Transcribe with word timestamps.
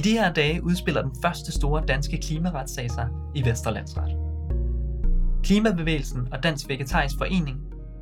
I 0.00 0.02
de 0.02 0.12
her 0.12 0.32
dage 0.32 0.64
udspiller 0.64 1.02
den 1.02 1.12
første 1.22 1.52
store 1.52 1.82
danske 1.88 2.18
klimaretssag 2.18 2.90
sig 2.90 3.08
i 3.34 3.44
Vesterlandsret. 3.44 4.16
Klimabevægelsen 5.42 6.28
og 6.32 6.42
Dansk 6.42 6.68
Vegetarisk 6.68 7.14
Forening 7.18 7.58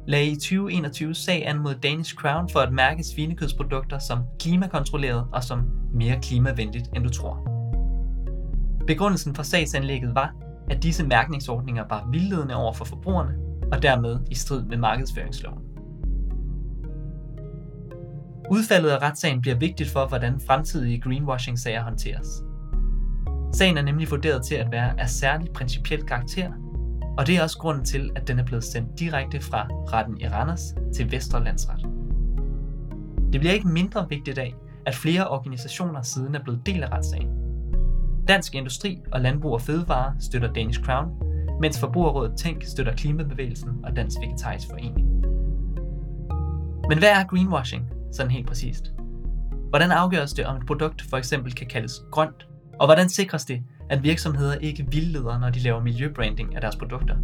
lagde 0.07 0.27
i 0.27 0.35
2021 0.35 1.15
sag 1.15 1.49
an 1.49 1.59
mod 1.59 1.75
Danish 1.75 2.15
Crown 2.15 2.49
for 2.49 2.61
at 2.61 2.73
mærke 2.73 3.05
svinekødsprodukter 3.05 3.99
som 3.99 4.19
klimakontrolleret 4.41 5.27
og 5.33 5.45
som 5.45 5.63
mere 5.95 6.21
klimavenligt, 6.23 6.89
end 6.97 7.05
du 7.05 7.11
tror. 7.11 7.49
Begrundelsen 8.87 9.35
for 9.35 9.43
sagsanlægget 9.43 10.15
var, 10.15 10.35
at 10.71 10.83
disse 10.83 11.07
mærkningsordninger 11.07 11.85
var 11.89 12.09
vildledende 12.13 12.55
over 12.55 12.73
for 12.73 12.85
forbrugerne 12.85 13.35
og 13.73 13.83
dermed 13.83 14.19
i 14.31 14.35
strid 14.35 14.65
med 14.65 14.77
markedsføringsloven. 14.77 15.68
Udfaldet 18.51 18.91
af 18.91 19.03
retssagen 19.03 19.41
bliver 19.41 19.57
vigtigt 19.57 19.91
for, 19.91 20.07
hvordan 20.07 20.41
fremtidige 20.47 21.01
greenwashing-sager 21.01 21.83
håndteres. 21.83 22.27
Sagen 23.53 23.77
er 23.77 23.83
nemlig 23.83 24.11
vurderet 24.11 24.45
til 24.47 24.55
at 24.55 24.73
være 24.73 25.01
af 25.01 25.09
særlig 25.09 25.51
principiel 25.55 26.03
karakter, 26.03 26.53
og 27.19 27.27
det 27.27 27.37
er 27.37 27.43
også 27.43 27.59
grunden 27.59 27.85
til, 27.85 28.11
at 28.17 28.29
den 28.29 28.39
er 28.39 28.45
blevet 28.45 28.65
sendt 28.65 28.99
direkte 28.99 29.41
fra 29.41 29.69
retten 29.93 30.21
i 30.21 30.29
Randers 30.29 30.75
til 30.95 31.13
Vestre 31.13 31.45
Landsret. 31.45 31.87
Det 33.33 33.41
bliver 33.41 33.53
ikke 33.53 33.69
mindre 33.69 34.09
vigtigt 34.09 34.39
af, 34.39 34.55
at 34.87 34.95
flere 34.95 35.29
organisationer 35.29 36.03
siden 36.03 36.35
er 36.35 36.43
blevet 36.43 36.67
del 36.67 36.83
af 36.83 36.93
retssagen. 36.93 37.31
Dansk 38.29 38.55
Industri 38.55 39.01
og 39.13 39.21
Landbrug 39.21 39.53
og 39.53 39.63
Fødevare 39.63 40.15
støtter 40.21 40.53
Danish 40.53 40.81
Crown, 40.81 41.09
mens 41.61 41.81
Forbrugerrådet 41.81 42.39
Tænk 42.39 42.65
støtter 42.65 42.97
Klimabevægelsen 42.97 43.71
og 43.85 43.97
Dansk 43.97 44.17
Vegetarisk 44.21 44.67
Forening. 44.71 45.09
Men 46.89 46.99
hvad 46.99 47.09
er 47.09 47.25
greenwashing, 47.25 47.98
sådan 48.13 48.31
helt 48.31 48.47
præcist? 48.47 48.93
Hvordan 49.69 49.91
afgøres 49.91 50.33
det, 50.33 50.47
om 50.47 50.57
et 50.57 50.67
produkt 50.67 51.03
for 51.11 51.17
eksempel 51.17 51.55
kan 51.55 51.67
kaldes 51.67 51.93
grønt? 52.11 52.49
Og 52.81 52.87
hvordan 52.87 53.09
sikres 53.09 53.45
det, 53.45 53.63
at 53.91 54.03
virksomheder 54.03 54.55
ikke 54.55 54.87
vildleder, 54.91 55.39
når 55.39 55.51
de 55.51 55.61
laver 55.61 55.83
miljøbranding 55.83 56.55
af 56.55 56.61
deres 56.61 56.77
produkter? 56.77 57.17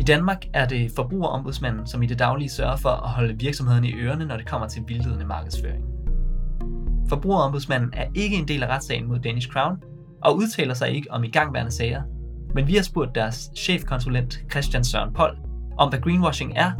I 0.00 0.04
Danmark 0.04 0.44
er 0.54 0.66
det 0.66 0.92
forbrugerombudsmanden, 0.96 1.86
som 1.86 2.02
i 2.02 2.06
det 2.06 2.18
daglige 2.18 2.48
sørger 2.48 2.76
for 2.76 2.88
at 2.88 3.10
holde 3.10 3.38
virksomhederne 3.38 3.88
i 3.88 3.94
ørerne, 3.94 4.24
når 4.24 4.36
det 4.36 4.46
kommer 4.46 4.68
til 4.68 4.82
vildledende 4.86 5.26
markedsføring. 5.26 5.84
Forbrugerombudsmanden 7.08 7.90
er 7.92 8.06
ikke 8.14 8.36
en 8.36 8.48
del 8.48 8.62
af 8.62 8.68
retssagen 8.68 9.08
mod 9.08 9.18
Danish 9.18 9.48
Crown, 9.48 9.76
og 10.22 10.36
udtaler 10.36 10.74
sig 10.74 10.90
ikke 10.90 11.10
om 11.10 11.24
igangværende 11.24 11.72
sager, 11.72 12.02
men 12.54 12.66
vi 12.66 12.74
har 12.74 12.82
spurgt 12.82 13.14
deres 13.14 13.50
chefkonsulent 13.56 14.40
Christian 14.50 14.84
Søren 14.84 15.14
Pold 15.14 15.36
om, 15.78 15.88
hvad 15.88 16.00
greenwashing 16.00 16.52
er, 16.56 16.72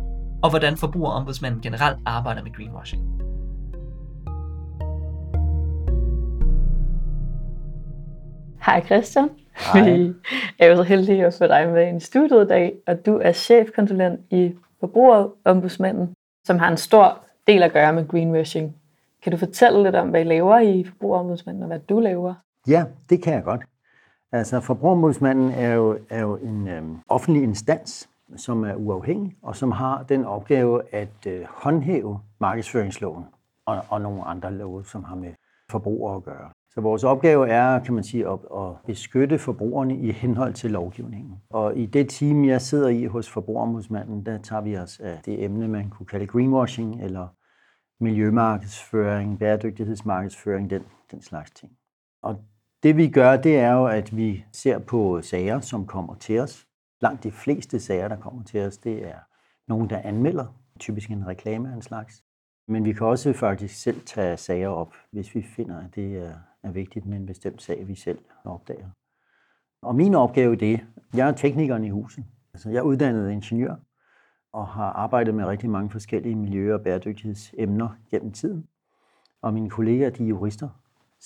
og 0.46 0.50
hvordan 0.50 0.76
forbrugerombudsmanden 0.76 1.60
generelt 1.60 1.98
arbejder 2.06 2.42
med 2.42 2.52
greenwashing. 2.52 3.02
Hej 8.66 8.84
Christian. 8.84 9.30
Hej. 9.72 9.90
Vi 9.90 10.12
er 10.58 10.66
jo 10.66 10.76
så 10.76 10.82
heldige 10.82 11.26
at 11.26 11.34
få 11.34 11.46
dig 11.46 11.68
med 11.68 11.96
i 11.96 12.00
studiet 12.00 12.44
i 12.44 12.48
dag, 12.48 12.74
og 12.86 13.06
du 13.06 13.16
er 13.16 13.32
chefkonsulent 13.32 14.20
i 14.30 14.54
Forbrugerombudsmanden, 14.80 16.14
som 16.44 16.58
har 16.58 16.70
en 16.70 16.76
stor 16.76 17.18
del 17.46 17.62
at 17.62 17.72
gøre 17.72 17.92
med 17.92 18.08
greenwashing. 18.08 18.76
Kan 19.22 19.32
du 19.32 19.38
fortælle 19.38 19.82
lidt 19.82 19.94
om, 19.94 20.08
hvad 20.08 20.20
I 20.20 20.24
laver 20.24 20.58
i 20.58 20.84
Forbrugerombudsmanden, 20.84 21.62
og 21.62 21.66
hvad 21.66 21.78
du 21.78 22.00
laver? 22.00 22.34
Ja, 22.68 22.84
det 23.10 23.22
kan 23.22 23.34
jeg 23.34 23.44
godt. 23.44 23.60
Altså, 24.32 24.60
Forbrugerombudsmanden 24.60 25.50
er 25.50 25.74
jo, 25.74 25.98
er 26.10 26.20
jo 26.20 26.36
en 26.36 26.68
øhm, 26.68 26.96
offentlig 27.08 27.42
instans, 27.42 28.08
som 28.36 28.64
er 28.64 28.74
uafhængig, 28.74 29.36
og 29.42 29.56
som 29.56 29.70
har 29.70 30.02
den 30.02 30.24
opgave 30.24 30.94
at 30.94 31.26
øh, 31.26 31.44
håndhæve 31.48 32.20
markedsføringsloven 32.40 33.24
og, 33.66 33.84
og 33.88 34.00
nogle 34.00 34.24
andre 34.24 34.52
love, 34.52 34.84
som 34.84 35.04
har 35.04 35.16
med 35.16 35.32
forbrugere 35.70 36.16
at 36.16 36.24
gøre. 36.24 36.50
Så 36.76 36.80
vores 36.80 37.04
opgave 37.04 37.48
er, 37.48 37.78
kan 37.78 37.94
man 37.94 38.04
sige, 38.04 38.28
at, 38.28 38.38
at 38.56 38.72
beskytte 38.86 39.38
forbrugerne 39.38 39.96
i 39.96 40.10
henhold 40.12 40.54
til 40.54 40.70
lovgivningen. 40.70 41.36
Og 41.50 41.76
i 41.76 41.86
det 41.86 42.08
team, 42.08 42.44
jeg 42.44 42.60
sidder 42.60 42.88
i 42.88 43.04
hos 43.04 43.30
Forbrugerombudsmanden, 43.30 44.26
der 44.26 44.38
tager 44.38 44.62
vi 44.62 44.76
os 44.76 45.00
af 45.00 45.20
det 45.24 45.44
emne, 45.44 45.68
man 45.68 45.90
kunne 45.90 46.06
kalde 46.06 46.26
greenwashing, 46.26 47.02
eller 47.02 47.28
miljømarkedsføring, 48.00 49.38
bæredygtighedsmarkedsføring, 49.38 50.70
den, 50.70 50.82
den 51.10 51.22
slags 51.22 51.50
ting. 51.50 51.72
Og 52.22 52.40
det 52.82 52.96
vi 52.96 53.08
gør, 53.08 53.36
det 53.36 53.58
er 53.58 53.72
jo, 53.72 53.86
at 53.86 54.16
vi 54.16 54.44
ser 54.52 54.78
på 54.78 55.20
sager, 55.22 55.60
som 55.60 55.86
kommer 55.86 56.14
til 56.14 56.40
os. 56.40 56.65
Langt 57.00 57.24
de 57.24 57.30
fleste 57.30 57.80
sager, 57.80 58.08
der 58.08 58.16
kommer 58.16 58.44
til 58.44 58.60
os, 58.60 58.78
det 58.78 59.08
er 59.08 59.18
nogen, 59.68 59.90
der 59.90 59.98
anmelder, 59.98 60.60
typisk 60.80 61.10
en 61.10 61.26
reklame 61.26 61.70
af 61.70 61.74
en 61.74 61.82
slags. 61.82 62.24
Men 62.68 62.84
vi 62.84 62.92
kan 62.92 63.06
også 63.06 63.32
faktisk 63.32 63.82
selv 63.82 64.00
tage 64.00 64.36
sager 64.36 64.68
op, 64.68 64.94
hvis 65.10 65.34
vi 65.34 65.42
finder, 65.42 65.78
at 65.78 65.94
det 65.94 66.16
er, 66.16 66.70
vigtigt 66.72 67.06
med 67.06 67.16
en 67.16 67.26
bestemt 67.26 67.62
sag, 67.62 67.88
vi 67.88 67.94
selv 67.94 68.18
opdager. 68.44 68.88
Og 69.82 69.94
min 69.94 70.14
opgave 70.14 70.52
i 70.52 70.56
det, 70.56 70.86
jeg 71.14 71.28
er 71.28 71.32
teknikeren 71.32 71.84
i 71.84 71.90
huset. 71.90 72.24
Altså, 72.54 72.70
jeg 72.70 72.78
er 72.78 72.82
uddannet 72.82 73.30
ingeniør 73.30 73.74
og 74.52 74.66
har 74.66 74.90
arbejdet 74.90 75.34
med 75.34 75.44
rigtig 75.44 75.70
mange 75.70 75.90
forskellige 75.90 76.34
miljø- 76.34 76.74
og 76.74 76.80
bæredygtighedsemner 76.80 77.88
gennem 78.10 78.32
tiden. 78.32 78.68
Og 79.42 79.54
mine 79.54 79.70
kolleger, 79.70 80.10
de 80.10 80.24
er 80.24 80.28
jurister. 80.28 80.68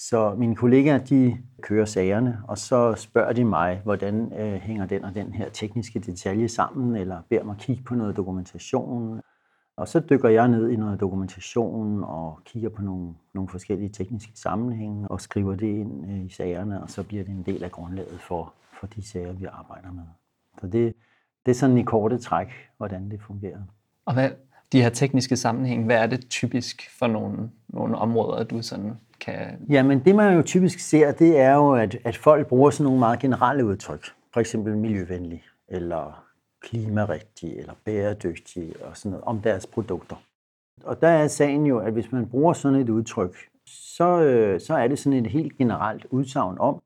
Så 0.08 0.34
mine 0.34 0.56
kollegaer, 0.56 0.98
de 0.98 1.36
kører 1.62 1.84
sagerne, 1.84 2.42
og 2.48 2.58
så 2.58 2.94
spørger 2.94 3.32
de 3.32 3.44
mig, 3.44 3.80
hvordan 3.84 4.32
øh, 4.32 4.54
hænger 4.54 4.86
den 4.86 5.04
og 5.04 5.14
den 5.14 5.32
her 5.32 5.48
tekniske 5.48 5.98
detalje 5.98 6.48
sammen, 6.48 6.96
eller 6.96 7.22
beder 7.28 7.44
mig 7.44 7.56
kigge 7.58 7.82
på 7.82 7.94
noget 7.94 8.16
dokumentation. 8.16 9.20
Og 9.76 9.88
så 9.88 10.00
dykker 10.00 10.28
jeg 10.28 10.48
ned 10.48 10.70
i 10.70 10.76
noget 10.76 11.00
dokumentation 11.00 12.04
og 12.04 12.40
kigger 12.44 12.68
på 12.68 12.82
nogle, 12.82 13.14
nogle 13.34 13.48
forskellige 13.48 13.88
tekniske 13.88 14.32
sammenhænge 14.34 15.08
og 15.08 15.20
skriver 15.20 15.54
det 15.54 15.66
ind 15.66 16.10
øh, 16.10 16.24
i 16.24 16.28
sagerne, 16.28 16.82
og 16.82 16.90
så 16.90 17.02
bliver 17.02 17.24
det 17.24 17.32
en 17.32 17.42
del 17.42 17.64
af 17.64 17.70
grundlaget 17.70 18.20
for, 18.20 18.54
for 18.80 18.86
de 18.86 19.08
sager, 19.08 19.32
vi 19.32 19.44
arbejder 19.44 19.92
med. 19.92 20.04
Så 20.60 20.66
det, 20.66 20.94
det 21.46 21.50
er 21.50 21.56
sådan 21.56 21.78
i 21.78 21.82
korte 21.82 22.18
træk, 22.18 22.48
hvordan 22.76 23.10
det 23.10 23.20
fungerer. 23.20 23.62
Og 24.04 24.14
hvad, 24.14 24.30
de 24.72 24.82
her 24.82 24.90
tekniske 24.90 25.36
sammenhæng, 25.36 25.84
hvad 25.84 25.96
er 25.96 26.06
det 26.06 26.28
typisk 26.28 26.90
for 26.98 27.06
nogle, 27.06 27.50
nogle 27.68 27.96
områder, 27.96 28.44
du 28.44 28.62
sådan 28.62 28.92
kan... 29.20 29.66
Jamen 29.68 30.04
det 30.04 30.14
man 30.14 30.36
jo 30.36 30.42
typisk 30.42 30.78
ser, 30.78 31.12
det 31.12 31.38
er 31.38 31.54
jo, 31.54 31.74
at, 31.74 31.96
at 32.04 32.16
folk 32.16 32.46
bruger 32.46 32.70
sådan 32.70 32.84
nogle 32.84 32.98
meget 32.98 33.18
generelle 33.18 33.64
udtryk. 33.64 34.06
For 34.32 34.40
eksempel 34.40 34.76
miljøvenlig, 34.76 35.42
eller 35.68 36.24
klimarigtig, 36.62 37.58
eller 37.58 37.72
bæredygtig, 37.84 38.72
og 38.84 38.96
sådan 38.96 39.10
noget, 39.10 39.24
om 39.24 39.40
deres 39.40 39.66
produkter. 39.66 40.16
Og 40.84 41.00
der 41.00 41.08
er 41.08 41.28
sagen 41.28 41.66
jo, 41.66 41.78
at 41.78 41.92
hvis 41.92 42.12
man 42.12 42.26
bruger 42.26 42.52
sådan 42.52 42.80
et 42.80 42.88
udtryk, 42.88 43.36
så, 43.66 44.22
øh, 44.22 44.60
så 44.60 44.74
er 44.74 44.88
det 44.88 44.98
sådan 44.98 45.24
et 45.24 45.30
helt 45.30 45.58
generelt 45.58 46.06
udsagn 46.10 46.58
om, 46.58 46.82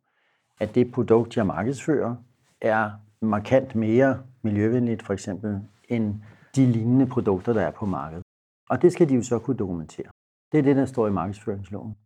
at 0.60 0.74
det 0.74 0.92
produkt, 0.92 1.36
jeg 1.36 1.46
markedsfører, 1.46 2.14
er 2.60 2.90
markant 3.20 3.74
mere 3.74 4.20
miljøvenligt, 4.42 5.02
for 5.02 5.12
eksempel, 5.12 5.60
end 5.88 6.14
de 6.56 6.66
lignende 6.66 7.06
produkter, 7.06 7.52
der 7.52 7.62
er 7.62 7.70
på 7.70 7.86
markedet. 7.86 8.22
Og 8.70 8.82
det 8.82 8.92
skal 8.92 9.08
de 9.08 9.14
jo 9.14 9.22
så 9.22 9.38
kunne 9.38 9.56
dokumentere. 9.56 10.06
Det 10.52 10.58
er 10.58 10.62
det, 10.62 10.76
der 10.76 10.86
står 10.86 11.06
i 11.06 11.10
markedsføringsloven. 11.10 11.96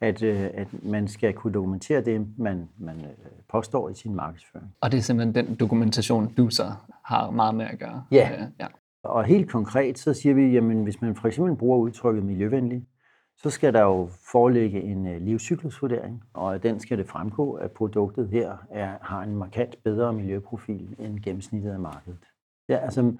At, 0.00 0.22
øh, 0.22 0.50
at 0.54 0.84
man 0.84 1.08
skal 1.08 1.32
kunne 1.32 1.52
dokumentere 1.52 2.00
det, 2.00 2.38
man, 2.38 2.68
man 2.78 2.96
øh, 2.96 3.10
påstår 3.48 3.88
i 3.88 3.94
sin 3.94 4.14
markedsføring. 4.14 4.74
Og 4.80 4.92
det 4.92 4.98
er 4.98 5.02
simpelthen 5.02 5.46
den 5.46 5.54
dokumentation, 5.54 6.34
du 6.34 6.50
så 6.50 6.72
har 7.04 7.30
meget 7.30 7.54
med 7.54 7.66
at 7.66 7.78
gøre? 7.78 8.04
Ja. 8.10 8.30
Øh, 8.32 8.46
ja. 8.60 8.66
Og 9.04 9.24
helt 9.24 9.50
konkret, 9.50 9.98
så 9.98 10.14
siger 10.14 10.34
vi, 10.34 10.52
jamen 10.52 10.82
hvis 10.82 11.00
man 11.00 11.16
for 11.16 11.28
eksempel 11.28 11.56
bruger 11.56 11.78
udtrykket 11.78 12.24
miljøvenlig, 12.24 12.86
så 13.36 13.50
skal 13.50 13.72
der 13.74 13.80
jo 13.80 14.08
foreligge 14.32 14.82
en 14.82 15.06
øh, 15.06 15.22
livscyklusvurdering, 15.22 16.24
og 16.34 16.54
af 16.54 16.60
den 16.60 16.80
skal 16.80 16.98
det 16.98 17.08
fremgå, 17.08 17.52
at 17.52 17.70
produktet 17.70 18.28
her 18.28 18.56
er, 18.70 18.92
har 19.00 19.22
en 19.22 19.36
markant 19.36 19.82
bedre 19.84 20.12
miljøprofil 20.12 20.96
end 20.98 21.20
gennemsnittet 21.20 21.70
af 21.70 21.78
markedet. 21.78 22.24
Ja, 22.68 22.76
altså, 22.76 23.12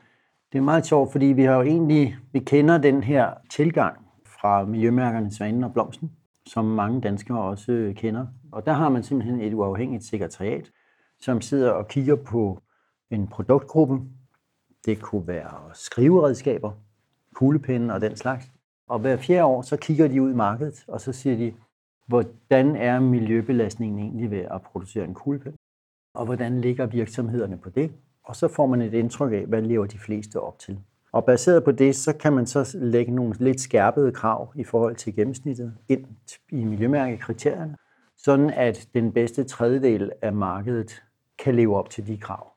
det 0.52 0.58
er 0.58 0.62
meget 0.62 0.86
sjovt, 0.86 1.12
fordi 1.12 1.26
vi 1.26 1.42
har 1.42 1.54
jo 1.54 1.62
egentlig, 1.62 2.16
vi 2.32 2.38
kender 2.38 2.78
den 2.78 3.02
her 3.02 3.30
tilgang 3.50 4.06
fra 4.26 4.64
miljømærkerne 4.64 5.30
Svanen 5.30 5.64
og 5.64 5.72
Blomsten, 5.72 6.12
som 6.46 6.64
mange 6.64 7.00
danskere 7.00 7.42
også 7.42 7.92
kender. 7.96 8.26
Og 8.52 8.66
der 8.66 8.72
har 8.72 8.88
man 8.88 9.02
simpelthen 9.02 9.40
et 9.40 9.54
uafhængigt 9.54 10.04
sekretariat, 10.04 10.70
som 11.20 11.40
sidder 11.40 11.70
og 11.70 11.88
kigger 11.88 12.16
på 12.16 12.62
en 13.10 13.28
produktgruppe. 13.28 14.00
Det 14.86 15.00
kunne 15.00 15.26
være 15.26 15.74
skriveredskaber, 15.74 16.72
kuglepinde 17.34 17.94
og 17.94 18.00
den 18.00 18.16
slags. 18.16 18.50
Og 18.88 18.98
hver 18.98 19.16
fjerde 19.16 19.44
år, 19.44 19.62
så 19.62 19.76
kigger 19.76 20.08
de 20.08 20.22
ud 20.22 20.30
i 20.30 20.36
markedet, 20.36 20.84
og 20.88 21.00
så 21.00 21.12
siger 21.12 21.36
de, 21.36 21.54
hvordan 22.06 22.76
er 22.76 23.00
miljøbelastningen 23.00 23.98
egentlig 23.98 24.30
ved 24.30 24.38
at 24.50 24.62
producere 24.62 25.04
en 25.04 25.14
kuglepen? 25.14 25.54
Og 26.14 26.24
hvordan 26.24 26.60
ligger 26.60 26.86
virksomhederne 26.86 27.58
på 27.58 27.70
det? 27.70 27.92
Og 28.24 28.36
så 28.36 28.48
får 28.48 28.66
man 28.66 28.82
et 28.82 28.94
indtryk 28.94 29.32
af, 29.32 29.46
hvad 29.46 29.62
lever 29.62 29.86
de 29.86 29.98
fleste 29.98 30.40
op 30.40 30.58
til. 30.58 30.78
Og 31.12 31.24
baseret 31.24 31.64
på 31.64 31.72
det, 31.72 31.96
så 31.96 32.12
kan 32.12 32.32
man 32.32 32.46
så 32.46 32.76
lægge 32.78 33.14
nogle 33.14 33.34
lidt 33.38 33.60
skærpede 33.60 34.12
krav 34.12 34.52
i 34.56 34.64
forhold 34.64 34.96
til 34.96 35.16
gennemsnittet 35.16 35.74
ind 35.88 36.06
i 36.50 36.64
miljømærkekriterierne, 36.64 37.76
sådan 38.16 38.50
at 38.50 38.88
den 38.94 39.12
bedste 39.12 39.44
tredjedel 39.44 40.12
af 40.22 40.32
markedet 40.32 41.02
kan 41.38 41.54
leve 41.54 41.76
op 41.76 41.90
til 41.90 42.06
de 42.06 42.16
krav. 42.16 42.52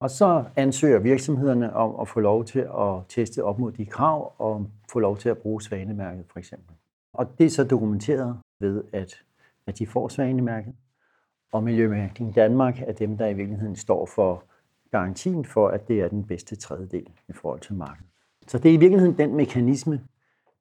Og 0.00 0.10
så 0.10 0.44
ansøger 0.56 0.98
virksomhederne 0.98 1.72
om 1.72 2.00
at 2.00 2.08
få 2.08 2.20
lov 2.20 2.44
til 2.44 2.58
at 2.58 3.02
teste 3.08 3.44
op 3.44 3.58
mod 3.58 3.72
de 3.72 3.86
krav 3.86 4.34
og 4.38 4.66
få 4.92 4.98
lov 4.98 5.16
til 5.16 5.28
at 5.28 5.38
bruge 5.38 5.62
svanemærket 5.62 6.24
for 6.32 6.38
eksempel. 6.38 6.74
Og 7.12 7.38
det 7.38 7.46
er 7.46 7.50
så 7.50 7.64
dokumenteret 7.64 8.38
ved, 8.60 8.84
at, 8.92 9.14
at 9.66 9.78
de 9.78 9.86
får 9.86 10.08
svanemærket. 10.08 10.74
Og 11.52 11.62
Miljømærkning 11.62 12.34
Danmark 12.34 12.80
er 12.80 12.92
dem, 12.92 13.18
der 13.18 13.26
i 13.26 13.34
virkeligheden 13.34 13.76
står 13.76 14.06
for 14.06 14.44
garantien 14.90 15.44
for, 15.44 15.68
at 15.68 15.88
det 15.88 16.00
er 16.00 16.08
den 16.08 16.24
bedste 16.24 16.56
tredjedel 16.56 17.06
i 17.28 17.32
forhold 17.32 17.60
til 17.60 17.74
markedet. 17.74 18.06
Så 18.46 18.58
det 18.58 18.70
er 18.70 18.74
i 18.74 18.76
virkeligheden 18.76 19.18
den 19.18 19.36
mekanisme, 19.36 20.00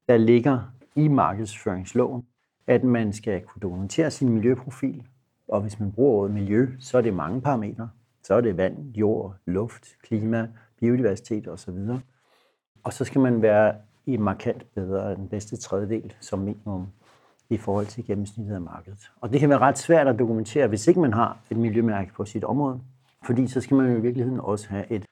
der 0.08 0.18
ligger 0.18 0.60
i 0.96 1.08
markedsføringsloven, 1.08 2.26
at 2.68 2.84
man 2.84 3.14
skal 3.14 3.42
kunne 3.42 3.60
dokumentere 3.62 4.12
sin 4.12 4.30
miljøprofil. 4.30 5.04
Og 5.48 5.62
hvis 5.62 5.80
man 5.80 5.92
bruger 5.92 6.12
ordet 6.12 6.34
miljø, 6.34 6.70
så 6.80 6.98
er 6.98 7.02
det 7.02 7.14
mange 7.14 7.42
parametre. 7.42 7.90
Så 8.24 8.34
er 8.34 8.42
det 8.42 8.58
vand, 8.58 8.96
jord, 8.96 9.36
luft, 9.46 9.88
klima, 10.04 10.48
biodiversitet 10.80 11.48
osv. 11.48 11.78
Og 12.84 12.94
så 12.94 13.06
skal 13.06 13.22
man 13.22 13.42
være 13.42 13.76
i 14.06 14.18
markant 14.18 14.66
bedre 14.76 15.12
end 15.12 15.18
den 15.18 15.28
bedste 15.28 15.58
tredjedel 15.58 16.14
som 16.20 16.40
minimum 16.40 16.88
i 17.50 17.58
forhold 17.58 17.86
til 17.86 18.06
gennemsnittet 18.06 18.56
af 18.56 18.62
markedet. 18.62 19.12
Og 19.22 19.32
det 19.32 19.40
kan 19.40 19.50
være 19.50 19.60
ret 19.60 19.78
svært 19.78 20.08
at 20.08 20.20
dokumentere, 20.20 20.68
hvis 20.68 20.88
ikke 20.88 21.00
man 21.00 21.14
har 21.14 21.38
et 21.50 21.58
miljømærke 21.58 22.14
på 22.14 22.26
sit 22.26 22.44
område. 22.44 22.82
Fordi 23.26 23.48
så 23.48 23.62
skal 23.62 23.78
man 23.78 23.92
jo 23.92 23.98
i 23.98 24.02
virkeligheden 24.02 24.40
også 24.40 24.70
have 24.70 24.92
et 24.92 25.06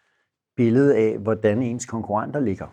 billede 0.56 0.96
af, 0.96 1.18
hvordan 1.18 1.62
ens 1.62 1.86
konkurrenter 1.86 2.40
ligger. 2.40 2.68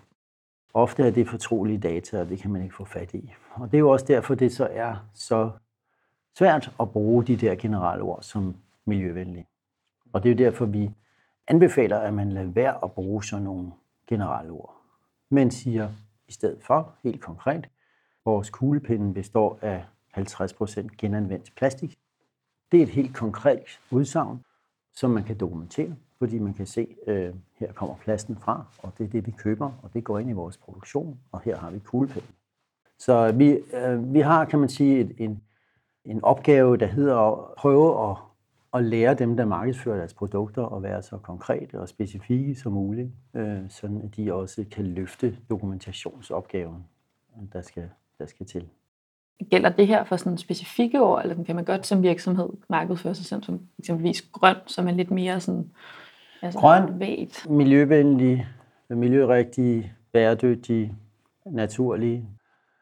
Ofte 0.74 1.02
er 1.02 1.10
det 1.10 1.28
fortrolige 1.28 1.78
data, 1.78 2.20
og 2.20 2.28
det 2.28 2.38
kan 2.38 2.50
man 2.50 2.62
ikke 2.62 2.74
få 2.74 2.84
fat 2.84 3.14
i. 3.14 3.34
Og 3.54 3.70
det 3.70 3.76
er 3.76 3.80
jo 3.80 3.90
også 3.90 4.06
derfor, 4.06 4.34
det 4.34 4.52
så 4.52 4.68
er 4.70 5.08
så 5.14 5.50
svært 6.38 6.74
at 6.80 6.90
bruge 6.90 7.24
de 7.24 7.36
der 7.36 7.54
generelle 7.54 8.04
ord 8.04 8.22
som 8.22 8.56
miljøvenlig. 8.84 9.46
Og 10.12 10.22
det 10.22 10.28
er 10.28 10.34
jo 10.34 10.50
derfor, 10.50 10.66
vi 10.66 10.90
anbefaler, 11.48 11.98
at 11.98 12.14
man 12.14 12.32
lader 12.32 12.50
være 12.50 12.84
at 12.84 12.92
bruge 12.92 13.24
sådan 13.24 13.44
nogle 13.44 13.72
generelle 14.06 14.52
ord. 14.52 14.76
Men 15.30 15.50
siger 15.50 15.88
i 16.28 16.32
stedet 16.32 16.62
for, 16.62 16.94
helt 17.02 17.20
konkret, 17.20 17.68
vores 18.24 18.50
kuglepinde 18.50 19.14
består 19.14 19.58
af 19.62 19.84
50% 20.18 20.88
genanvendt 20.98 21.52
plastik. 21.56 21.98
Det 22.72 22.78
er 22.78 22.82
et 22.82 22.88
helt 22.88 23.16
konkret 23.16 23.80
udsagn, 23.90 24.44
som 24.94 25.10
man 25.10 25.24
kan 25.24 25.36
dokumentere, 25.36 25.94
fordi 26.18 26.38
man 26.38 26.54
kan 26.54 26.66
se, 26.66 26.96
øh, 27.06 27.34
her 27.58 27.72
kommer 27.72 27.94
plasten 27.94 28.36
fra, 28.36 28.64
og 28.78 28.92
det 28.98 29.04
er 29.04 29.08
det, 29.08 29.26
vi 29.26 29.30
køber, 29.30 29.72
og 29.82 29.94
det 29.94 30.04
går 30.04 30.18
ind 30.18 30.30
i 30.30 30.32
vores 30.32 30.56
produktion, 30.56 31.20
og 31.32 31.40
her 31.40 31.56
har 31.56 31.70
vi 31.70 31.78
kuglepinden. 31.78 32.30
Så 32.98 33.32
vi, 33.32 33.58
øh, 33.74 34.14
vi 34.14 34.20
har, 34.20 34.44
kan 34.44 34.58
man 34.58 34.68
sige, 34.68 35.00
et, 35.00 35.14
en, 35.18 35.42
en 36.04 36.24
opgave, 36.24 36.76
der 36.76 36.86
hedder 36.86 37.16
at 37.16 37.54
prøve 37.58 38.10
at, 38.10 38.16
at 38.74 38.84
lære 38.84 39.14
dem, 39.14 39.36
der 39.36 39.44
markedsfører 39.44 39.96
deres 39.96 40.14
produkter, 40.14 40.76
at 40.76 40.82
være 40.82 41.02
så 41.02 41.18
konkrete 41.18 41.80
og 41.80 41.88
specifikke 41.88 42.54
som 42.54 42.72
muligt, 42.72 43.10
øh, 43.34 43.70
sådan 43.70 44.02
at 44.02 44.16
de 44.16 44.34
også 44.34 44.64
kan 44.70 44.86
løfte 44.86 45.38
dokumentationsopgaven, 45.50 46.84
der 47.52 47.62
skal, 47.62 47.90
der 48.18 48.26
skal 48.26 48.46
til. 48.46 48.68
Gælder 49.50 49.68
det 49.68 49.86
her 49.86 50.04
for 50.04 50.16
sådan 50.16 50.38
specifikke 50.38 51.02
ord, 51.02 51.22
eller 51.22 51.44
kan 51.44 51.56
man 51.56 51.64
godt 51.64 51.86
som 51.86 52.02
virksomhed 52.02 52.48
markedsføre 52.70 53.14
sig 53.14 53.26
selv 53.26 53.42
som 53.42 53.60
eksempelvis 53.78 54.22
grøn, 54.22 54.56
som 54.66 54.88
er 54.88 54.92
lidt 54.92 55.10
mere 55.10 55.40
sådan 55.40 55.70
altså 56.42 56.58
grøn, 56.58 57.00
vægt? 57.00 57.46
miljøvenlig, 57.50 58.46
miljørigtig, 58.88 59.92
bæredygtig, 60.12 60.94
naturlig, 61.46 62.28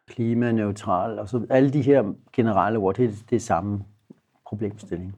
klimaneutral, 0.08 1.18
og 1.18 1.28
så 1.28 1.46
alle 1.50 1.70
de 1.70 1.82
her 1.82 2.14
generelle 2.32 2.78
ord, 2.78 2.94
det 2.94 3.08
er 3.08 3.12
det 3.30 3.42
samme 3.42 3.84
problemstilling. 4.48 5.14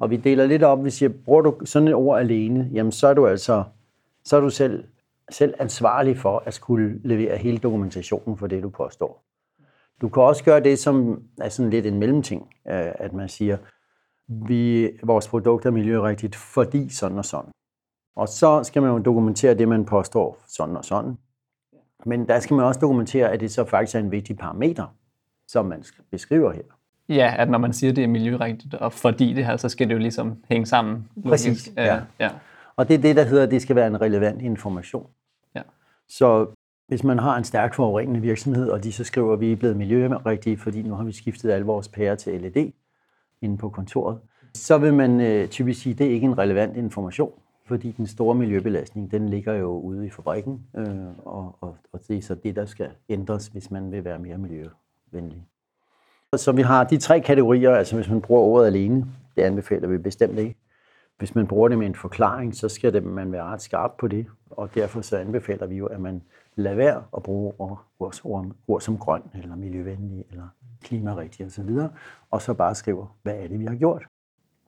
Og 0.00 0.10
vi 0.10 0.16
deler 0.16 0.46
lidt 0.46 0.62
op, 0.62 0.82
hvis 0.82 1.02
jeg 1.02 1.14
bruger 1.14 1.42
du 1.42 1.54
sådan 1.64 1.88
et 1.88 1.94
ord 1.94 2.20
alene, 2.20 2.70
jamen 2.72 2.92
så 2.92 3.08
er 3.08 3.14
du 3.14 3.26
altså 3.26 3.64
så 4.26 4.36
er 4.36 4.40
du 4.40 4.50
selv, 4.50 4.84
selv 5.30 5.54
ansvarlig 5.58 6.16
for 6.16 6.42
at 6.46 6.54
skulle 6.54 7.00
levere 7.04 7.36
hele 7.36 7.58
dokumentationen 7.58 8.38
for 8.38 8.46
det, 8.46 8.62
du 8.62 8.68
påstår. 8.68 9.25
Du 10.00 10.08
kan 10.08 10.22
også 10.22 10.44
gøre 10.44 10.60
det, 10.60 10.78
som 10.78 11.22
er 11.40 11.48
sådan 11.48 11.70
lidt 11.70 11.86
en 11.86 11.98
mellemting, 11.98 12.42
øh, 12.68 12.92
at 12.94 13.12
man 13.12 13.28
siger, 13.28 13.56
vi, 14.28 14.90
vores 15.02 15.28
produkt 15.28 15.66
er 15.66 15.70
miljørigtigt, 15.70 16.36
fordi 16.36 16.88
sådan 16.88 17.18
og 17.18 17.24
sådan. 17.24 17.50
Og 18.16 18.28
så 18.28 18.62
skal 18.62 18.82
man 18.82 18.90
jo 18.90 18.98
dokumentere 18.98 19.54
det, 19.54 19.68
man 19.68 19.84
påstår 19.84 20.38
sådan 20.48 20.76
og 20.76 20.84
sådan. 20.84 21.16
Men 22.06 22.28
der 22.28 22.40
skal 22.40 22.56
man 22.56 22.64
også 22.64 22.80
dokumentere, 22.80 23.32
at 23.32 23.40
det 23.40 23.50
så 23.50 23.64
faktisk 23.64 23.94
er 23.94 24.00
en 24.00 24.10
vigtig 24.10 24.36
parameter, 24.36 24.86
som 25.48 25.66
man 25.66 25.84
beskriver 26.10 26.52
her. 26.52 26.62
Ja, 27.08 27.34
at 27.38 27.50
når 27.50 27.58
man 27.58 27.72
siger, 27.72 27.90
at 27.90 27.96
det 27.96 28.04
er 28.04 28.08
miljørigtigt, 28.08 28.74
og 28.74 28.92
fordi 28.92 29.34
det 29.34 29.46
her, 29.46 29.56
så 29.56 29.68
skal 29.68 29.88
det 29.88 29.94
jo 29.94 29.98
ligesom 29.98 30.36
hænge 30.48 30.66
sammen. 30.66 31.08
Præcis, 31.24 31.72
ja. 31.76 32.00
ja. 32.20 32.30
Og 32.76 32.88
det 32.88 32.94
er 32.94 32.98
det, 32.98 33.16
der 33.16 33.24
hedder, 33.24 33.42
at 33.42 33.50
det 33.50 33.62
skal 33.62 33.76
være 33.76 33.86
en 33.86 34.00
relevant 34.00 34.42
information. 34.42 35.06
Ja. 35.54 35.62
Så 36.08 36.46
hvis 36.88 37.04
man 37.04 37.18
har 37.18 37.36
en 37.36 37.44
stærk 37.44 37.74
forurenende 37.74 38.20
virksomhed, 38.20 38.70
og 38.70 38.84
de 38.84 38.92
så 38.92 39.04
skriver, 39.04 39.32
at 39.32 39.40
vi 39.40 39.52
er 39.52 39.56
blevet 39.56 39.76
miljørigtige, 39.76 40.56
fordi 40.56 40.82
nu 40.82 40.94
har 40.94 41.04
vi 41.04 41.12
skiftet 41.12 41.50
alle 41.50 41.66
vores 41.66 41.88
pærer 41.88 42.14
til 42.14 42.40
LED 42.40 42.72
inde 43.42 43.58
på 43.58 43.68
kontoret, 43.68 44.18
så 44.54 44.78
vil 44.78 44.94
man 44.94 45.20
øh, 45.20 45.48
typisk 45.48 45.82
sige, 45.82 45.92
at 45.92 45.98
det 45.98 46.06
er 46.06 46.10
ikke 46.10 46.24
en 46.24 46.38
relevant 46.38 46.76
information, 46.76 47.32
fordi 47.66 47.92
den 47.92 48.06
store 48.06 48.34
miljøbelastning, 48.34 49.10
den 49.10 49.28
ligger 49.28 49.52
jo 49.54 49.78
ude 49.80 50.06
i 50.06 50.10
fabrikken, 50.10 50.66
øh, 50.76 50.86
og, 51.18 51.58
og, 51.60 51.76
og 51.92 52.00
det 52.08 52.18
er 52.18 52.22
så 52.22 52.34
det, 52.34 52.56
der 52.56 52.66
skal 52.66 52.88
ændres, 53.08 53.46
hvis 53.46 53.70
man 53.70 53.92
vil 53.92 54.04
være 54.04 54.18
mere 54.18 54.38
miljøvenlig. 54.38 55.46
Så 56.36 56.52
vi 56.52 56.62
har 56.62 56.84
de 56.84 56.96
tre 56.96 57.20
kategorier, 57.20 57.70
altså 57.70 57.96
hvis 57.96 58.08
man 58.08 58.20
bruger 58.20 58.42
ordet 58.42 58.66
alene, 58.66 59.06
det 59.36 59.42
anbefaler 59.42 59.88
vi 59.88 59.98
bestemt 59.98 60.38
ikke. 60.38 60.56
Hvis 61.18 61.34
man 61.34 61.46
bruger 61.46 61.68
det 61.68 61.78
med 61.78 61.86
en 61.86 61.94
forklaring, 61.94 62.54
så 62.54 62.68
skal 62.68 62.92
det, 62.92 63.04
man 63.04 63.32
være 63.32 63.42
ret 63.42 63.62
skarp 63.62 63.92
på 63.98 64.08
det, 64.08 64.26
og 64.50 64.74
derfor 64.74 65.00
så 65.00 65.16
anbefaler 65.16 65.66
vi 65.66 65.76
jo, 65.76 65.86
at 65.86 66.00
man 66.00 66.22
lad 66.56 66.74
være 66.74 67.04
at 67.16 67.22
bruge 67.22 67.52
ord, 67.58 67.84
ord, 68.00 68.46
ord, 68.68 68.80
som 68.80 68.98
grøn, 68.98 69.22
eller 69.34 69.56
miljøvenlig, 69.56 70.24
eller 70.30 70.48
klimarigtig 70.82 71.46
osv., 71.46 71.70
og 72.30 72.42
så 72.42 72.54
bare 72.54 72.74
skriver, 72.74 73.16
hvad 73.22 73.34
er 73.34 73.48
det, 73.48 73.60
vi 73.60 73.64
har 73.64 73.74
gjort. 73.74 74.04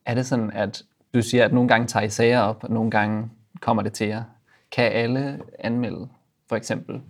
Er 0.06 0.14
det 0.14 0.26
sådan, 0.26 0.50
at 0.50 0.82
du 1.14 1.23
siger, 1.23 1.44
at 1.44 1.52
nogle 1.52 1.69
gange 1.69 1.87
tager 1.87 2.05
I 2.05 2.08
sager 2.08 2.40
op, 2.40 2.64
og 2.64 2.70
nogle 2.70 2.90
gange 2.90 3.31
kommer 3.61 3.82
det 3.82 3.93
til 3.93 4.06
jer? 4.06 4.23
Kan 4.73 4.93
alle 4.93 5.40
anmelde 5.58 6.08
for 6.49 6.56
eksempel 6.56 7.02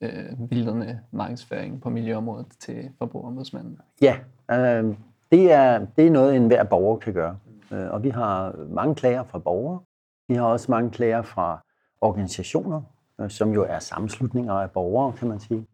øh, 0.00 0.50
vildende 0.50 1.00
markedsføring 1.10 1.80
på 1.80 1.90
miljøområdet 1.90 2.46
til 2.58 2.90
forbrugerombudsmanden? 2.98 3.78
Ja, 4.02 4.16
øh, 4.50 4.96
det, 5.32 5.52
er, 5.52 5.86
det 5.96 6.06
er 6.06 6.10
noget, 6.10 6.36
en 6.36 6.46
hver 6.46 6.64
borger 6.64 6.98
kan 6.98 7.12
gøre. 7.12 7.38
Øh, 7.70 7.90
og 7.90 8.02
vi 8.02 8.08
har 8.08 8.54
mange 8.68 8.94
klager 8.94 9.24
fra 9.24 9.38
borgere. 9.38 9.80
Vi 10.28 10.34
har 10.34 10.44
også 10.44 10.70
mange 10.70 10.90
klager 10.90 11.22
fra 11.22 11.64
organisationer, 12.00 12.82
Øh, 13.20 13.30
som 13.30 13.52
jo 13.52 13.66
er 13.68 13.78
sammenslutninger 13.78 14.52
af 14.54 14.70
borgere, 14.70 15.12
kan 15.12 15.28
man 15.28 15.40
sige. 15.40 15.66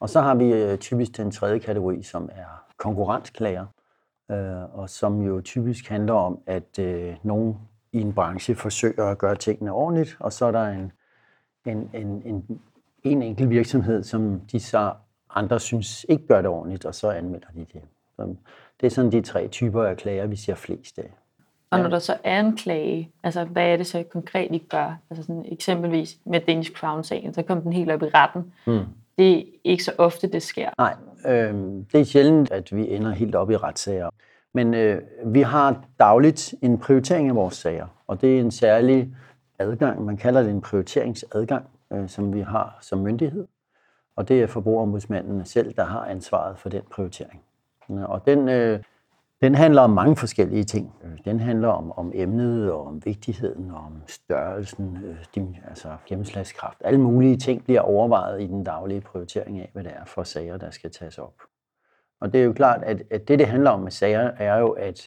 Og 0.00 0.08
så 0.08 0.20
har 0.20 0.34
vi 0.34 0.52
øh, 0.52 0.78
typisk 0.78 1.16
den 1.16 1.30
tredje 1.30 1.58
kategori, 1.58 2.02
som 2.02 2.28
er 2.32 2.64
konkurrenceklager, 2.76 3.66
øh, 4.30 4.78
og 4.78 4.90
som 4.90 5.20
jo 5.22 5.40
typisk 5.40 5.88
handler 5.88 6.14
om, 6.14 6.38
at 6.46 6.78
nogen 7.22 7.58
i 7.92 8.00
en 8.00 8.12
branche 8.12 8.54
forsøger 8.54 9.04
at 9.04 9.18
gøre 9.18 9.34
tingene 9.34 9.72
ordentligt, 9.72 10.16
og 10.20 10.32
så 10.32 10.44
er 10.44 10.52
der 10.52 10.68
en, 10.68 10.92
en, 11.66 11.90
en, 11.94 12.22
en, 12.24 12.60
en 13.02 13.22
enkelt 13.22 13.50
virksomhed, 13.50 14.02
som 14.02 14.40
de 14.40 14.60
så 14.60 14.92
andre 15.30 15.60
synes 15.60 16.06
ikke 16.08 16.26
gør 16.26 16.42
det 16.42 16.50
ordentligt, 16.50 16.84
og 16.84 16.94
så 16.94 17.10
anmelder 17.10 17.48
de 17.54 17.66
det. 17.72 17.82
Så 18.16 18.36
det 18.80 18.86
er 18.86 18.90
sådan 18.90 19.12
de 19.12 19.22
tre 19.22 19.48
typer 19.48 19.84
af 19.84 19.96
klager, 19.96 20.26
vi 20.26 20.36
ser 20.36 20.54
flest 20.54 20.98
af. 20.98 21.12
Og 21.72 21.78
når 21.78 21.88
der 21.88 21.98
så 21.98 22.16
er 22.24 22.40
en 22.40 22.56
klage, 22.56 23.10
altså 23.22 23.44
hvad 23.44 23.66
er 23.66 23.76
det 23.76 23.86
så 23.86 24.04
konkret, 24.12 24.48
I 24.50 24.58
gør? 24.58 24.98
Altså 25.10 25.22
sådan, 25.22 25.44
eksempelvis 25.48 26.18
med 26.24 26.40
Danish 26.40 26.72
Crown-sagen, 26.72 27.34
så 27.34 27.42
kom 27.42 27.60
den 27.60 27.72
helt 27.72 27.90
op 27.90 28.02
i 28.02 28.06
retten. 28.14 28.52
Mm. 28.66 28.84
Det 29.18 29.38
er 29.38 29.42
ikke 29.64 29.84
så 29.84 29.92
ofte, 29.98 30.26
det 30.26 30.42
sker. 30.42 30.70
Nej, 30.78 30.94
øh, 31.26 31.54
det 31.92 32.00
er 32.00 32.04
sjældent, 32.04 32.50
at 32.50 32.76
vi 32.76 32.94
ender 32.94 33.10
helt 33.10 33.34
op 33.34 33.50
i 33.50 33.56
retssager. 33.56 34.10
Men 34.54 34.74
øh, 34.74 35.02
vi 35.24 35.40
har 35.42 35.84
dagligt 35.98 36.54
en 36.62 36.78
prioritering 36.78 37.28
af 37.28 37.34
vores 37.34 37.54
sager, 37.54 37.86
og 38.06 38.20
det 38.20 38.36
er 38.36 38.40
en 38.40 38.50
særlig 38.50 39.14
adgang, 39.58 40.04
man 40.04 40.16
kalder 40.16 40.42
det 40.42 40.50
en 40.50 40.60
prioriteringsadgang, 40.60 41.64
øh, 41.92 42.08
som 42.08 42.34
vi 42.34 42.40
har 42.40 42.78
som 42.80 42.98
myndighed. 42.98 43.46
Og 44.16 44.28
det 44.28 44.42
er 44.42 44.46
forbrugerombudsmanden 44.46 45.44
selv, 45.44 45.74
der 45.74 45.84
har 45.84 46.04
ansvaret 46.04 46.58
for 46.58 46.68
den 46.68 46.82
prioritering. 46.90 47.42
Og 47.88 48.26
den 48.26 48.48
øh, 48.48 48.80
den 49.42 49.54
handler 49.54 49.82
om 49.82 49.90
mange 49.90 50.16
forskellige 50.16 50.64
ting. 50.64 50.94
Øh, 51.04 51.18
den 51.24 51.40
handler 51.40 51.68
om, 51.68 51.92
om 51.92 52.12
emnet 52.14 52.72
og 52.72 52.86
om 52.86 53.04
vigtigheden 53.04 53.70
og 53.70 53.76
om 53.76 54.02
størrelsen, 54.06 54.98
øh, 55.04 55.46
altså 55.68 55.96
gennemslagskraft. 56.06 56.78
Alle 56.84 57.00
mulige 57.00 57.36
ting 57.36 57.64
bliver 57.64 57.80
overvejet 57.80 58.42
i 58.42 58.46
den 58.46 58.64
daglige 58.64 59.00
prioritering 59.00 59.60
af, 59.60 59.70
hvad 59.72 59.84
det 59.84 59.92
er 59.92 60.04
for 60.04 60.22
sager, 60.22 60.56
der 60.56 60.70
skal 60.70 60.90
tages 60.90 61.18
op. 61.18 61.34
Og 62.20 62.32
det 62.32 62.40
er 62.40 62.44
jo 62.44 62.52
klart, 62.52 62.82
at, 62.82 63.02
at 63.10 63.28
det, 63.28 63.38
det 63.38 63.46
handler 63.46 63.70
om 63.70 63.80
med 63.80 63.90
sager, 63.90 64.20
er 64.20 64.58
jo 64.58 64.70
at 64.70 65.06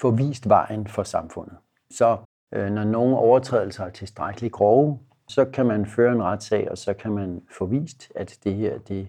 få 0.00 0.10
vist 0.10 0.48
vejen 0.48 0.86
for 0.86 1.02
samfundet. 1.02 1.56
Så 1.90 2.16
øh, 2.54 2.70
når 2.70 2.84
nogle 2.84 3.16
overtrædelser 3.16 3.84
er 3.84 3.90
tilstrækkeligt 3.90 4.52
grove, 4.52 4.98
så 5.28 5.44
kan 5.44 5.66
man 5.66 5.86
føre 5.86 6.12
en 6.12 6.22
retssag, 6.22 6.70
og 6.70 6.78
så 6.78 6.94
kan 6.94 7.12
man 7.12 7.42
få 7.58 7.66
vist, 7.66 8.12
at 8.14 8.38
det 8.44 8.54
her, 8.54 8.78
det 8.78 9.08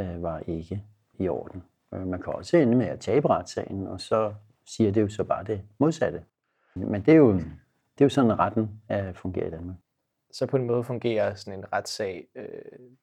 øh, 0.00 0.22
var 0.22 0.38
ikke 0.46 0.84
i 1.18 1.28
orden. 1.28 1.62
Øh, 1.94 2.06
man 2.06 2.22
kan 2.22 2.32
også 2.32 2.56
ende 2.56 2.76
med 2.76 2.86
at 2.86 3.00
tabe 3.00 3.30
retssagen, 3.30 3.86
og 3.86 4.00
så 4.00 4.34
siger 4.66 4.92
det 4.92 5.00
jo 5.00 5.08
så 5.08 5.24
bare 5.24 5.44
det 5.44 5.60
modsatte. 5.78 6.22
Men 6.74 7.02
det 7.02 7.12
er 7.12 7.16
jo, 7.16 7.32
det 7.32 8.00
er 8.00 8.04
jo 8.04 8.08
sådan, 8.08 8.38
retten 8.38 8.70
er, 8.88 9.12
fungerer 9.12 9.46
i 9.46 9.50
Danmark. 9.50 9.76
Så 10.32 10.46
på 10.46 10.56
en 10.56 10.66
måde 10.66 10.84
fungerer 10.84 11.34
sådan 11.34 11.58
en 11.58 11.72
retssag, 11.72 12.26
øh, 12.34 12.44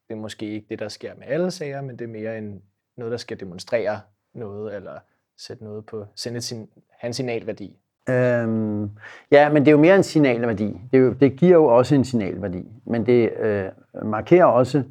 det 0.07 0.13
er 0.13 0.15
måske 0.15 0.45
ikke 0.45 0.67
det, 0.69 0.79
der 0.79 0.87
sker 0.87 1.15
med 1.15 1.27
alle 1.27 1.51
sager, 1.51 1.81
men 1.81 1.99
det 1.99 2.05
er 2.05 2.09
mere 2.09 2.37
en, 2.37 2.61
noget, 2.97 3.11
der 3.11 3.17
skal 3.17 3.39
demonstrere 3.39 3.99
noget, 4.33 4.75
eller 4.75 4.99
sætte 5.37 5.63
noget 5.63 5.85
på, 5.85 6.05
sende 6.15 6.41
sin, 6.41 6.69
hans 6.89 7.15
signalværdi? 7.15 7.77
Øhm, 8.09 8.89
ja, 9.31 9.49
men 9.49 9.61
det 9.61 9.67
er 9.67 9.71
jo 9.71 9.77
mere 9.77 9.95
en 9.95 10.03
signalværdi. 10.03 10.81
Det, 10.91 10.97
er 10.97 11.01
jo, 11.01 11.13
det 11.13 11.39
giver 11.39 11.53
jo 11.53 11.65
også 11.65 11.95
en 11.95 12.05
signalværdi, 12.05 12.65
men 12.85 13.05
det 13.05 13.33
øh, 13.33 13.69
markerer 14.05 14.45
også, 14.45 14.83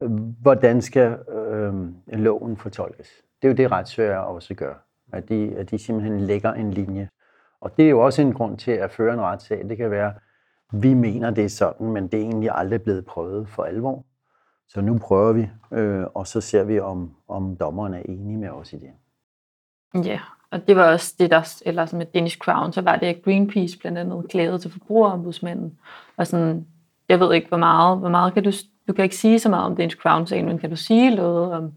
øh, 0.00 0.10
hvordan 0.42 0.82
skal 0.82 1.18
øh, 1.28 1.74
loven 2.08 2.56
fortolkes. 2.56 3.22
Det 3.42 3.48
er 3.48 3.52
jo 3.52 3.56
det, 3.56 3.70
retsfører 3.70 4.18
også 4.18 4.54
gør, 4.54 4.74
at 5.12 5.28
de, 5.28 5.54
at 5.56 5.70
de 5.70 5.78
simpelthen 5.78 6.20
lægger 6.20 6.52
en 6.52 6.70
linje. 6.70 7.08
Og 7.60 7.76
det 7.76 7.84
er 7.84 7.90
jo 7.90 8.00
også 8.00 8.22
en 8.22 8.32
grund 8.32 8.58
til 8.58 8.70
at 8.70 8.90
føre 8.90 9.14
en 9.14 9.20
retssag. 9.20 9.68
Det 9.68 9.76
kan 9.76 9.90
være, 9.90 10.12
vi 10.72 10.94
mener, 10.94 11.30
det 11.30 11.44
er 11.44 11.48
sådan, 11.48 11.86
men 11.86 12.08
det 12.08 12.20
er 12.20 12.24
egentlig 12.24 12.50
aldrig 12.52 12.82
blevet 12.82 13.06
prøvet 13.06 13.48
for 13.48 13.62
alvor. 13.62 14.04
Så 14.68 14.80
nu 14.80 14.98
prøver 14.98 15.32
vi, 15.32 15.48
øh, 15.72 16.06
og 16.14 16.26
så 16.26 16.40
ser 16.40 16.64
vi, 16.64 16.80
om, 16.80 17.14
om 17.28 17.56
dommeren 17.56 17.94
er 17.94 18.02
enige 18.04 18.36
med 18.36 18.48
os 18.48 18.72
i 18.72 18.76
det. 18.76 18.90
Ja, 20.04 20.20
og 20.50 20.66
det 20.66 20.76
var 20.76 20.92
også 20.92 21.14
det, 21.18 21.30
der, 21.30 21.60
eller 21.66 21.86
sådan 21.86 21.98
med 21.98 22.06
Danish 22.06 22.38
Crown, 22.38 22.72
så 22.72 22.80
var 22.82 22.96
det, 22.96 23.06
at 23.06 23.22
Greenpeace 23.24 23.78
blandt 23.78 23.98
andet 23.98 24.26
klagede 24.30 24.58
til 24.58 24.70
forbrugerombudsmanden. 24.70 25.78
Og 26.16 26.26
sådan, 26.26 26.66
jeg 27.08 27.20
ved 27.20 27.34
ikke, 27.34 27.48
hvor 27.48 27.56
meget, 27.56 27.98
hvor 27.98 28.08
meget 28.08 28.34
kan 28.34 28.44
du, 28.44 28.52
du 28.88 28.92
kan 28.92 29.04
ikke 29.04 29.16
sige 29.16 29.38
så 29.38 29.48
meget 29.48 29.64
om 29.64 29.76
Danish 29.76 29.96
Crown-sagen, 29.96 30.46
men 30.46 30.58
kan 30.58 30.70
du 30.70 30.76
sige 30.76 31.16
noget 31.16 31.52
om 31.52 31.72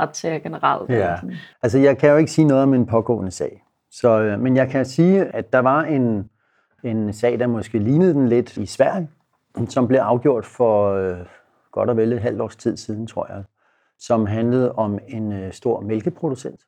retssager 0.00 0.38
generelt? 0.38 0.90
Ja, 0.90 1.16
altså 1.62 1.78
jeg 1.78 1.98
kan 1.98 2.10
jo 2.10 2.16
ikke 2.16 2.30
sige 2.30 2.44
noget 2.44 2.62
om 2.62 2.74
en 2.74 2.86
pågående 2.86 3.30
sag. 3.30 3.62
Så, 3.90 4.20
øh, 4.20 4.40
men 4.40 4.56
jeg 4.56 4.70
kan 4.70 4.84
sige, 4.84 5.24
at 5.24 5.52
der 5.52 5.58
var 5.58 5.82
en, 5.82 6.30
en 6.84 7.12
sag, 7.12 7.38
der 7.38 7.46
måske 7.46 7.78
lignede 7.78 8.14
den 8.14 8.28
lidt 8.28 8.56
i 8.56 8.66
Sverige, 8.66 9.10
som 9.68 9.88
blev 9.88 9.98
afgjort 9.98 10.46
for 10.46 10.92
øh, 10.92 11.26
godt 11.72 11.90
og 11.90 11.96
vel 11.96 12.12
et 12.12 12.20
halvt 12.20 12.40
års 12.40 12.56
tid 12.56 12.76
siden, 12.76 13.06
tror 13.06 13.26
jeg, 13.32 13.44
som 13.98 14.26
handlede 14.26 14.72
om 14.72 14.98
en 15.08 15.32
øh, 15.32 15.52
stor 15.52 15.80
mælkeproducent, 15.80 16.60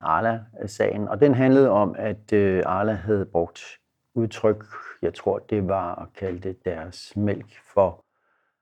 Arla-sagen. 0.00 1.08
Og 1.08 1.20
den 1.20 1.34
handlede 1.34 1.70
om, 1.70 1.94
at 1.98 2.32
øh, 2.32 2.62
Arla 2.66 2.92
havde 2.92 3.26
brugt 3.26 3.60
udtryk, 4.14 4.64
jeg 5.02 5.14
tror 5.14 5.38
det 5.38 5.68
var 5.68 5.94
at 5.94 6.06
kalde 6.18 6.40
det 6.48 6.64
deres 6.64 7.12
mælk 7.16 7.52
for 7.74 8.04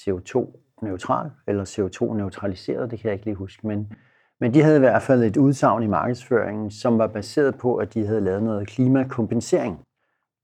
CO2-neutral, 0.03 1.31
eller 1.47 1.65
CO2-neutraliseret, 1.65 2.91
det 2.91 3.01
kan 3.01 3.09
jeg 3.09 3.13
ikke 3.13 3.25
lige 3.25 3.35
huske, 3.35 3.67
men, 3.67 3.93
men 4.41 4.55
de 4.55 4.63
havde 4.63 4.77
i 4.77 4.81
hvert 4.81 5.03
fald 5.03 5.23
et 5.23 5.37
udsagn 5.37 5.83
i 5.83 5.87
markedsføringen, 5.87 6.71
som 6.71 6.99
var 6.99 7.07
baseret 7.07 7.59
på, 7.59 7.77
at 7.77 7.95
de 7.95 8.07
havde 8.07 8.21
lavet 8.21 8.43
noget 8.43 8.69
klimakompensering 8.69 9.81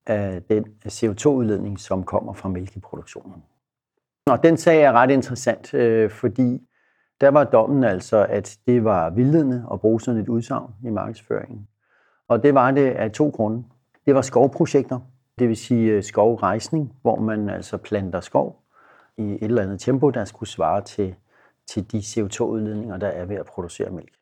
af 0.07 0.43
den 0.43 0.65
CO2-udledning, 0.89 1.81
som 1.81 2.05
kommer 2.05 2.33
fra 2.33 2.49
mælkeproduktionen. 2.49 3.43
Og 4.27 4.43
den 4.43 4.57
sag 4.57 4.83
er 4.83 4.93
ret 4.93 5.11
interessant, 5.11 5.75
øh, 5.75 6.11
fordi 6.11 6.69
der 7.21 7.29
var 7.29 7.45
dommen 7.45 7.85
altså, 7.85 8.27
at 8.29 8.59
det 8.67 8.85
var 8.85 9.11
vildledende 9.11 9.67
at 9.73 9.81
bruge 9.81 10.01
sådan 10.01 10.21
et 10.21 10.29
udsagn 10.29 10.73
i 10.85 10.91
markedsføringen. 10.91 11.69
Og 12.29 12.43
det 12.43 12.55
var 12.55 12.71
det 12.71 12.91
af 12.91 13.11
to 13.11 13.29
grunde. 13.29 13.65
Det 14.07 14.15
var 14.15 14.23
skovprojekter, 14.23 15.01
det 15.39 15.49
vil 15.49 15.57
sige 15.57 15.93
øh, 15.93 16.03
skovrejsning, 16.03 16.93
hvor 17.03 17.21
man 17.21 17.49
altså 17.49 17.77
planter 17.77 18.21
skov 18.21 18.63
i 19.17 19.23
et 19.23 19.43
eller 19.43 19.63
andet 19.63 19.81
tempo, 19.81 20.11
der 20.11 20.25
skulle 20.25 20.51
svare 20.51 20.81
til, 20.81 21.15
til 21.69 21.93
de 21.93 21.99
CO2-udledninger, 21.99 22.97
der 22.97 23.07
er 23.07 23.25
ved 23.25 23.37
at 23.37 23.47
producere 23.47 23.91
mælk. 23.91 24.13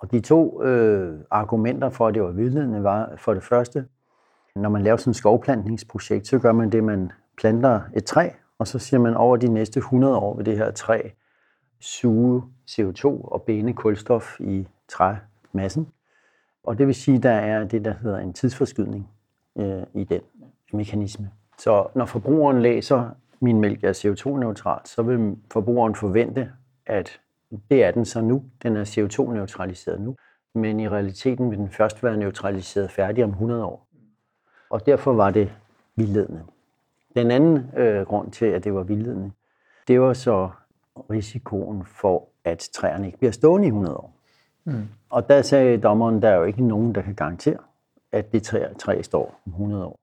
Og 0.00 0.10
de 0.10 0.20
to 0.20 0.62
øh, 0.62 1.20
argumenter 1.30 1.90
for, 1.90 2.06
at 2.06 2.14
det 2.14 2.22
var 2.22 2.30
vildledende, 2.30 2.82
var 2.82 3.12
for 3.16 3.34
det 3.34 3.42
første, 3.42 3.86
når 4.56 4.68
man 4.68 4.82
laver 4.82 4.96
sådan 4.96 5.10
et 5.10 5.16
skovplantningsprojekt, 5.16 6.26
så 6.26 6.38
gør 6.38 6.52
man 6.52 6.72
det, 6.72 6.84
man 6.84 7.12
planter 7.36 7.80
et 7.96 8.04
træ, 8.04 8.30
og 8.58 8.66
så 8.66 8.78
siger 8.78 9.00
man 9.00 9.14
over 9.14 9.36
de 9.36 9.48
næste 9.48 9.78
100 9.78 10.16
år 10.16 10.36
vil 10.36 10.46
det 10.46 10.56
her 10.56 10.70
træ 10.70 11.00
suge 11.80 12.42
CO2 12.70 13.04
og 13.04 13.42
binde 13.42 13.72
kulstof 13.72 14.40
i 14.40 14.68
træmassen. 14.88 15.88
Og 16.64 16.78
det 16.78 16.86
vil 16.86 16.94
sige, 16.94 17.16
at 17.16 17.22
der 17.22 17.30
er 17.30 17.64
det, 17.64 17.84
der 17.84 17.94
hedder 18.02 18.18
en 18.18 18.32
tidsforskydning 18.32 19.10
øh, 19.58 19.82
i 19.94 20.04
den 20.04 20.20
mekanisme. 20.72 21.30
Så 21.58 21.86
når 21.94 22.04
forbrugeren 22.04 22.62
læser, 22.62 23.10
min 23.40 23.60
mælk 23.60 23.84
er 23.84 23.92
CO2-neutral, 23.92 24.80
så 24.84 25.02
vil 25.02 25.36
forbrugeren 25.52 25.94
forvente, 25.94 26.52
at 26.86 27.20
det 27.70 27.84
er 27.84 27.90
den 27.90 28.04
så 28.04 28.20
nu. 28.20 28.44
Den 28.62 28.76
er 28.76 28.84
CO2-neutraliseret 28.84 30.00
nu. 30.00 30.16
Men 30.54 30.80
i 30.80 30.88
realiteten 30.88 31.50
vil 31.50 31.58
den 31.58 31.70
først 31.70 32.04
være 32.04 32.16
neutraliseret 32.16 32.90
færdig 32.90 33.24
om 33.24 33.30
100 33.30 33.64
år. 33.64 33.86
Og 34.70 34.86
derfor 34.86 35.12
var 35.12 35.30
det 35.30 35.52
vildledende. 35.96 36.42
Den 37.16 37.30
anden 37.30 37.70
øh, 37.76 38.06
grund 38.06 38.30
til, 38.30 38.46
at 38.46 38.64
det 38.64 38.74
var 38.74 38.82
vildledende, 38.82 39.30
det 39.88 40.00
var 40.00 40.12
så 40.12 40.50
risikoen 41.10 41.84
for, 41.84 42.28
at 42.44 42.68
træerne 42.72 43.06
ikke 43.06 43.18
bliver 43.18 43.32
stående 43.32 43.66
i 43.66 43.68
100 43.68 43.96
år. 43.96 44.14
Mm. 44.64 44.88
Og 45.10 45.28
der 45.28 45.42
sagde 45.42 45.78
dommeren, 45.78 46.22
der 46.22 46.28
er 46.28 46.36
jo 46.36 46.44
ikke 46.44 46.64
nogen, 46.64 46.94
der 46.94 47.02
kan 47.02 47.14
garantere, 47.14 47.58
at 48.12 48.32
det 48.32 48.42
træ, 48.42 48.64
træ 48.78 49.02
står 49.02 49.40
om 49.46 49.52
100 49.52 49.84
år. 49.84 49.99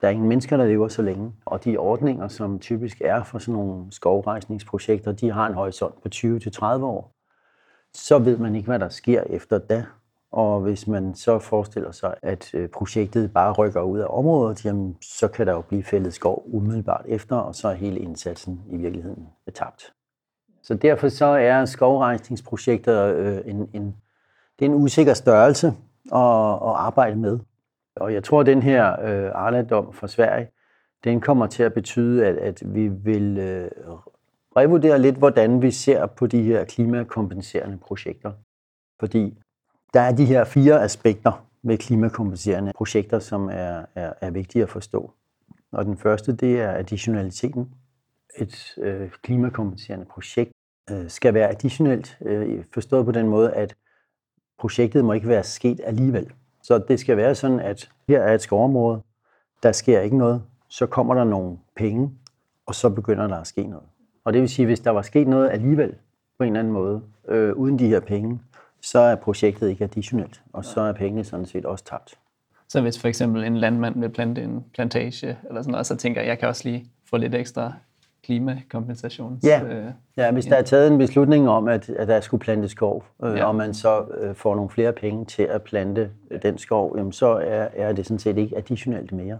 Der 0.00 0.06
er 0.06 0.10
ingen 0.10 0.28
mennesker, 0.28 0.56
der 0.56 0.66
lever 0.66 0.88
så 0.88 1.02
længe. 1.02 1.32
Og 1.44 1.64
de 1.64 1.76
ordninger, 1.76 2.28
som 2.28 2.58
typisk 2.58 3.00
er 3.04 3.22
for 3.22 3.38
sådan 3.38 3.54
nogle 3.54 3.84
skovrejsningsprojekter, 3.90 5.12
de 5.12 5.32
har 5.32 5.46
en 5.46 5.54
horisont 5.54 6.02
på 6.02 6.08
20-30 6.14 6.64
år. 6.64 7.14
Så 7.94 8.18
ved 8.18 8.38
man 8.38 8.54
ikke, 8.54 8.66
hvad 8.66 8.78
der 8.78 8.88
sker 8.88 9.22
efter 9.30 9.58
da. 9.58 9.84
Og 10.32 10.60
hvis 10.60 10.86
man 10.86 11.14
så 11.14 11.38
forestiller 11.38 11.90
sig, 11.92 12.14
at 12.22 12.54
øh, 12.54 12.68
projektet 12.68 13.32
bare 13.32 13.52
rykker 13.52 13.80
ud 13.80 13.98
af 13.98 14.06
området, 14.08 14.64
jamen, 14.64 14.96
så 15.02 15.28
kan 15.28 15.46
der 15.46 15.52
jo 15.52 15.60
blive 15.60 15.84
fældet 15.84 16.14
skov 16.14 16.42
umiddelbart 16.46 17.04
efter, 17.08 17.36
og 17.36 17.54
så 17.54 17.68
er 17.68 17.74
hele 17.74 18.00
indsatsen 18.00 18.62
i 18.70 18.76
virkeligheden 18.76 19.26
tabt. 19.54 19.92
Så 20.62 20.74
derfor 20.74 21.08
så 21.08 21.26
er 21.26 21.64
skovrejsningsprojekter 21.64 23.14
øh, 23.16 23.40
en, 23.44 23.70
en, 23.72 23.96
det 24.58 24.64
er 24.64 24.70
en 24.70 24.74
usikker 24.74 25.14
størrelse 25.14 25.66
at, 26.12 26.52
at 26.52 26.74
arbejde 26.76 27.16
med. 27.16 27.38
Og 28.00 28.14
jeg 28.14 28.24
tror, 28.24 28.40
at 28.40 28.46
den 28.46 28.62
her 28.62 28.90
øh, 28.92 29.30
Arla-dom 29.34 29.92
fra 29.92 30.08
Sverige, 30.08 30.48
den 31.04 31.20
kommer 31.20 31.46
til 31.46 31.62
at 31.62 31.74
betyde, 31.74 32.26
at, 32.26 32.36
at 32.36 32.62
vi 32.74 32.88
vil 32.88 33.38
øh, 33.38 33.70
revurdere 34.56 34.98
lidt, 34.98 35.16
hvordan 35.16 35.62
vi 35.62 35.70
ser 35.70 36.06
på 36.06 36.26
de 36.26 36.42
her 36.42 36.64
klimakompenserende 36.64 37.78
projekter. 37.78 38.32
Fordi 39.00 39.38
der 39.94 40.00
er 40.00 40.12
de 40.12 40.24
her 40.24 40.44
fire 40.44 40.82
aspekter 40.82 41.46
med 41.62 41.78
klimakompenserende 41.78 42.72
projekter, 42.74 43.18
som 43.18 43.48
er, 43.48 43.84
er, 43.94 44.12
er 44.20 44.30
vigtige 44.30 44.62
at 44.62 44.68
forstå. 44.68 45.12
Og 45.72 45.84
den 45.84 45.96
første, 45.96 46.36
det 46.36 46.60
er 46.60 46.72
additionaliteten. 46.72 47.74
Et 48.38 48.78
øh, 48.78 49.10
klimakompenserende 49.10 50.06
projekt 50.06 50.52
øh, 50.90 51.08
skal 51.10 51.34
være 51.34 51.48
additionelt, 51.48 52.18
øh, 52.20 52.64
forstået 52.74 53.04
på 53.04 53.12
den 53.12 53.28
måde, 53.28 53.52
at 53.52 53.74
projektet 54.58 55.04
må 55.04 55.12
ikke 55.12 55.28
være 55.28 55.44
sket 55.44 55.80
alligevel. 55.84 56.32
Så 56.62 56.78
det 56.88 57.00
skal 57.00 57.16
være 57.16 57.34
sådan, 57.34 57.60
at 57.60 57.90
her 58.08 58.20
er 58.20 58.34
et 58.34 58.40
skovområde, 58.40 59.02
der 59.62 59.72
sker 59.72 60.00
ikke 60.00 60.16
noget, 60.16 60.42
så 60.68 60.86
kommer 60.86 61.14
der 61.14 61.24
nogle 61.24 61.58
penge, 61.76 62.10
og 62.66 62.74
så 62.74 62.90
begynder 62.90 63.26
der 63.26 63.36
at 63.36 63.46
ske 63.46 63.62
noget. 63.62 63.86
Og 64.24 64.32
det 64.32 64.40
vil 64.40 64.48
sige, 64.48 64.64
at 64.64 64.68
hvis 64.68 64.80
der 64.80 64.90
var 64.90 65.02
sket 65.02 65.28
noget 65.28 65.50
alligevel 65.50 65.94
på 66.38 66.44
en 66.44 66.46
eller 66.46 66.60
anden 66.60 66.72
måde, 66.72 67.02
øh, 67.28 67.52
uden 67.52 67.78
de 67.78 67.88
her 67.88 68.00
penge, 68.00 68.40
så 68.82 68.98
er 68.98 69.14
projektet 69.14 69.68
ikke 69.68 69.84
additionelt, 69.84 70.42
og 70.52 70.64
så 70.64 70.80
er 70.80 70.92
pengene 70.92 71.24
sådan 71.24 71.46
set 71.46 71.64
også 71.64 71.84
tabt. 71.84 72.18
Så 72.68 72.80
hvis 72.80 73.00
for 73.00 73.08
eksempel 73.08 73.44
en 73.44 73.56
landmand 73.56 74.00
vil 74.00 74.08
plante 74.08 74.42
en 74.42 74.64
plantage, 74.74 75.38
eller 75.48 75.62
sådan 75.62 75.70
noget, 75.70 75.86
så 75.86 75.96
tænker 75.96 76.20
jeg, 76.20 76.28
jeg 76.28 76.38
kan 76.38 76.48
også 76.48 76.68
lige 76.68 76.86
få 77.10 77.16
lidt 77.16 77.34
ekstra 77.34 77.72
klimakompensations... 78.24 79.44
Ja, 79.44 79.62
øh, 79.64 79.84
ja 80.16 80.32
hvis 80.32 80.44
der 80.44 80.56
er 80.56 80.62
taget 80.62 80.92
en 80.92 80.98
beslutning 80.98 81.48
om, 81.48 81.68
at, 81.68 81.90
at 81.90 82.08
der 82.08 82.20
skulle 82.20 82.40
plante 82.40 82.68
skov, 82.68 83.04
øh, 83.24 83.36
ja. 83.36 83.44
og 83.44 83.54
man 83.54 83.74
så 83.74 84.04
øh, 84.20 84.34
får 84.34 84.54
nogle 84.54 84.70
flere 84.70 84.92
penge 84.92 85.24
til 85.24 85.42
at 85.42 85.62
plante 85.62 86.10
øh, 86.30 86.42
den 86.42 86.58
skov, 86.58 86.94
jamen 86.96 87.12
så 87.12 87.26
er, 87.26 87.68
er 87.74 87.92
det 87.92 88.06
sådan 88.06 88.18
set 88.18 88.38
ikke 88.38 88.56
additionelt 88.56 89.12
mere. 89.12 89.38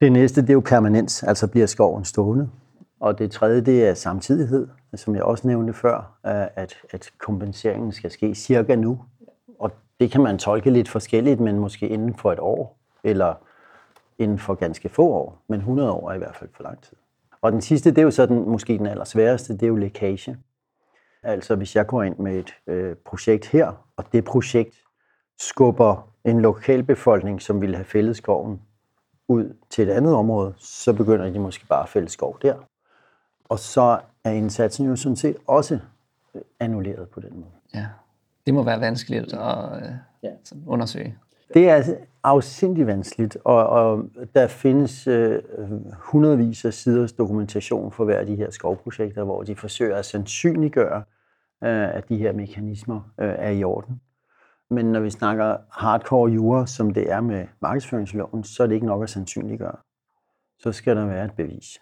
Det 0.00 0.12
næste, 0.12 0.42
det 0.42 0.50
er 0.50 0.54
jo 0.54 0.62
permanens, 0.66 1.22
altså 1.22 1.46
bliver 1.46 1.66
skoven 1.66 2.04
stående. 2.04 2.48
Og 3.00 3.18
det 3.18 3.30
tredje, 3.30 3.60
det 3.60 3.88
er 3.88 3.94
samtidighed, 3.94 4.68
som 4.94 5.14
jeg 5.14 5.22
også 5.22 5.48
nævnte 5.48 5.72
før, 5.72 6.18
at, 6.54 6.74
at 6.90 7.10
kompenseringen 7.18 7.92
skal 7.92 8.10
ske 8.10 8.34
cirka 8.34 8.74
nu. 8.74 9.00
Og 9.58 9.72
det 10.00 10.10
kan 10.10 10.20
man 10.20 10.38
tolke 10.38 10.70
lidt 10.70 10.88
forskelligt, 10.88 11.40
men 11.40 11.58
måske 11.58 11.88
inden 11.88 12.14
for 12.14 12.32
et 12.32 12.38
år, 12.38 12.78
eller 13.04 13.34
inden 14.18 14.38
for 14.38 14.54
ganske 14.54 14.88
få 14.88 15.08
år. 15.08 15.42
Men 15.48 15.60
100 15.60 15.90
år 15.90 16.10
er 16.10 16.14
i 16.14 16.18
hvert 16.18 16.36
fald 16.36 16.50
for 16.56 16.62
lang 16.62 16.82
tid. 16.82 16.96
Og 17.42 17.52
den 17.52 17.60
sidste, 17.60 17.90
det 17.90 17.98
er 17.98 18.02
jo 18.02 18.10
så 18.10 18.26
den, 18.26 18.48
måske 18.48 18.78
den 18.78 18.86
allersværeste, 18.86 19.52
det 19.52 19.62
er 19.62 19.66
jo 19.66 19.76
lækage. 19.76 20.36
Altså 21.22 21.56
hvis 21.56 21.76
jeg 21.76 21.86
går 21.86 22.02
ind 22.02 22.16
med 22.16 22.36
et 22.36 22.54
øh, 22.66 22.96
projekt 22.96 23.46
her, 23.46 23.86
og 23.96 24.04
det 24.12 24.24
projekt 24.24 24.74
skubber 25.38 26.12
en 26.24 26.40
lokalbefolkning, 26.40 27.42
som 27.42 27.60
ville 27.60 27.76
have 27.76 27.84
fældet 27.84 28.16
skoven, 28.16 28.62
ud 29.28 29.56
til 29.70 29.88
et 29.88 29.92
andet 29.92 30.14
område, 30.14 30.54
så 30.58 30.92
begynder 30.92 31.30
de 31.30 31.38
måske 31.38 31.66
bare 31.66 31.82
at 31.82 31.88
fælde 31.88 32.08
skov 32.08 32.38
der. 32.42 32.54
Og 33.44 33.58
så 33.58 34.00
er 34.24 34.30
indsatsen 34.30 34.86
jo 34.86 34.96
sådan 34.96 35.16
set 35.16 35.36
også 35.46 35.78
øh, 36.34 36.42
annulleret 36.60 37.08
på 37.08 37.20
den 37.20 37.34
måde. 37.34 37.52
Ja, 37.74 37.86
det 38.46 38.54
må 38.54 38.62
være 38.62 38.80
vanskeligt 38.80 39.32
at 39.32 39.82
øh, 39.82 39.92
ja. 40.22 40.30
undersøge. 40.66 41.18
Det 41.54 41.68
er 41.68 41.82
afsindig 42.22 42.86
vanskeligt, 42.86 43.36
og, 43.44 43.66
og 43.66 44.04
der 44.34 44.46
findes 44.46 45.06
øh, 45.06 45.42
hundredvis 45.92 46.64
af 46.64 46.74
siders 46.74 47.12
dokumentation 47.12 47.92
for 47.92 48.04
hver 48.04 48.18
af 48.18 48.26
de 48.26 48.36
her 48.36 48.50
skovprojekter, 48.50 49.24
hvor 49.24 49.42
de 49.42 49.56
forsøger 49.56 49.96
at 49.96 50.04
sandsynliggøre, 50.04 51.02
øh, 51.64 51.94
at 51.94 52.08
de 52.08 52.16
her 52.16 52.32
mekanismer 52.32 53.12
øh, 53.20 53.34
er 53.38 53.50
i 53.50 53.64
orden. 53.64 54.00
Men 54.70 54.92
når 54.92 55.00
vi 55.00 55.10
snakker 55.10 55.56
hardcore 55.70 56.30
jura, 56.30 56.66
som 56.66 56.94
det 56.94 57.12
er 57.12 57.20
med 57.20 57.46
markedsføringsloven, 57.62 58.44
så 58.44 58.62
er 58.62 58.66
det 58.66 58.74
ikke 58.74 58.86
nok 58.86 59.02
at 59.02 59.10
sandsynliggøre. 59.10 59.76
Så 60.58 60.72
skal 60.72 60.96
der 60.96 61.06
være 61.06 61.24
et 61.24 61.32
bevis. 61.36 61.80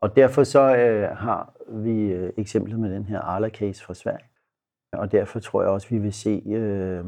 Og 0.00 0.16
derfor 0.16 0.44
så 0.44 0.76
øh, 0.76 1.16
har 1.16 1.54
vi 1.68 2.02
øh, 2.02 2.32
eksemplet 2.36 2.80
med 2.80 2.94
den 2.94 3.04
her 3.04 3.20
Arla-case 3.20 3.84
fra 3.84 3.94
Sverige. 3.94 4.24
Og 4.92 5.12
derfor 5.12 5.40
tror 5.40 5.62
jeg 5.62 5.70
også, 5.70 5.88
vi 5.90 5.98
vil 5.98 6.12
se 6.12 6.42
øh, 6.46 7.04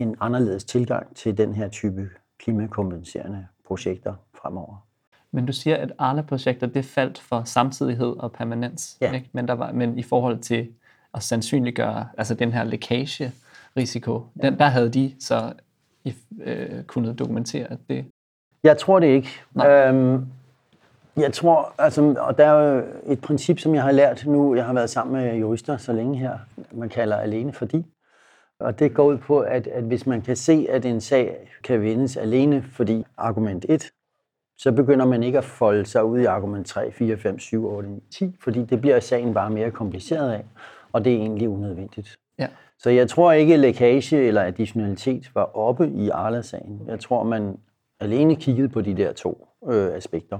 en 0.00 0.16
anderledes 0.20 0.64
tilgang 0.64 1.16
til 1.16 1.38
den 1.38 1.54
her 1.54 1.68
type 1.68 2.10
klimakompenserende 2.38 3.46
projekter 3.66 4.14
fremover. 4.34 4.86
Men 5.32 5.46
du 5.46 5.52
siger, 5.52 5.76
at 5.76 5.92
Arla-projekter 5.98 6.66
det 6.66 6.84
faldt 6.84 7.18
for 7.18 7.42
samtidighed 7.44 8.16
og 8.18 8.32
permanens. 8.32 8.96
Ja. 9.00 9.12
Ikke? 9.12 9.28
Men, 9.32 9.48
der 9.48 9.54
var, 9.54 9.72
men 9.72 9.98
i 9.98 10.02
forhold 10.02 10.38
til 10.38 10.68
at 11.14 11.22
sandsynliggøre 11.22 12.08
altså 12.18 12.34
den 12.34 12.52
her 12.52 12.64
lækage-risiko, 12.64 14.22
den, 14.42 14.58
der 14.58 14.64
havde 14.64 14.90
de 14.90 15.14
så 15.20 15.52
øh, 16.40 16.82
kunnet 16.84 17.18
dokumentere, 17.18 17.66
at 17.72 17.78
det... 17.88 18.04
Jeg 18.62 18.78
tror 18.78 19.00
det 19.00 19.06
ikke. 19.06 19.28
Nej. 19.54 19.88
Øhm, 19.88 20.26
jeg 21.16 21.32
tror, 21.32 21.74
altså, 21.78 22.14
og 22.18 22.38
der 22.38 22.46
er 22.46 22.74
jo 22.74 22.84
et 23.06 23.20
princip, 23.20 23.58
som 23.58 23.74
jeg 23.74 23.82
har 23.82 23.92
lært 23.92 24.26
nu, 24.26 24.54
jeg 24.54 24.64
har 24.64 24.72
været 24.72 24.90
sammen 24.90 25.22
med 25.22 25.36
jurister 25.36 25.76
så 25.76 25.92
længe 25.92 26.18
her, 26.18 26.38
man 26.72 26.88
kalder 26.88 27.16
alene 27.16 27.52
fordi. 27.52 27.86
Og 28.60 28.78
det 28.78 28.94
går 28.94 29.04
ud 29.04 29.18
på, 29.18 29.40
at, 29.40 29.66
at 29.66 29.84
hvis 29.84 30.06
man 30.06 30.22
kan 30.22 30.36
se, 30.36 30.66
at 30.70 30.84
en 30.84 31.00
sag 31.00 31.48
kan 31.64 31.82
vindes 31.82 32.16
alene 32.16 32.62
fordi 32.62 33.04
argument 33.16 33.66
1, 33.68 33.90
så 34.58 34.72
begynder 34.72 35.06
man 35.06 35.22
ikke 35.22 35.38
at 35.38 35.44
folde 35.44 35.86
sig 35.86 36.04
ud 36.04 36.20
i 36.20 36.24
argument 36.24 36.66
3, 36.66 36.92
4, 36.92 37.16
5, 37.16 37.38
7, 37.38 37.66
8, 37.66 37.88
9, 37.88 38.02
10, 38.10 38.36
fordi 38.40 38.64
det 38.64 38.80
bliver 38.80 39.00
sagen 39.00 39.34
bare 39.34 39.50
mere 39.50 39.70
kompliceret 39.70 40.32
af, 40.32 40.44
og 40.92 41.04
det 41.04 41.12
er 41.12 41.16
egentlig 41.16 41.48
unødvendigt. 41.48 42.18
Ja. 42.38 42.48
Så 42.78 42.90
jeg 42.90 43.08
tror 43.08 43.32
ikke, 43.32 43.54
at 43.54 43.60
lækage 43.60 44.16
eller 44.16 44.42
additionalitet 44.42 45.30
var 45.34 45.56
oppe 45.56 45.88
i 45.88 46.08
Arla-sagen. 46.08 46.80
Jeg 46.86 47.00
tror, 47.00 47.22
man 47.22 47.56
alene 48.00 48.36
kiggede 48.36 48.68
på 48.68 48.80
de 48.80 48.96
der 48.96 49.12
to 49.12 49.48
øh, 49.66 49.94
aspekter. 49.94 50.38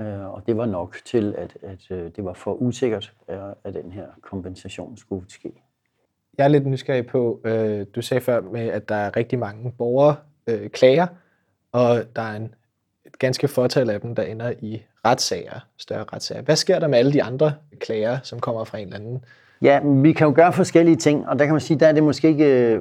Øh, 0.00 0.34
og 0.34 0.42
det 0.46 0.56
var 0.56 0.66
nok 0.66 0.96
til, 1.04 1.34
at, 1.38 1.56
at 1.62 1.90
øh, 1.90 2.10
det 2.16 2.24
var 2.24 2.32
for 2.32 2.54
usikkert, 2.54 3.12
øh, 3.28 3.38
at 3.64 3.74
den 3.74 3.92
her 3.92 4.06
kompensation 4.22 4.96
skulle 4.96 5.24
ske. 5.28 5.52
Jeg 6.40 6.46
er 6.46 6.48
lidt 6.48 6.66
nysgerrig 6.66 7.06
på, 7.06 7.40
øh, 7.44 7.86
du 7.94 8.02
sagde 8.02 8.20
før 8.20 8.40
med, 8.40 8.68
at 8.68 8.88
der 8.88 8.94
er 8.94 9.16
rigtig 9.16 9.38
mange 9.38 9.72
borgere 9.78 10.16
øh, 10.46 10.70
klager, 10.70 11.06
og 11.72 12.02
der 12.16 12.22
er 12.22 12.36
en, 12.36 12.54
et 13.06 13.18
ganske 13.18 13.48
fortal 13.48 13.90
af 13.90 14.00
dem, 14.00 14.14
der 14.14 14.22
ender 14.22 14.52
i 14.60 14.82
retssager, 15.04 15.66
større 15.78 16.04
retssager. 16.12 16.42
Hvad 16.42 16.56
sker 16.56 16.78
der 16.78 16.86
med 16.86 16.98
alle 16.98 17.12
de 17.12 17.22
andre 17.22 17.52
klager, 17.80 18.18
som 18.22 18.40
kommer 18.40 18.64
fra 18.64 18.78
en 18.78 18.84
eller 18.84 18.98
anden? 18.98 19.24
Ja, 19.62 19.80
vi 19.84 20.12
kan 20.12 20.26
jo 20.26 20.32
gøre 20.36 20.52
forskellige 20.52 20.96
ting, 20.96 21.28
og 21.28 21.38
der 21.38 21.44
kan 21.44 21.54
man 21.54 21.60
sige, 21.60 21.80
der 21.80 21.86
er 21.86 21.92
det 21.92 22.02
måske 22.02 22.28
ikke... 22.28 22.74
Øh, 22.74 22.80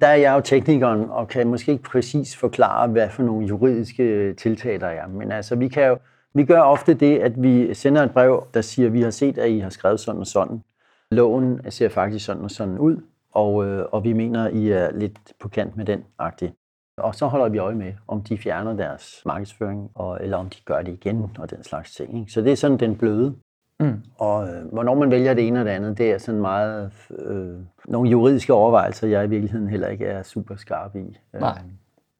der 0.00 0.06
er 0.06 0.16
jeg 0.16 0.34
jo 0.34 0.40
teknikeren, 0.40 1.10
og 1.10 1.28
kan 1.28 1.46
måske 1.46 1.72
ikke 1.72 1.84
præcis 1.84 2.36
forklare, 2.36 2.88
hvad 2.88 3.10
for 3.10 3.22
nogle 3.22 3.46
juridiske 3.46 4.34
tiltag 4.34 4.80
der 4.80 4.86
er. 4.86 5.08
Men 5.08 5.32
altså, 5.32 5.56
vi 5.56 5.68
kan 5.68 5.86
jo, 5.86 5.98
vi 6.34 6.44
gør 6.44 6.60
ofte 6.60 6.94
det, 6.94 7.18
at 7.18 7.42
vi 7.42 7.74
sender 7.74 8.02
et 8.02 8.10
brev, 8.10 8.46
der 8.54 8.60
siger, 8.60 8.86
at 8.86 8.92
vi 8.92 9.02
har 9.02 9.10
set, 9.10 9.38
at 9.38 9.50
I 9.50 9.58
har 9.58 9.70
skrevet 9.70 10.00
sådan 10.00 10.20
og 10.20 10.26
sådan. 10.26 10.62
Loven 11.10 11.70
ser 11.70 11.88
faktisk 11.88 12.26
sådan 12.26 12.42
og 12.42 12.50
sådan 12.50 12.78
ud, 12.78 12.96
og, 13.32 13.66
øh, 13.66 13.86
og 13.92 14.04
vi 14.04 14.12
mener, 14.12 14.48
I 14.48 14.70
er 14.70 14.90
lidt 14.92 15.32
på 15.40 15.48
kant 15.48 15.76
med 15.76 15.84
den 15.84 16.04
agtige. 16.18 16.54
Og 16.98 17.14
så 17.14 17.26
holder 17.26 17.48
vi 17.48 17.58
øje 17.58 17.74
med, 17.74 17.92
om 18.08 18.22
de 18.22 18.38
fjerner 18.38 18.76
deres 18.76 19.22
markedsføring, 19.26 19.90
og, 19.94 20.18
eller 20.20 20.36
om 20.36 20.50
de 20.50 20.56
gør 20.64 20.82
det 20.82 20.92
igen, 20.92 21.30
og 21.38 21.50
den 21.50 21.64
slags 21.64 21.94
ting. 21.94 22.20
Ikke? 22.20 22.32
Så 22.32 22.40
det 22.40 22.52
er 22.52 22.56
sådan 22.56 22.78
den 22.78 22.96
bløde. 22.96 23.34
Mm. 23.80 24.02
Og 24.18 24.48
øh, 24.48 24.72
hvornår 24.72 24.94
man 24.94 25.10
vælger 25.10 25.34
det 25.34 25.46
ene 25.46 25.60
og 25.60 25.64
det 25.64 25.70
andet, 25.70 25.98
det 25.98 26.12
er 26.12 26.18
sådan 26.18 26.40
meget 26.40 26.92
øh, 27.10 27.56
nogle 27.88 28.10
juridiske 28.10 28.52
overvejelser, 28.52 29.08
jeg 29.08 29.24
i 29.24 29.28
virkeligheden 29.28 29.68
heller 29.68 29.88
ikke 29.88 30.04
er 30.04 30.22
super 30.22 30.56
skarp 30.56 30.96
i. 30.96 31.18
Nej. 31.32 31.58
Øh, 31.64 31.70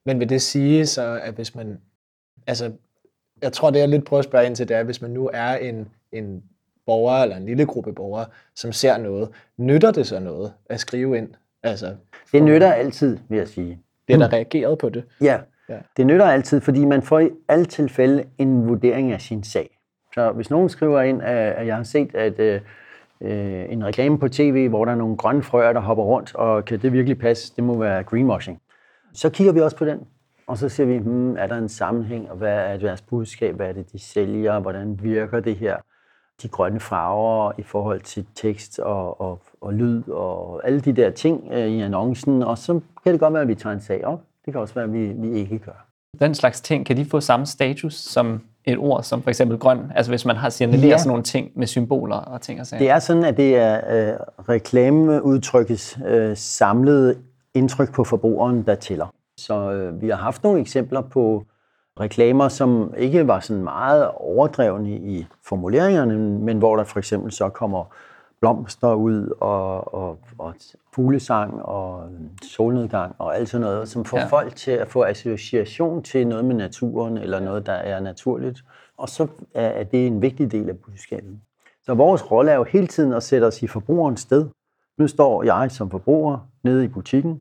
Men 0.07 0.21
vil 0.21 0.29
det 0.29 0.43
sige 0.43 0.87
så, 0.87 1.21
at 1.23 1.35
hvis 1.35 1.55
man, 1.55 1.81
altså, 2.47 2.73
jeg 3.43 3.53
tror, 3.53 3.71
det 3.71 3.79
jeg 3.79 3.89
lidt 3.89 4.05
prøver 4.05 4.19
at 4.19 4.25
spørge 4.25 4.47
ind 4.47 4.57
til, 4.57 4.69
det 4.69 4.77
er, 4.77 4.83
hvis 4.83 5.03
man 5.03 5.11
nu 5.11 5.31
er 5.33 5.55
en, 5.55 5.89
en 6.13 6.43
borger 6.87 7.23
eller 7.23 7.37
en 7.37 7.47
lille 7.47 7.67
gruppe 7.67 7.93
borgere, 7.93 8.27
som 8.57 8.73
ser 8.73 8.99
noget, 8.99 9.29
nytter 9.57 9.91
det 9.93 10.07
så 10.07 10.21
noget 10.21 10.53
at 10.71 10.81
skrive 10.81 11.19
ind? 11.19 11.29
Altså, 11.63 11.95
Det 12.33 12.43
nytter 12.43 12.73
altid, 12.73 13.19
vil 13.29 13.39
jeg 13.39 13.49
sige. 13.49 13.79
bliver 14.07 14.19
der 14.19 14.33
reageret 14.33 14.79
på 14.79 14.89
det? 14.89 15.05
Ja, 15.21 15.39
Ja. 15.69 15.79
det 15.97 16.07
nytter 16.07 16.27
altid, 16.27 16.61
fordi 16.61 16.85
man 16.85 17.03
får 17.03 17.19
i 17.21 17.31
alle 17.49 17.65
tilfælde 17.65 18.25
en 18.39 18.69
vurdering 18.69 19.13
af 19.13 19.21
sin 19.21 19.45
sag. 19.45 19.79
Så 20.15 20.33
hvis 20.33 20.51
nogen 20.51 20.69
skriver 20.69 21.01
ind, 21.03 21.23
at 21.23 21.37
at 21.53 21.67
jeg 21.67 21.77
har 21.77 21.83
set, 21.83 22.15
at 22.15 22.39
øh, 22.41 22.61
øh, 23.21 23.73
en 23.73 23.85
reklame 23.85 24.19
på 24.19 24.29
tv, 24.29 24.69
hvor 24.69 24.85
der 24.85 24.93
er 24.93 24.97
nogle 24.97 25.17
grønne 25.17 25.43
frøer, 25.43 25.73
der 25.73 25.81
hopper 25.81 26.05
rundt, 26.05 26.35
og 26.35 26.65
kan 26.65 26.79
det 26.83 26.93
virkelig 26.93 27.19
passe? 27.19 27.53
Det 27.57 27.65
må 27.65 27.79
være 27.79 28.03
greenwashing. 28.03 28.61
Så 29.13 29.31
kigger 29.31 29.53
vi 29.53 29.61
også 29.61 29.77
på 29.77 29.85
den, 29.85 30.01
og 30.47 30.59
så 30.59 30.69
ser 30.69 30.85
vi, 30.85 30.99
hmm, 30.99 31.37
er 31.37 31.47
der 31.47 31.57
en 31.57 31.69
sammenhæng, 31.69 32.31
og 32.31 32.37
hvad 32.37 32.55
er 32.57 32.77
deres 32.77 33.03
budskab, 33.03 33.55
hvad 33.57 33.69
er 33.69 33.73
det, 33.73 33.93
de 33.93 33.99
sælger, 33.99 34.59
hvordan 34.61 34.99
virker 35.03 35.41
det 35.41 35.57
her? 35.57 35.77
De 36.43 36.49
grønne 36.49 36.81
farver 36.81 37.53
i 37.59 37.63
forhold 37.63 38.01
til 38.01 38.27
tekst 38.35 38.79
og, 38.79 39.21
og, 39.21 39.41
og 39.61 39.75
lyd 39.75 40.03
og 40.09 40.67
alle 40.67 40.81
de 40.81 40.93
der 40.93 41.11
ting 41.11 41.49
øh, 41.53 41.67
i 41.69 41.81
annoncen, 41.81 42.43
og 42.43 42.59
så 42.59 42.81
kan 43.05 43.13
det 43.13 43.21
godt 43.21 43.33
være, 43.33 43.43
at 43.43 43.49
vi 43.49 43.55
tager 43.55 43.75
en 43.75 43.81
sag 43.81 44.05
op. 44.05 44.21
Det 44.45 44.53
kan 44.53 44.61
også 44.61 44.75
være, 44.75 44.85
at 44.85 44.93
vi, 44.93 45.07
vi 45.07 45.39
ikke 45.39 45.59
gør. 45.59 45.87
Den 46.21 46.35
slags 46.35 46.61
ting, 46.61 46.87
kan 46.87 46.97
de 46.97 47.05
få 47.05 47.21
samme 47.21 47.47
status 47.47 47.95
som 47.95 48.41
et 48.65 48.79
ord, 48.79 49.03
som 49.03 49.23
for 49.23 49.31
eksempel 49.31 49.59
grøn? 49.59 49.93
Altså 49.95 50.13
hvis 50.13 50.25
man 50.27 50.37
har 50.37 50.49
signaleret 50.49 50.89
Ja. 50.91 50.99
sådan 50.99 51.09
nogle 51.09 51.23
ting 51.23 51.51
med 51.55 51.67
symboler 51.67 52.17
og 52.17 52.41
ting 52.41 52.61
og 52.61 52.67
sager. 52.67 52.79
Det 52.79 52.91
er 52.91 52.99
sådan, 52.99 53.25
at 53.25 53.37
det 53.37 53.57
er 53.57 53.81
øh, 54.13 54.17
reklameudtrykkets 54.49 55.99
øh, 56.07 56.37
samlede 56.37 57.17
indtryk 57.55 57.93
på 57.95 58.05
forbrugeren, 58.05 58.63
der 58.63 58.75
tæller. 58.75 59.07
Så 59.39 59.73
øh, 59.73 60.03
vi 60.03 60.09
har 60.09 60.17
haft 60.17 60.43
nogle 60.43 60.61
eksempler 60.61 61.01
på 61.01 61.45
reklamer, 62.01 62.49
som 62.49 62.95
ikke 62.97 63.27
var 63.29 63.41
sådan 63.41 63.65
meget 63.65 64.11
overdrevne 64.15 64.91
i 64.91 65.27
formuleringerne, 65.43 66.19
men 66.19 66.59
hvor 66.59 66.77
der 66.77 66.85
for 66.85 66.99
eksempel 66.99 67.33
så 67.33 67.49
kommer 67.49 67.85
blomster 68.41 68.95
ud 68.95 69.29
og, 69.41 69.95
og, 69.95 70.19
og 70.39 70.55
fuglesang 70.95 71.63
og 71.63 72.09
solnedgang 72.43 73.15
og 73.19 73.37
alt 73.37 73.49
sådan 73.49 73.67
noget, 73.67 73.89
som 73.89 74.05
får 74.05 74.19
Ja. 74.19 74.27
folk 74.27 74.57
til 74.57 74.71
at 74.71 74.89
få 74.89 75.03
association 75.03 76.03
til 76.03 76.27
noget 76.27 76.45
med 76.45 76.55
naturen 76.55 77.19
eller 77.19 77.41
noget, 77.41 77.67
der 77.67 77.73
er 77.73 78.01
naturligt. 78.01 78.65
Og 78.97 79.09
så 79.09 79.27
er 79.55 79.67
er 79.67 79.85
det 79.85 80.07
en 80.07 80.23
vigtig 80.23 80.53
del 80.53 80.69
af 80.69 80.79
budskabet. 80.79 81.39
Så 81.83 81.95
vores 81.95 82.31
rolle 82.31 82.51
er 82.51 82.57
jo 82.57 82.65
hele 82.65 82.87
tiden 82.87 83.13
at 83.13 83.23
sætte 83.23 83.45
os 83.45 83.63
i 83.63 83.67
forbrugerens 83.67 84.21
sted. 84.21 84.49
Nu 84.99 85.07
står 85.07 85.43
jeg 85.43 85.71
som 85.71 85.91
forbruger 85.91 86.39
nede 86.65 86.85
i 86.85 86.89
butikken, 86.89 87.41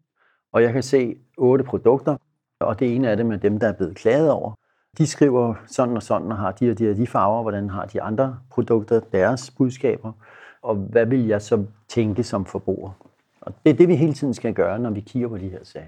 og 0.53 0.63
jeg 0.63 0.73
kan 0.73 0.83
se 0.83 1.15
otte 1.37 1.63
produkter, 1.63 2.17
og 2.59 2.79
det 2.79 2.95
ene 2.95 3.09
af 3.09 3.17
dem 3.17 3.31
er 3.31 3.37
dem, 3.37 3.59
der 3.59 3.67
er 3.67 3.71
blevet 3.71 3.95
klaget 3.95 4.31
over. 4.31 4.51
De 4.97 5.07
skriver 5.07 5.53
sådan 5.67 5.95
og 5.95 6.03
sådan, 6.03 6.31
og 6.31 6.37
har 6.37 6.51
de 6.51 6.71
og 6.71 6.79
de 6.79 6.91
og 6.91 6.97
de 6.97 7.07
farver, 7.07 7.41
hvordan 7.41 7.69
har 7.69 7.85
de 7.85 8.01
andre 8.01 8.35
produkter 8.51 8.99
deres 9.11 9.51
budskaber, 9.57 10.11
og 10.63 10.75
hvad 10.75 11.05
vil 11.05 11.27
jeg 11.27 11.41
så 11.41 11.63
tænke 11.89 12.23
som 12.23 12.45
forbruger? 12.45 12.91
Og 13.41 13.53
det 13.63 13.69
er 13.69 13.73
det, 13.73 13.87
vi 13.87 13.95
hele 13.95 14.13
tiden 14.13 14.33
skal 14.33 14.53
gøre, 14.53 14.79
når 14.79 14.89
vi 14.89 14.99
kigger 14.99 15.27
på 15.27 15.37
de 15.37 15.49
her 15.49 15.59
sager. 15.63 15.85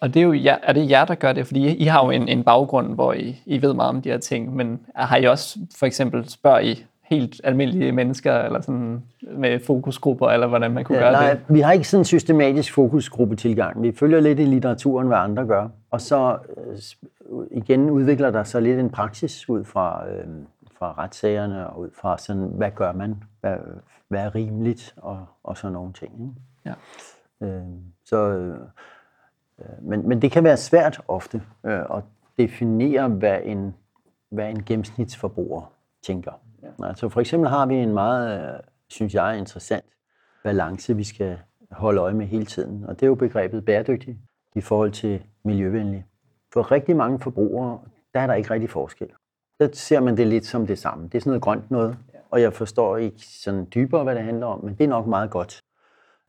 Og 0.00 0.14
det 0.14 0.22
er 0.22 0.24
jo 0.26 0.32
jer, 0.32 0.56
er 0.62 0.72
det 0.72 0.90
jer, 0.90 1.04
der 1.04 1.14
gør 1.14 1.32
det? 1.32 1.46
Fordi 1.46 1.76
I 1.76 1.84
har 1.84 2.04
jo 2.04 2.10
en, 2.10 2.28
en 2.28 2.44
baggrund, 2.44 2.94
hvor 2.94 3.12
I, 3.12 3.42
I 3.46 3.62
ved 3.62 3.74
meget 3.74 3.88
om 3.88 4.02
de 4.02 4.08
her 4.10 4.18
ting, 4.18 4.56
men 4.56 4.80
har 4.94 5.16
I 5.16 5.24
også 5.24 5.58
for 5.78 5.86
eksempel 5.86 6.28
spørger 6.28 6.58
I 6.60 6.84
helt 7.04 7.40
almindelige 7.44 7.92
mennesker, 7.92 8.34
eller 8.38 8.60
sådan 8.60 9.02
med 9.22 9.60
fokusgrupper, 9.66 10.28
eller 10.28 10.46
hvordan 10.46 10.70
man 10.70 10.84
kunne 10.84 10.98
Ja, 10.98 11.04
gøre 11.04 11.12
nej, 11.12 11.30
det? 11.30 11.40
vi 11.48 11.60
har 11.60 11.72
ikke 11.72 11.88
sådan 11.88 12.00
en 12.00 12.04
systematisk 12.04 12.72
fokusgruppetilgang. 12.72 13.82
Vi 13.82 13.92
følger 13.92 14.20
lidt 14.20 14.38
i 14.38 14.44
litteraturen, 14.44 15.06
hvad 15.06 15.18
andre 15.18 15.46
gør. 15.46 15.68
Og 15.92 16.00
så 16.00 16.38
øh, 16.56 16.78
igen 17.50 17.90
udvikler 17.90 18.30
der 18.30 18.42
sig 18.42 18.62
lidt 18.62 18.80
en 18.80 18.90
praksis 18.90 19.48
ud 19.48 19.64
fra, 19.64 20.08
øh, 20.08 20.26
fra 20.78 20.94
retssagerne 20.98 21.70
og 21.70 21.80
ud 21.80 21.90
fra 21.94 22.18
sådan, 22.18 22.42
hvad 22.42 22.70
gør 22.70 22.92
man? 22.92 23.22
Hvad, 23.40 23.56
hvad 24.08 24.24
er 24.24 24.34
rimeligt? 24.34 24.94
Og, 24.96 25.26
og 25.42 25.56
sådan 25.56 25.72
nogle 25.72 25.92
ting. 25.92 26.12
Ikke? 26.20 26.32
Ja. 26.64 26.74
Øh, 27.46 27.62
så, 28.04 28.16
øh, 28.16 28.56
men, 29.82 30.08
men 30.08 30.22
det 30.22 30.32
kan 30.32 30.44
være 30.44 30.56
svært 30.56 31.00
ofte 31.08 31.42
øh, 31.64 31.80
at 31.80 32.04
definere, 32.38 33.08
hvad 33.08 33.40
en, 33.44 33.74
hvad 34.28 34.50
en 34.50 34.64
gennemsnitsforbruger 34.64 35.72
tænker. 36.02 36.32
Ja. 36.62 36.86
Altså 36.86 37.08
for 37.08 37.20
eksempel 37.20 37.50
har 37.50 37.66
vi 37.66 37.74
en 37.74 37.94
meget, 37.94 38.54
øh, 38.54 38.60
synes 38.88 39.14
jeg, 39.14 39.38
interessant 39.38 39.84
balance, 40.44 40.96
vi 40.96 41.04
skal 41.04 41.38
holde 41.70 42.00
øje 42.00 42.14
med 42.14 42.26
hele 42.26 42.46
tiden. 42.46 42.84
Og 42.84 42.94
det 42.94 43.02
er 43.02 43.08
jo 43.08 43.14
begrebet 43.14 43.64
bæredygtig 43.64 44.18
i 44.54 44.60
forhold 44.60 44.90
til 44.90 45.22
miljøvenlig. 45.44 46.04
For 46.52 46.72
rigtig 46.72 46.96
mange 46.96 47.18
forbrugere, 47.18 47.78
der 48.14 48.20
er 48.20 48.26
der 48.26 48.34
ikke 48.34 48.50
rigtig 48.50 48.70
forskel. 48.70 49.08
Der 49.60 49.68
ser 49.72 50.00
man 50.00 50.16
det 50.16 50.26
lidt 50.26 50.46
som 50.46 50.66
det 50.66 50.78
samme. 50.78 51.04
Det 51.04 51.14
er 51.14 51.20
sådan 51.20 51.30
noget 51.30 51.42
grønt 51.42 51.70
noget, 51.70 51.96
og 52.30 52.40
jeg 52.40 52.52
forstår 52.52 52.96
ikke 52.96 53.26
sådan 53.26 53.68
dybere, 53.74 54.02
hvad 54.04 54.14
det 54.14 54.22
handler 54.22 54.46
om, 54.46 54.64
men 54.64 54.74
det 54.74 54.84
er 54.84 54.88
nok 54.88 55.06
meget 55.06 55.30
godt. 55.30 55.62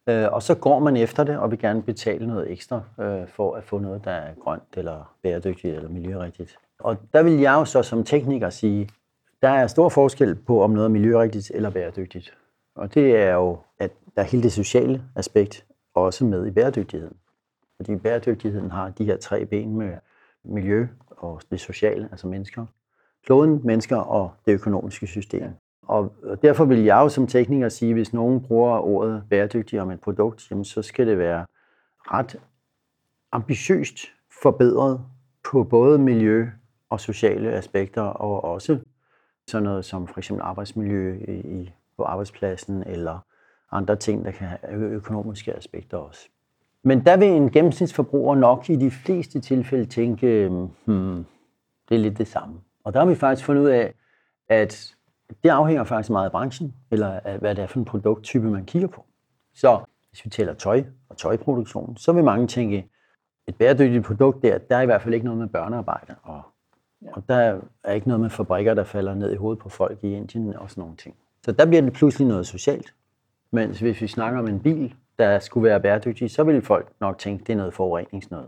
Øh, 0.10 0.34
og 0.34 0.44
så 0.44 0.56
går 0.56 0.80
man 0.80 0.98
efter 0.98 1.24
det 1.24 1.38
og 1.38 1.52
vil 1.52 1.60
gerne 1.60 1.82
betale 1.82 2.28
noget 2.28 2.52
ekstra 2.52 2.82
øh, 3.00 3.28
for 3.28 3.56
at 3.56 3.64
få 3.64 3.80
noget, 3.80 4.06
der 4.06 4.12
er 4.12 4.34
grønt 4.34 4.78
eller 4.78 5.16
bæredygtigt 5.24 5.76
eller 5.76 5.90
miljørigtigt. 5.90 6.56
Og 6.80 6.98
der 7.14 7.24
vil 7.24 7.40
jeg 7.40 7.54
jo 7.54 7.66
så 7.66 7.84
som 7.84 8.04
tekniker 8.04 8.50
sige, 8.50 8.90
der 9.42 9.50
er 9.50 9.68
stor 9.68 9.90
forskel 9.90 10.36
på, 10.36 10.64
om 10.64 10.72
noget 10.72 10.86
er 10.86 10.90
miljørigtigt 10.90 11.52
eller 11.56 11.70
bæredygtigt. 11.70 12.38
Og 12.76 12.94
det 12.94 13.16
er 13.16 13.34
jo, 13.34 13.58
at 13.80 13.92
der 14.16 14.22
er 14.22 14.26
hele 14.26 14.44
det 14.44 14.54
sociale 14.54 15.04
aspekt 15.16 15.66
også 15.96 16.26
med 16.26 16.48
i 16.48 16.52
bæredygtigheden. 16.52 17.18
Fordi 17.78 17.96
bæredygtigheden 17.96 18.72
har 18.72 18.90
de 18.90 19.06
her 19.06 19.18
tre 19.18 19.46
ben 19.46 19.78
med 19.78 19.98
miljø 20.44 20.88
og 21.10 21.42
det 21.52 21.60
sociale, 21.60 22.08
altså 22.12 22.28
mennesker, 22.28 22.66
kloden, 23.26 23.62
mennesker 23.64 23.98
og 23.98 24.32
det 24.46 24.54
økonomiske 24.54 25.08
system. 25.08 25.50
Og 25.82 26.16
derfor 26.42 26.66
vil 26.66 26.84
jeg 26.84 26.96
jo 26.96 27.10
som 27.10 27.28
tekniker 27.28 27.70
sige, 27.70 27.90
at 27.90 27.96
hvis 27.96 28.14
nogen 28.14 28.42
bruger 28.42 28.80
ordet 28.80 29.24
bæredygtig 29.30 29.82
om 29.82 29.92
et 29.92 30.02
produkt, 30.02 30.52
jamen 30.52 30.66
så 30.66 30.82
skal 30.82 31.08
det 31.08 31.18
være 31.18 31.46
ret 32.00 32.40
ambitiøst 33.32 33.98
forbedret 34.42 35.02
på 35.52 35.64
både 35.64 36.00
miljø 36.00 36.48
og 36.90 37.00
sociale 37.00 37.52
aspekter, 37.52 38.02
og 38.02 38.44
også 38.44 38.80
sådan 39.48 39.64
noget 39.64 39.86
som 39.86 40.08
for 40.08 40.18
eksempel 40.18 40.44
arbejdsmiljø 40.44 41.18
i, 41.28 41.74
på 41.98 42.04
arbejdspladsen, 42.04 42.84
eller 42.84 43.20
andre 43.72 43.96
ting, 43.96 44.26
der 44.26 44.32
kan 44.32 44.48
have 44.48 44.82
økonomiske 44.82 45.54
aspekter 45.54 45.98
også. 45.98 46.30
Men 46.84 47.06
der 47.06 47.18
vil 47.18 47.28
en 47.28 47.52
gennemsnitsforbruger 47.52 48.36
nok 48.36 48.70
i 48.70 48.76
de 48.76 48.92
fleste 48.92 49.40
tilfælde 49.40 49.86
tænke, 49.86 50.50
hmm, 50.86 51.26
det 51.90 51.96
er 51.96 52.00
lidt 52.00 52.18
det 52.18 52.28
samme. 52.28 52.56
Og 52.84 52.94
der 52.94 53.00
har 53.00 53.06
vi 53.06 53.16
faktisk 53.16 53.46
fundet 53.46 53.64
ud 53.64 53.70
af, 53.70 53.94
at 54.50 54.96
det 55.44 55.50
afhænger 55.50 55.84
faktisk 55.84 56.10
meget 56.10 56.26
af 56.26 56.32
branchen, 56.32 56.74
eller 56.92 57.20
af, 57.20 57.40
hvad 57.40 57.56
det 57.56 57.64
er 57.64 57.68
for 57.68 57.80
en 57.80 57.86
produkttype, 57.86 58.50
man 58.50 58.66
kigger 58.66 58.88
på. 58.88 59.06
Så 59.54 59.80
hvis 60.10 60.26
vi 60.26 60.30
tæller 60.30 60.54
tøj 60.54 60.84
og 61.10 61.18
tøjproduktion, 61.18 61.98
så 61.98 62.12
vil 62.12 62.24
mange 62.24 62.48
tænke, 62.48 62.90
et 63.48 63.56
bæredygtigt 63.56 64.06
produkt 64.06 64.42
der, 64.42 64.58
der 64.58 64.78
er 64.78 64.82
i 64.82 64.86
hvert 64.86 65.02
fald 65.02 65.14
ikke 65.14 65.26
noget 65.26 65.40
med 65.40 65.48
børnearbejde, 65.48 66.16
og, 66.24 66.42
og 67.14 67.24
der 67.28 67.60
er 67.84 67.94
ikke 67.94 68.08
noget 68.08 68.22
med 68.22 68.30
fabrikker, 68.30 68.74
der 68.74 68.84
falder 68.84 69.14
ned 69.14 69.32
i 69.32 69.36
hovedet 69.36 69.60
på 69.60 69.70
folk 69.70 70.00
i 70.04 70.14
Indien 70.14 70.56
og 70.56 70.70
sådan 70.70 70.82
nogle 70.82 70.96
ting. 70.96 71.16
Så 71.46 71.52
der 71.52 71.66
bliver 71.66 71.82
det 71.82 71.94
pludselig 71.94 72.28
noget 72.28 72.48
socialt. 72.48 72.94
Mens 73.52 73.80
hvis 73.80 74.02
vi 74.02 74.08
snakker 74.08 74.40
om 74.40 74.48
en 74.48 74.60
bil, 74.60 74.96
der 75.24 75.40
skulle 75.40 75.70
være 75.70 75.80
bæredygtig, 75.80 76.32
så 76.32 76.44
vil 76.44 76.62
folk 76.62 76.88
nok 77.00 77.18
tænke, 77.18 77.44
det 77.44 77.54
er 77.54 77.58
noget 77.58 77.74
forureningsnød. 77.74 78.44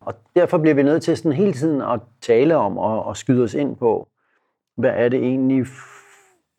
Og 0.00 0.14
derfor 0.36 0.58
bliver 0.58 0.74
vi 0.74 0.82
nødt 0.82 1.02
til 1.02 1.16
sådan 1.16 1.32
hele 1.32 1.52
tiden 1.52 1.82
at 1.82 2.00
tale 2.20 2.56
om 2.56 2.78
og, 2.78 3.04
og 3.04 3.16
skyde 3.16 3.44
os 3.44 3.54
ind 3.54 3.76
på, 3.76 4.08
hvad 4.76 4.90
er 4.94 5.08
det 5.08 5.20
egentlig 5.20 5.66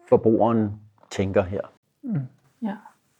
forbrugeren 0.10 0.72
tænker 1.12 1.44
her. 1.44 1.62
Mm. 2.04 2.20
Ja. 2.64 2.76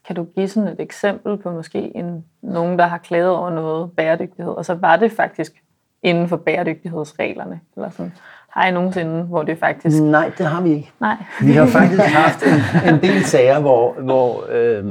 Kan 0.08 0.16
du 0.16 0.24
give 0.24 0.48
sådan 0.48 0.70
et 0.70 0.80
eksempel 0.80 1.38
på 1.38 1.52
måske 1.52 1.96
en, 1.96 2.26
nogen, 2.42 2.80
der 2.80 2.86
har 2.86 2.98
klaget 2.98 3.30
over 3.30 3.50
noget 3.50 3.92
bæredygtighed, 3.92 4.54
og 4.54 4.66
så 4.66 4.74
var 4.74 4.96
det 4.96 5.12
faktisk 5.12 5.64
inden 6.04 6.28
for 6.28 6.38
bæredygtighedsreglerne? 6.38 7.60
Eller 7.76 7.90
sådan. 7.90 8.14
Har 8.50 8.68
I 8.68 8.72
nogensinde, 8.72 9.24
hvor 9.24 9.44
det 9.44 9.58
faktisk... 9.58 10.02
Nej, 10.02 10.32
det 10.38 10.46
har 10.46 10.62
vi 10.62 10.70
ikke. 10.70 10.92
Nej. 11.00 11.16
vi 11.42 11.52
har 11.52 11.66
faktisk 11.66 12.04
haft 12.24 12.44
en, 12.44 12.94
en 12.94 13.02
del 13.02 13.24
sager, 13.24 13.60
hvor, 13.60 13.94
hvor 13.94 14.46
øh, 14.50 14.86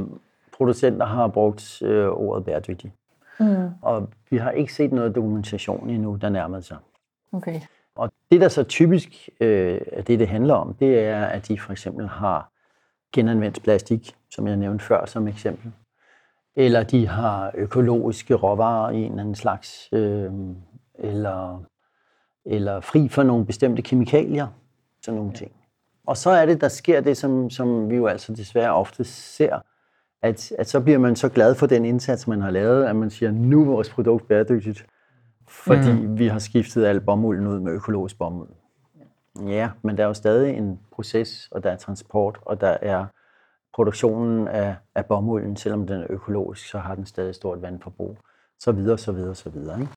producenter 0.61 1.05
har 1.05 1.27
brugt 1.27 1.81
øh, 1.81 2.07
ordet 2.07 2.45
bæredygtig. 2.45 2.93
Mm. 3.39 3.69
Og 3.81 4.09
vi 4.29 4.37
har 4.37 4.51
ikke 4.51 4.73
set 4.73 4.91
noget 4.91 5.15
dokumentation 5.15 5.89
endnu, 5.89 6.15
der 6.21 6.29
nærmede 6.29 6.61
sig. 6.61 6.77
Okay. 7.33 7.61
Og 7.95 8.11
det, 8.31 8.41
der 8.41 8.47
så 8.47 8.63
typisk 8.63 9.29
øh, 9.39 9.81
det, 10.07 10.19
det 10.19 10.27
handler 10.27 10.53
om, 10.53 10.73
det 10.73 10.99
er, 10.99 11.25
at 11.25 11.47
de 11.47 11.59
for 11.59 11.71
eksempel 11.71 12.07
har 12.07 12.51
genanvendt 13.13 13.63
plastik, 13.63 14.15
som 14.31 14.47
jeg 14.47 14.57
nævnte 14.57 14.85
før 14.85 15.05
som 15.05 15.27
eksempel. 15.27 15.71
Eller 16.55 16.83
de 16.83 17.07
har 17.07 17.51
økologiske 17.55 18.33
råvarer 18.33 18.91
i 18.91 18.97
en 18.97 19.11
eller 19.11 19.21
anden 19.21 19.35
slags, 19.35 19.89
øh, 19.91 20.31
eller, 20.95 21.63
eller 22.45 22.79
fri 22.79 23.07
for 23.07 23.23
nogle 23.23 23.45
bestemte 23.45 23.81
kemikalier, 23.81 24.47
sådan 25.01 25.17
nogle 25.17 25.33
ting. 25.33 25.51
Og 26.07 26.17
så 26.17 26.29
er 26.29 26.45
det, 26.45 26.61
der 26.61 26.67
sker 26.67 27.01
det, 27.01 27.17
som, 27.17 27.49
som 27.49 27.89
vi 27.89 27.95
jo 27.95 28.07
altså 28.07 28.33
desværre 28.33 28.73
ofte 28.73 29.03
ser, 29.03 29.59
at, 30.21 30.51
at 30.51 30.69
så 30.69 30.79
bliver 30.79 30.99
man 30.99 31.15
så 31.15 31.29
glad 31.29 31.55
for 31.55 31.67
den 31.67 31.85
indsats, 31.85 32.27
man 32.27 32.41
har 32.41 32.51
lavet, 32.51 32.85
at 32.85 32.95
man 32.95 33.09
siger, 33.09 33.31
nu 33.31 33.61
er 33.61 33.65
vores 33.65 33.89
produkt 33.89 34.27
bæredygtigt, 34.27 34.85
fordi 35.47 35.91
mm. 35.91 36.19
vi 36.19 36.27
har 36.27 36.39
skiftet 36.39 36.85
al 36.85 37.01
bomulden 37.01 37.47
ud 37.47 37.59
med 37.59 37.71
økologisk 37.71 38.17
bomuld. 38.17 38.49
Ja, 39.47 39.69
men 39.81 39.97
der 39.97 40.03
er 40.03 40.07
jo 40.07 40.13
stadig 40.13 40.57
en 40.57 40.79
proces, 40.91 41.47
og 41.51 41.63
der 41.63 41.71
er 41.71 41.75
transport, 41.75 42.39
og 42.41 42.61
der 42.61 42.77
er 42.81 43.05
produktionen 43.73 44.47
af, 44.47 44.75
af 44.95 45.05
bomulden, 45.05 45.55
selvom 45.55 45.87
den 45.87 46.01
er 46.01 46.07
økologisk, 46.09 46.69
så 46.69 46.77
har 46.77 46.95
den 46.95 47.05
stadig 47.05 47.35
stort 47.35 47.61
vandforbrug, 47.61 48.17
så 48.59 48.71
videre, 48.71 48.97
så 48.97 49.11
videre, 49.11 49.35
så 49.35 49.49
videre. 49.49 49.79
Ikke? 49.79 49.91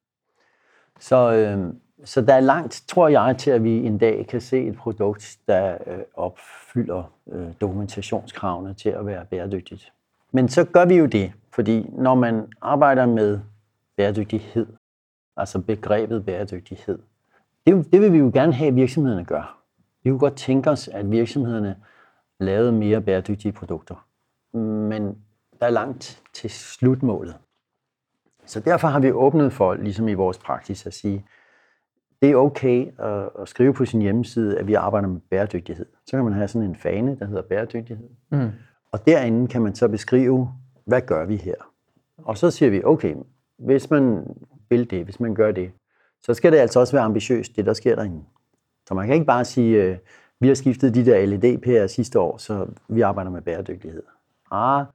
Så, 1.00 1.32
øh, 1.32 1.74
så 2.04 2.20
der 2.20 2.34
er 2.34 2.40
langt, 2.40 2.84
tror 2.88 3.08
jeg, 3.08 3.36
til 3.38 3.50
at 3.50 3.64
vi 3.64 3.70
en 3.70 3.98
dag 3.98 4.26
kan 4.26 4.40
se 4.40 4.66
et 4.66 4.76
produkt, 4.76 5.38
der 5.46 5.78
øh, 5.86 5.98
opfylder 6.14 7.12
øh, 7.32 7.48
dokumentationskravene 7.60 8.74
til 8.74 8.88
at 8.88 9.06
være 9.06 9.24
bæredygtigt. 9.24 9.92
Men 10.34 10.48
så 10.48 10.64
gør 10.64 10.84
vi 10.84 10.94
jo 10.94 11.06
det, 11.06 11.32
fordi 11.52 11.90
når 11.92 12.14
man 12.14 12.46
arbejder 12.60 13.06
med 13.06 13.40
bæredygtighed, 13.96 14.66
altså 15.36 15.60
begrebet 15.60 16.24
bæredygtighed, 16.26 16.98
det, 17.66 17.92
det 17.92 18.00
vil 18.00 18.12
vi 18.12 18.18
jo 18.18 18.30
gerne 18.34 18.52
have, 18.52 18.68
at 18.68 18.76
virksomhederne 18.76 19.24
gør. 19.24 19.62
Vi 20.04 20.10
kunne 20.10 20.18
godt 20.18 20.36
tænke 20.36 20.70
os, 20.70 20.88
at 20.88 21.10
virksomhederne 21.10 21.76
lavede 22.40 22.72
mere 22.72 23.00
bæredygtige 23.00 23.52
produkter. 23.52 24.06
Men 24.88 25.02
der 25.60 25.66
er 25.66 25.70
langt 25.70 26.22
til 26.32 26.50
slutmålet. 26.50 27.36
Så 28.46 28.60
derfor 28.60 28.88
har 28.88 29.00
vi 29.00 29.12
åbnet 29.12 29.52
for, 29.52 29.74
ligesom 29.74 30.08
i 30.08 30.14
vores 30.14 30.38
praksis, 30.38 30.86
at 30.86 30.94
sige, 30.94 31.26
det 32.22 32.30
er 32.30 32.36
okay 32.36 33.00
at, 33.00 33.30
at 33.38 33.48
skrive 33.48 33.74
på 33.74 33.84
sin 33.84 34.02
hjemmeside, 34.02 34.58
at 34.58 34.66
vi 34.66 34.74
arbejder 34.74 35.08
med 35.08 35.20
bæredygtighed. 35.20 35.86
Så 36.06 36.16
kan 36.16 36.24
man 36.24 36.32
have 36.32 36.48
sådan 36.48 36.68
en 36.68 36.76
fane, 36.76 37.18
der 37.18 37.26
hedder 37.26 37.42
bæredygtighed. 37.42 38.08
Mm. 38.30 38.50
Og 38.94 39.06
derinde 39.06 39.48
kan 39.48 39.62
man 39.62 39.74
så 39.74 39.88
beskrive, 39.88 40.48
hvad 40.84 41.00
gør 41.00 41.24
vi 41.24 41.36
her? 41.36 41.54
Og 42.18 42.38
så 42.38 42.50
siger 42.50 42.70
vi, 42.70 42.84
okay, 42.84 43.14
hvis 43.58 43.90
man 43.90 44.26
vil 44.68 44.90
det, 44.90 45.04
hvis 45.04 45.20
man 45.20 45.34
gør 45.34 45.52
det, 45.52 45.72
så 46.22 46.34
skal 46.34 46.52
det 46.52 46.58
altså 46.58 46.80
også 46.80 46.92
være 46.92 47.04
ambitiøst, 47.04 47.56
det 47.56 47.66
der 47.66 47.72
sker 47.72 47.94
derinde. 47.94 48.24
Så 48.88 48.94
man 48.94 49.06
kan 49.06 49.14
ikke 49.14 49.26
bare 49.26 49.44
sige, 49.44 49.82
øh, 49.82 49.96
vi 50.40 50.48
har 50.48 50.54
skiftet 50.54 50.94
de 50.94 51.04
der 51.04 51.26
LED-pærer 51.26 51.86
sidste 51.86 52.20
år, 52.20 52.36
så 52.36 52.66
vi 52.88 53.00
arbejder 53.00 53.30
med 53.30 53.42
bæredygtighed. 53.42 54.02
Ah, 54.50 54.86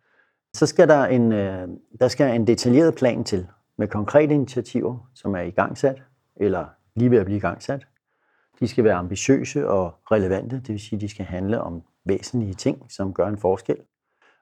så 0.53 0.65
skal 0.65 0.87
der 0.87 1.05
en, 1.05 1.31
øh, 1.31 1.67
der 1.99 2.07
skal 2.07 2.35
en 2.35 2.47
detaljeret 2.47 2.95
plan 2.95 3.23
til 3.23 3.47
med 3.77 3.87
konkrete 3.87 4.33
initiativer, 4.33 5.09
som 5.13 5.35
er 5.35 5.41
i 5.41 5.51
gang 5.51 5.77
sat, 5.77 6.01
eller 6.35 6.65
lige 6.95 7.11
ved 7.11 7.17
at 7.17 7.25
blive 7.25 7.37
i 7.37 7.41
gang 7.41 7.63
sat. 7.63 7.87
De 8.59 8.67
skal 8.67 8.83
være 8.83 8.95
ambitiøse 8.95 9.69
og 9.69 9.95
relevante, 10.11 10.55
det 10.55 10.69
vil 10.69 10.79
sige, 10.79 10.97
at 10.97 11.01
de 11.01 11.09
skal 11.09 11.25
handle 11.25 11.61
om 11.61 11.83
væsentlige 12.05 12.53
ting, 12.53 12.85
som 12.89 13.13
gør 13.13 13.27
en 13.27 13.37
forskel. 13.37 13.77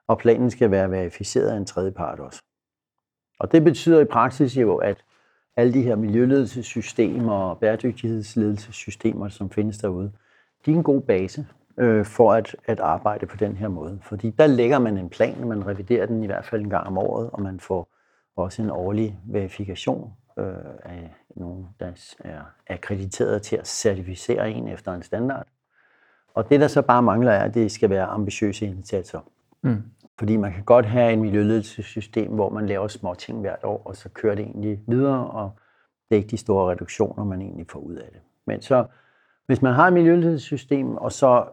Og 0.08 0.18
planen 0.18 0.50
skal 0.50 0.70
være 0.70 0.90
verificeret 0.90 1.48
af 1.48 1.56
en 1.56 1.64
tredje 1.64 1.90
part 1.90 2.20
også. 2.20 2.42
Og 3.40 3.52
det 3.52 3.64
betyder 3.64 4.00
i 4.00 4.04
praksis 4.04 4.56
jo, 4.56 4.76
at 4.76 5.04
alle 5.56 5.72
de 5.72 5.82
her 5.82 5.96
miljøledelsessystemer 5.96 7.32
og 7.32 7.58
bæredygtighedsledelsessystemer, 7.58 9.28
som 9.28 9.50
findes 9.50 9.78
derude, 9.78 10.12
de 10.66 10.70
er 10.70 10.76
en 10.76 10.82
god 10.82 11.00
base 11.00 11.46
øh, 11.78 12.04
for 12.04 12.32
at, 12.32 12.56
at 12.64 12.80
arbejde 12.80 13.26
på 13.26 13.36
den 13.36 13.56
her 13.56 13.68
måde. 13.68 13.98
Fordi 14.02 14.30
der 14.30 14.46
lægger 14.46 14.78
man 14.78 14.98
en 14.98 15.08
plan, 15.08 15.48
man 15.48 15.66
reviderer 15.66 16.06
den 16.06 16.22
i 16.22 16.26
hvert 16.26 16.44
fald 16.44 16.62
en 16.62 16.70
gang 16.70 16.86
om 16.86 16.98
året, 16.98 17.30
og 17.32 17.42
man 17.42 17.60
får 17.60 17.88
også 18.36 18.62
en 18.62 18.70
årlig 18.70 19.18
verifikation 19.24 20.12
øh, 20.38 20.44
af 20.84 21.14
nogen, 21.36 21.66
der 21.80 22.14
er 22.18 22.40
akkrediteret 22.66 23.42
til 23.42 23.56
at 23.56 23.68
certificere 23.68 24.50
en 24.50 24.68
efter 24.68 24.92
en 24.92 25.02
standard. 25.02 25.46
Og 26.34 26.50
det, 26.50 26.60
der 26.60 26.68
så 26.68 26.82
bare 26.82 27.02
mangler, 27.02 27.32
er, 27.32 27.44
at 27.44 27.54
det 27.54 27.72
skal 27.72 27.90
være 27.90 28.06
ambitiøse 28.06 28.66
indsatser. 28.66 29.20
Mm. 29.62 29.82
Fordi 30.18 30.36
man 30.36 30.52
kan 30.52 30.64
godt 30.64 30.86
have 30.86 31.12
en 31.12 31.20
miljøledelsessystem, 31.20 32.32
hvor 32.32 32.50
man 32.50 32.66
laver 32.66 32.88
små 32.88 33.14
ting 33.14 33.40
hvert 33.40 33.64
år, 33.64 33.82
og 33.84 33.96
så 33.96 34.08
kører 34.08 34.34
det 34.34 34.44
egentlig 34.44 34.80
videre, 34.86 35.30
og 35.30 35.52
det 36.08 36.16
er 36.16 36.18
ikke 36.18 36.30
de 36.30 36.36
store 36.36 36.70
reduktioner, 36.70 37.24
man 37.24 37.42
egentlig 37.42 37.66
får 37.70 37.80
ud 37.80 37.94
af 37.94 38.08
det. 38.12 38.20
Men 38.46 38.62
så, 38.62 38.86
hvis 39.46 39.62
man 39.62 39.74
har 39.74 39.86
et 39.86 39.92
miljøledelsessystem, 39.92 40.96
og 40.96 41.12
så 41.12 41.48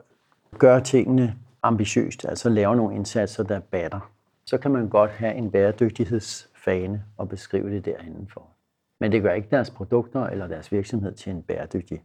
gør 0.58 0.80
tingene 0.80 1.36
ambitiøst, 1.64 2.26
altså 2.26 2.50
laver 2.50 2.76
nogle 2.76 2.96
indsatser, 2.96 3.44
der 3.44 3.60
batter, 3.60 4.12
så 4.46 4.58
kan 4.58 4.72
man 4.72 4.90
godt 4.90 5.12
have 5.12 5.36
en 5.36 5.52
bæredygtighedsfane 5.52 7.04
og 7.18 7.30
beskrive 7.30 7.70
det 7.70 7.86
derindenfor. 7.86 8.48
Men 9.00 9.12
det 9.12 9.22
gør 9.22 9.34
ikke 9.34 9.48
deres 9.52 9.70
produkter 9.70 10.24
eller 10.24 10.48
deres 10.48 10.72
virksomhed 10.72 11.14
til 11.14 11.32
en 11.32 11.44
bæredygtig 11.44 12.04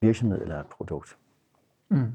virksomhed 0.00 0.42
eller 0.42 0.60
et 0.60 0.66
produkt. 0.66 1.16
Mm. 1.88 2.12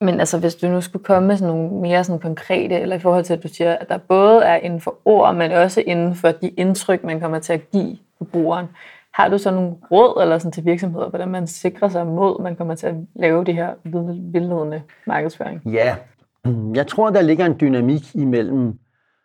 Men 0.00 0.20
altså, 0.20 0.38
hvis 0.38 0.54
du 0.54 0.68
nu 0.68 0.80
skulle 0.80 1.04
komme 1.04 1.28
med 1.28 1.36
sådan 1.36 1.54
nogle 1.54 1.80
mere 1.80 2.04
sådan 2.04 2.20
konkrete, 2.20 2.74
eller 2.74 2.96
i 2.96 2.98
forhold 2.98 3.24
til, 3.24 3.32
at 3.32 3.42
du 3.42 3.48
siger, 3.48 3.76
at 3.76 3.88
der 3.88 3.98
både 3.98 4.42
er 4.42 4.56
inden 4.56 4.80
for 4.80 4.98
ord, 5.04 5.34
men 5.34 5.52
også 5.52 5.82
inden 5.86 6.14
for 6.14 6.28
de 6.28 6.48
indtryk, 6.48 7.04
man 7.04 7.20
kommer 7.20 7.38
til 7.38 7.52
at 7.52 7.70
give 7.70 7.96
brugeren. 8.32 8.66
Har 9.14 9.28
du 9.28 9.38
så 9.38 9.50
nogle 9.50 9.74
råd 9.90 10.22
eller 10.22 10.38
sådan 10.38 10.52
til 10.52 10.64
virksomheder, 10.64 11.08
hvordan 11.08 11.28
man 11.28 11.46
sikrer 11.46 11.88
sig 11.88 12.06
mod, 12.06 12.36
at 12.38 12.42
man 12.42 12.56
kommer 12.56 12.74
til 12.74 12.86
at 12.86 12.94
lave 13.14 13.44
det 13.44 13.54
her 13.54 13.70
vildledende 14.32 14.82
markedsføring? 15.06 15.62
Ja, 15.66 15.96
jeg 16.74 16.86
tror, 16.86 17.10
der 17.10 17.20
ligger 17.20 17.46
en 17.46 17.56
dynamik 17.60 18.14
imellem 18.14 18.78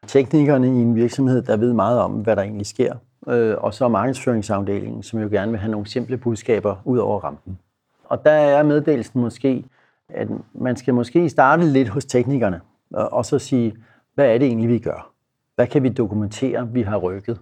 teknikerne 0.07 0.67
i 0.67 0.69
en 0.69 0.95
virksomhed, 0.95 1.41
der 1.41 1.57
ved 1.57 1.73
meget 1.73 1.99
om, 1.99 2.11
hvad 2.11 2.35
der 2.35 2.41
egentlig 2.41 2.65
sker, 2.65 2.93
øh, 3.27 3.55
og 3.57 3.73
så 3.73 3.87
markedsføringsafdelingen, 3.87 5.03
som 5.03 5.19
jo 5.19 5.27
gerne 5.31 5.51
vil 5.51 5.59
have 5.59 5.71
nogle 5.71 5.87
simple 5.87 6.17
budskaber 6.17 6.75
ud 6.85 6.97
over 6.97 7.19
rampen. 7.19 7.59
Og 8.05 8.25
der 8.25 8.31
er 8.31 8.63
meddelelsen 8.63 9.21
måske, 9.21 9.65
at 10.09 10.27
man 10.53 10.75
skal 10.75 10.93
måske 10.93 11.29
starte 11.29 11.63
lidt 11.63 11.89
hos 11.89 12.05
teknikerne, 12.05 12.61
og, 12.93 13.13
og 13.13 13.25
så 13.25 13.39
sige, 13.39 13.75
hvad 14.13 14.33
er 14.33 14.37
det 14.37 14.47
egentlig, 14.47 14.69
vi 14.69 14.79
gør? 14.79 15.11
Hvad 15.55 15.67
kan 15.67 15.83
vi 15.83 15.89
dokumentere, 15.89 16.69
vi 16.71 16.81
har 16.81 16.97
rykket? 16.97 17.41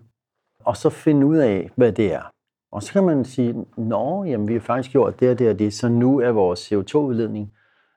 Og 0.59 0.77
så 0.77 0.89
finde 0.89 1.25
ud 1.25 1.37
af, 1.37 1.71
hvad 1.75 1.91
det 1.91 2.13
er. 2.13 2.21
Og 2.71 2.83
så 2.83 2.93
kan 2.93 3.03
man 3.03 3.25
sige, 3.25 3.65
nå, 3.77 4.23
jamen, 4.23 4.47
vi 4.47 4.53
har 4.53 4.59
faktisk 4.59 4.91
gjort 4.91 5.19
det 5.19 5.29
og 5.29 5.39
det 5.39 5.49
og 5.49 5.59
det, 5.59 5.73
så 5.73 5.89
nu 5.89 6.19
er 6.19 6.31
vores 6.31 6.71
CO2-udledning 6.71 7.53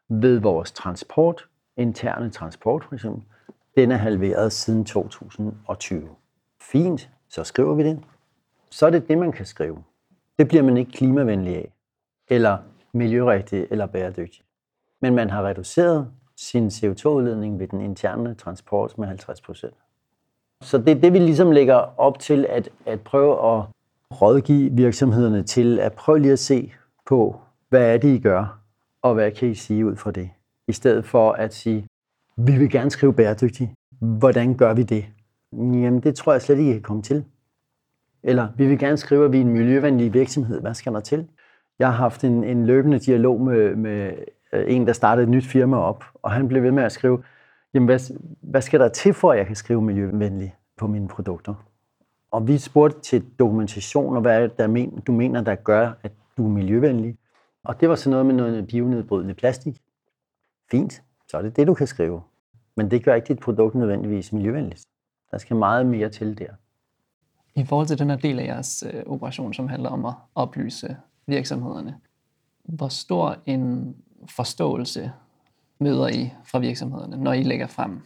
ved 0.09 0.41
vores 0.41 0.73
transport, 0.73 1.49
interne 1.77 2.31
transport 2.31 2.85
for 2.85 2.95
eksempel, 2.95 3.23
den 3.77 3.91
er 3.91 3.97
halveret 3.97 4.53
siden 4.53 4.85
2020. 4.85 6.09
Fint, 6.61 7.11
så 7.29 7.45
skriver 7.45 7.75
vi 7.75 7.85
det. 7.85 8.01
Så 8.71 8.87
er 8.87 8.91
det 8.91 9.09
det, 9.09 9.19
man 9.19 9.33
kan 9.33 9.47
skrive. 9.47 9.83
Det 10.39 10.49
bliver 10.49 10.63
man 10.63 10.77
ikke 10.77 10.93
klimavenlig 10.93 11.57
af, 11.57 11.73
eller 12.29 12.59
miljørigtig 12.93 13.67
eller 13.71 13.87
bæredygtig. 13.87 14.46
Men 15.03 15.15
man 15.15 15.31
har 15.31 15.47
reduceret 15.47 16.11
sin 16.37 16.69
CO2-udledning 16.69 17.59
ved 17.59 17.69
den 17.69 17.81
interne 17.81 18.35
transport 18.35 18.99
med 18.99 19.07
50 19.07 19.41
procent. 19.41 19.75
Så 20.63 20.79
det 20.79 20.89
er 20.89 21.01
det, 21.01 21.13
vi 21.13 21.19
ligesom 21.19 21.51
lægger 21.51 22.01
op 22.01 22.19
til, 22.19 22.47
at, 22.49 22.69
at 22.87 23.01
prøve 23.01 23.33
at 23.33 23.65
rådgive 24.21 24.73
virksomhederne 24.73 25.43
til 25.43 25.79
at 25.79 25.93
prøve 25.93 26.19
lige 26.19 26.33
at 26.33 26.39
se 26.39 26.73
på, 27.07 27.41
hvad 27.69 27.95
er 27.95 27.99
det, 27.99 28.09
I 28.09 28.19
gør, 28.19 28.61
og 29.03 29.15
hvad 29.15 29.31
kan 29.31 29.49
I 29.49 29.55
sige 29.55 29.87
ud 29.87 29.97
fra 29.97 30.11
det? 30.11 30.31
I 30.69 30.73
stedet 30.73 31.05
for 31.05 31.33
at 31.33 31.55
sige, 31.55 31.87
vi 32.37 32.59
vil 32.59 32.71
gerne 32.71 32.91
skrive 32.91 33.15
bæredygtigt. 33.15 33.71
Hvordan 34.01 34.57
gør 34.57 34.75
vi 34.75 34.83
det? 34.83 35.07
Jamen, 35.53 36.01
det 36.01 36.15
tror 36.15 36.33
jeg 36.33 36.43
slet 36.43 36.59
ikke, 36.59 36.71
I 36.71 36.73
kan 36.73 36.83
komme 36.83 37.03
til. 37.03 37.25
Eller, 38.23 38.49
vi 38.57 38.67
vil 38.67 38.79
gerne 38.79 38.97
skrive, 38.97 39.25
at 39.25 39.33
vi 39.33 39.37
er 39.37 39.41
en 39.41 39.53
miljøvenlig 39.53 40.15
virksomhed. 40.15 40.61
Hvad 40.61 40.75
skal 40.75 40.93
der 40.93 41.01
til? 41.01 41.29
Jeg 41.79 41.89
har 41.89 41.95
haft 41.95 42.25
en, 42.25 42.45
en 42.45 42.67
løbende 42.67 42.99
dialog 42.99 43.41
med, 43.41 43.77
med 43.77 44.13
Øh, 44.53 44.75
en, 44.75 44.87
der 44.87 44.93
startede 44.93 45.25
et 45.25 45.31
nyt 45.31 45.45
firma 45.45 45.77
op, 45.77 46.05
og 46.23 46.31
han 46.31 46.49
blev 46.49 46.63
ved 46.63 46.73
med 46.73 46.83
at 46.83 46.93
skrive, 46.93 47.25
jamen, 47.75 47.87
hvad, 47.87 48.17
hvad 48.41 48.63
skal 48.63 48.81
der 48.81 48.89
til 48.89 49.15
for, 49.15 49.33
at 49.33 49.39
jeg 49.39 49.47
kan 49.47 49.57
skrive 49.57 49.83
miljøvenligt 49.83 50.53
på 50.77 50.87
mine 50.87 51.09
produkter? 51.09 51.55
Og 52.31 52.49
vi 52.49 52.59
spurgte 52.59 53.01
til 53.01 53.25
dokumentation, 53.39 54.17
og 54.17 54.23
hvad 54.23 54.37
er 54.37 54.41
det, 54.41 54.59
der 54.59 54.67
men, 54.67 55.01
du 55.07 55.13
mener, 55.13 55.41
der 55.41 55.55
gør, 55.55 55.93
at 56.03 56.13
du 56.37 56.45
er 56.45 56.51
miljøvenlig? 56.51 57.17
Og 57.65 57.81
det 57.81 57.89
var 57.89 57.95
sådan 57.95 58.11
noget 58.11 58.27
med 58.27 58.35
noget 58.35 58.67
bionedbrydende 58.67 59.35
plastik. 59.35 59.83
Fint, 60.71 61.03
så 61.29 61.39
er 61.39 61.43
det 61.43 61.57
det, 61.57 61.67
du 61.67 61.75
kan 61.75 61.87
skrive. 61.87 62.23
Men 62.77 62.91
det 62.91 63.05
gør 63.05 63.15
ikke 63.15 63.29
dit 63.29 63.39
produkt 63.39 63.75
nødvendigvis 63.75 64.33
miljøvenligt. 64.33 64.85
Der 65.31 65.39
skal 65.39 65.57
meget 65.57 65.87
mere 65.87 66.09
til 66.09 66.39
der. 66.39 66.51
I 67.55 67.65
forhold 67.65 67.87
til 67.87 67.99
den 67.99 68.11
her 68.11 68.17
del 68.17 68.39
af 68.39 68.45
jeres 68.45 68.85
øh, 68.93 69.03
operation, 69.07 69.55
som 69.55 69.69
handler 69.69 69.91
om 69.91 70.05
at 70.05 70.15
oplyse 70.35 70.97
virksomhederne, 71.27 71.97
hvor 72.65 72.89
stor 72.89 73.37
en 73.47 73.97
forståelse 74.31 75.12
møder 75.79 76.09
I 76.09 76.33
fra 76.45 76.59
virksomhederne, 76.59 77.17
når 77.17 77.33
I 77.33 77.43
lægger 77.43 77.67
frem, 77.67 78.01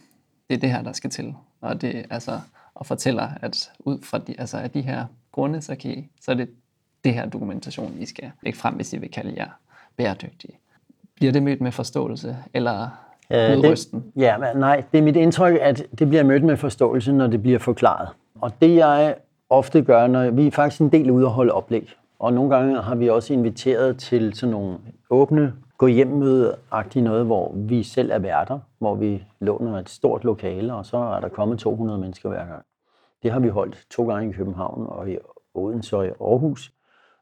det 0.49 0.55
er 0.55 0.59
det 0.59 0.71
her, 0.71 0.81
der 0.81 0.93
skal 0.93 1.09
til, 1.09 1.35
og 1.61 1.81
det 1.81 2.05
altså 2.09 2.39
og 2.75 2.85
fortæller, 2.85 3.29
at 3.41 3.71
ud 3.79 3.99
fra 4.03 4.17
de, 4.17 4.35
altså 4.39 4.57
af 4.57 4.71
de 4.71 4.81
her 4.81 5.05
grunde, 5.31 5.61
så, 5.61 5.75
kan 5.75 5.91
I, 5.91 6.09
så 6.21 6.31
er 6.31 6.35
det 6.35 6.49
det 7.03 7.13
her 7.13 7.25
dokumentation, 7.25 7.95
I 7.99 8.05
skal 8.05 8.31
lægge 8.41 8.59
frem, 8.59 8.75
hvis 8.75 8.93
I 8.93 8.97
vil 8.97 9.11
kalde 9.11 9.33
jer 9.37 9.49
bæredygtige. 9.97 10.57
Bliver 11.15 11.31
det 11.31 11.43
mødt 11.43 11.61
med 11.61 11.71
forståelse, 11.71 12.37
eller 12.53 12.89
Øh, 13.33 13.57
udrysten? 13.57 13.99
det, 13.99 14.21
ja, 14.21 14.37
men 14.37 14.47
nej, 14.55 14.83
det 14.91 14.97
er 14.97 15.01
mit 15.01 15.15
indtryk, 15.15 15.57
at 15.61 15.83
det 15.99 16.09
bliver 16.09 16.23
mødt 16.23 16.43
med 16.43 16.57
forståelse, 16.57 17.13
når 17.13 17.27
det 17.27 17.41
bliver 17.41 17.59
forklaret. 17.59 18.09
Og 18.41 18.51
det 18.61 18.75
jeg 18.75 19.15
ofte 19.49 19.81
gør, 19.81 20.07
når 20.07 20.29
vi 20.29 20.47
er 20.47 20.51
faktisk 20.51 20.81
en 20.81 20.91
del 20.91 21.11
ude 21.11 21.25
at 21.25 21.31
holde 21.31 21.51
oplæg, 21.53 21.93
og 22.19 22.33
nogle 22.33 22.55
gange 22.55 22.81
har 22.81 22.95
vi 22.95 23.09
også 23.09 23.33
inviteret 23.33 23.97
til 23.97 24.33
sådan 24.33 24.51
nogle 24.51 24.77
åbne 25.09 25.53
gå 25.81 25.87
hjem 25.87 26.07
møde 26.07 26.57
noget, 26.95 27.25
hvor 27.25 27.51
vi 27.55 27.83
selv 27.83 28.11
er 28.11 28.19
værter, 28.19 28.59
hvor 28.79 28.95
vi 28.95 29.23
låner 29.39 29.79
et 29.79 29.89
stort 29.89 30.23
lokale, 30.23 30.73
og 30.73 30.85
så 30.85 30.97
er 30.97 31.19
der 31.19 31.29
kommet 31.29 31.59
200 31.59 31.99
mennesker 31.99 32.29
hver 32.29 32.45
gang. 32.45 32.65
Det 33.23 33.31
har 33.31 33.39
vi 33.39 33.47
holdt 33.47 33.85
to 33.89 34.07
gange 34.07 34.29
i 34.29 34.33
København 34.33 34.85
og 34.89 35.11
i 35.11 35.17
Odense 35.53 35.97
og 35.97 36.05
i 36.05 36.09
Aarhus, 36.09 36.71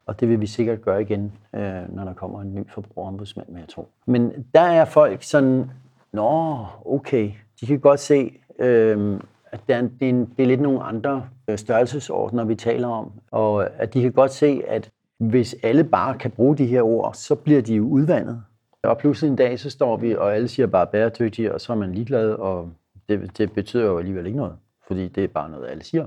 og 0.06 0.20
det 0.20 0.28
vil 0.28 0.40
vi 0.40 0.46
sikkert 0.46 0.82
gøre 0.82 1.02
igen, 1.02 1.32
øh, 1.54 1.94
når 1.94 2.04
der 2.04 2.14
kommer 2.14 2.40
en 2.40 2.54
ny 2.54 2.70
forbrugerombudsmand, 2.70 3.48
med, 3.48 3.60
jeg 3.60 3.68
tror. 3.68 3.86
Men 4.06 4.46
der 4.54 4.60
er 4.60 4.84
folk 4.84 5.22
sådan, 5.22 5.70
nå, 6.12 6.66
okay, 6.84 7.32
de 7.60 7.66
kan 7.66 7.80
godt 7.80 8.00
se, 8.00 8.32
øh, 8.58 9.20
at 9.52 9.60
det 9.66 9.76
er, 9.76 9.80
det, 9.80 10.02
er 10.02 10.08
en, 10.08 10.34
det 10.36 10.42
er 10.42 10.46
lidt 10.46 10.60
nogle 10.60 10.82
andre 10.82 11.24
øh, 11.48 11.58
størrelsesordner, 11.58 12.44
vi 12.44 12.54
taler 12.54 12.88
om, 12.88 13.12
og 13.30 13.82
at 13.82 13.94
de 13.94 14.02
kan 14.02 14.12
godt 14.12 14.32
se, 14.32 14.62
at 14.68 14.90
hvis 15.18 15.56
alle 15.62 15.84
bare 15.84 16.18
kan 16.18 16.30
bruge 16.30 16.56
de 16.56 16.66
her 16.66 16.82
ord, 16.82 17.14
så 17.14 17.34
bliver 17.34 17.62
de 17.62 17.74
jo 17.74 17.84
udvandet. 17.84 18.42
Og 18.82 18.98
pludselig 18.98 19.30
en 19.30 19.36
dag, 19.36 19.58
så 19.58 19.70
står 19.70 19.96
vi, 19.96 20.16
og 20.16 20.34
alle 20.34 20.48
siger 20.48 20.66
bare 20.66 20.86
bæredygtige, 20.86 21.54
og 21.54 21.60
så 21.60 21.72
er 21.72 21.76
man 21.76 21.92
ligeglad, 21.92 22.32
og 22.32 22.72
det, 23.08 23.38
det 23.38 23.52
betyder 23.52 23.84
jo 23.84 23.98
alligevel 23.98 24.26
ikke 24.26 24.38
noget, 24.38 24.56
fordi 24.86 25.08
det 25.08 25.24
er 25.24 25.28
bare 25.28 25.50
noget, 25.50 25.68
alle 25.68 25.84
siger. 25.84 26.06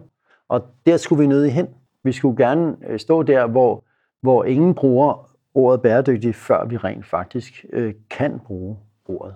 Og 0.50 0.66
der 0.86 0.98
skulle 0.98 1.20
vi 1.20 1.28
nødig 1.28 1.54
hen. 1.54 1.68
Vi 2.04 2.12
skulle 2.12 2.46
gerne 2.46 2.78
øh, 2.88 3.00
stå 3.00 3.24
der, 3.24 3.48
hvor, 3.48 3.84
hvor 4.22 4.44
ingen 4.44 4.76
bruger 4.76 5.30
ordet 5.54 5.82
bæredygtig, 5.82 6.36
før 6.36 6.66
vi 6.66 6.78
rent 6.78 7.06
faktisk 7.06 7.66
øh, 7.74 7.94
kan 8.10 8.40
bruge 8.40 8.78
ordet. 9.06 9.36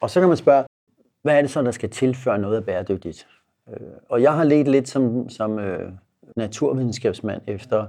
Og 0.00 0.10
så 0.10 0.20
kan 0.20 0.28
man 0.28 0.36
spørge, 0.36 0.64
hvad 1.22 1.36
er 1.36 1.40
det 1.40 1.50
så, 1.50 1.62
der 1.62 1.70
skal 1.70 1.90
tilføre 1.90 2.38
noget 2.38 2.56
af 2.56 2.64
bæredygtigt? 2.64 3.26
Øh, 3.68 3.86
og 4.08 4.22
jeg 4.22 4.32
har 4.32 4.44
let 4.44 4.68
lidt 4.68 4.88
som, 4.88 5.28
som 5.28 5.58
øh, 5.58 5.92
naturvidenskabsmand 6.36 7.42
efter 7.46 7.86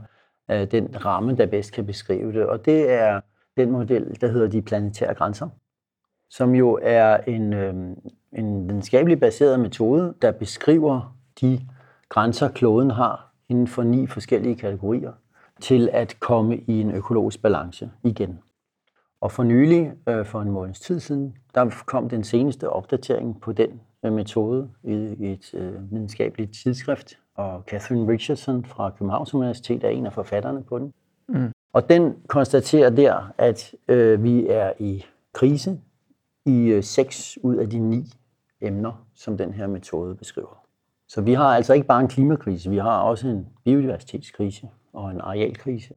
øh, 0.52 0.72
den 0.72 1.06
ramme, 1.06 1.36
der 1.36 1.46
bedst 1.46 1.74
kan 1.74 1.86
beskrive 1.86 2.34
det. 2.34 2.46
Og 2.46 2.66
det 2.66 2.92
er 2.92 3.22
den 3.58 3.72
model, 3.72 4.18
der 4.22 4.28
hedder 4.28 4.48
de 4.48 4.62
planetære 4.62 5.14
grænser, 5.14 5.50
som 6.30 6.56
jo 6.56 6.80
er 6.82 7.18
en, 7.18 7.54
øh, 7.54 7.74
en 8.32 8.70
videnskabeligt 8.70 9.20
baseret 9.20 9.60
metode, 9.60 10.14
der 10.22 10.32
beskriver 10.32 11.18
de 11.42 11.62
grænser, 12.10 12.50
kloden 12.50 12.92
har 12.92 13.32
inden 13.50 13.68
for 13.68 13.84
ni 13.84 14.08
forskellige 14.08 14.56
kategorier, 14.56 15.12
til 15.62 15.90
at 15.94 16.20
komme 16.20 16.58
i 16.58 16.82
en 16.82 16.92
økologisk 16.92 17.42
balance 17.42 17.92
igen. 18.04 18.40
Og 19.22 19.32
for 19.32 19.44
nylig, 19.44 19.94
øh, 20.10 20.26
for 20.26 20.42
en 20.42 20.52
måneds 20.52 20.80
tid 20.80 21.00
siden, 21.00 21.38
der 21.56 21.84
kom 21.86 22.10
den 22.10 22.24
seneste 22.24 22.70
opdatering 22.70 23.42
på 23.42 23.52
den 23.52 23.82
øh, 24.06 24.14
metode 24.14 24.70
i, 24.84 24.94
i 24.94 25.32
et 25.32 25.54
øh, 25.54 25.92
videnskabeligt 25.92 26.54
tidsskrift, 26.54 27.18
og 27.36 27.64
Catherine 27.68 28.12
Richardson 28.12 28.66
fra 28.66 28.90
Københavns 28.90 29.34
Universitet 29.34 29.84
er 29.84 29.90
en 29.90 30.06
af 30.06 30.14
forfatterne 30.14 30.64
på 30.64 30.80
den. 30.80 30.94
Mm. 31.28 31.52
Og 31.76 31.90
den 31.90 32.16
konstaterer 32.28 32.90
der, 32.90 33.34
at 33.38 33.76
øh, 33.88 34.24
vi 34.24 34.48
er 34.48 34.74
i 34.80 35.06
krise 35.34 35.80
i 36.46 36.68
øh, 36.68 36.84
seks 36.84 37.38
ud 37.44 37.56
af 37.56 37.70
de 37.70 37.80
ni 37.80 38.04
emner, 38.62 39.08
som 39.16 39.38
den 39.38 39.54
her 39.54 39.68
metode 39.68 40.16
beskriver. 40.16 40.66
Så 41.08 41.22
vi 41.22 41.34
har 41.34 41.46
altså 41.46 41.74
ikke 41.74 41.88
bare 41.88 42.02
en 42.02 42.08
klimakrise, 42.08 42.70
vi 42.70 42.78
har 42.78 43.00
også 43.00 43.28
en 43.28 43.48
biodiversitetskrise, 43.66 44.70
og 44.94 45.12
en 45.12 45.22
arealkrise, 45.22 45.94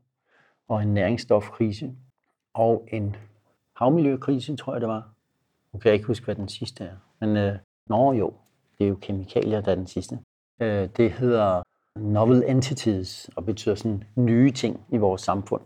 og 0.69 0.83
en 0.83 0.95
næringsstofkrise, 0.95 1.93
og 2.55 2.89
en 2.93 3.17
havmiljøkrise, 3.77 4.57
tror 4.57 4.73
jeg 4.73 4.81
det 4.81 4.89
var. 4.89 5.09
Nu 5.73 5.79
kan 5.79 5.89
jeg 5.89 5.95
ikke 5.95 6.07
huske, 6.07 6.25
hvad 6.25 6.35
den 6.35 6.49
sidste 6.49 6.85
er. 6.85 6.97
Men 7.21 7.37
øh, 7.37 7.57
nå 7.87 8.13
jo, 8.13 8.35
det 8.79 8.85
er 8.85 8.89
jo 8.89 8.99
kemikalier, 9.01 9.61
der 9.61 9.71
er 9.71 9.77
den 9.77 9.87
sidste. 9.87 10.19
Øh, 10.61 10.89
det 10.97 11.13
hedder 11.13 11.63
novel 12.01 12.45
entities, 12.47 13.31
og 13.37 13.45
betyder 13.45 13.75
sådan 13.75 14.05
nye 14.17 14.51
ting 14.51 14.81
i 14.89 14.97
vores 14.97 15.23
samfund. 15.23 15.63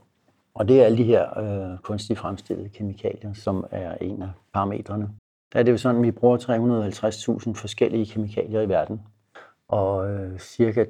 Og 0.54 0.68
det 0.68 0.80
er 0.80 0.84
alle 0.84 0.98
de 0.98 1.04
her 1.04 1.38
øh, 1.38 1.78
kunstigt 1.78 2.18
fremstillede 2.18 2.68
kemikalier, 2.68 3.32
som 3.32 3.66
er 3.70 3.94
en 4.00 4.22
af 4.22 4.30
parametrene. 4.54 5.10
Der 5.52 5.58
er 5.58 5.62
det 5.62 5.72
jo 5.72 5.76
sådan, 5.76 5.96
at 5.96 6.02
vi 6.02 6.10
bruger 6.10 6.38
350.000 6.38 7.54
forskellige 7.54 8.06
kemikalier 8.06 8.60
i 8.60 8.68
verden, 8.68 9.00
og 9.68 10.10
øh, 10.10 10.38
cirka 10.38 10.84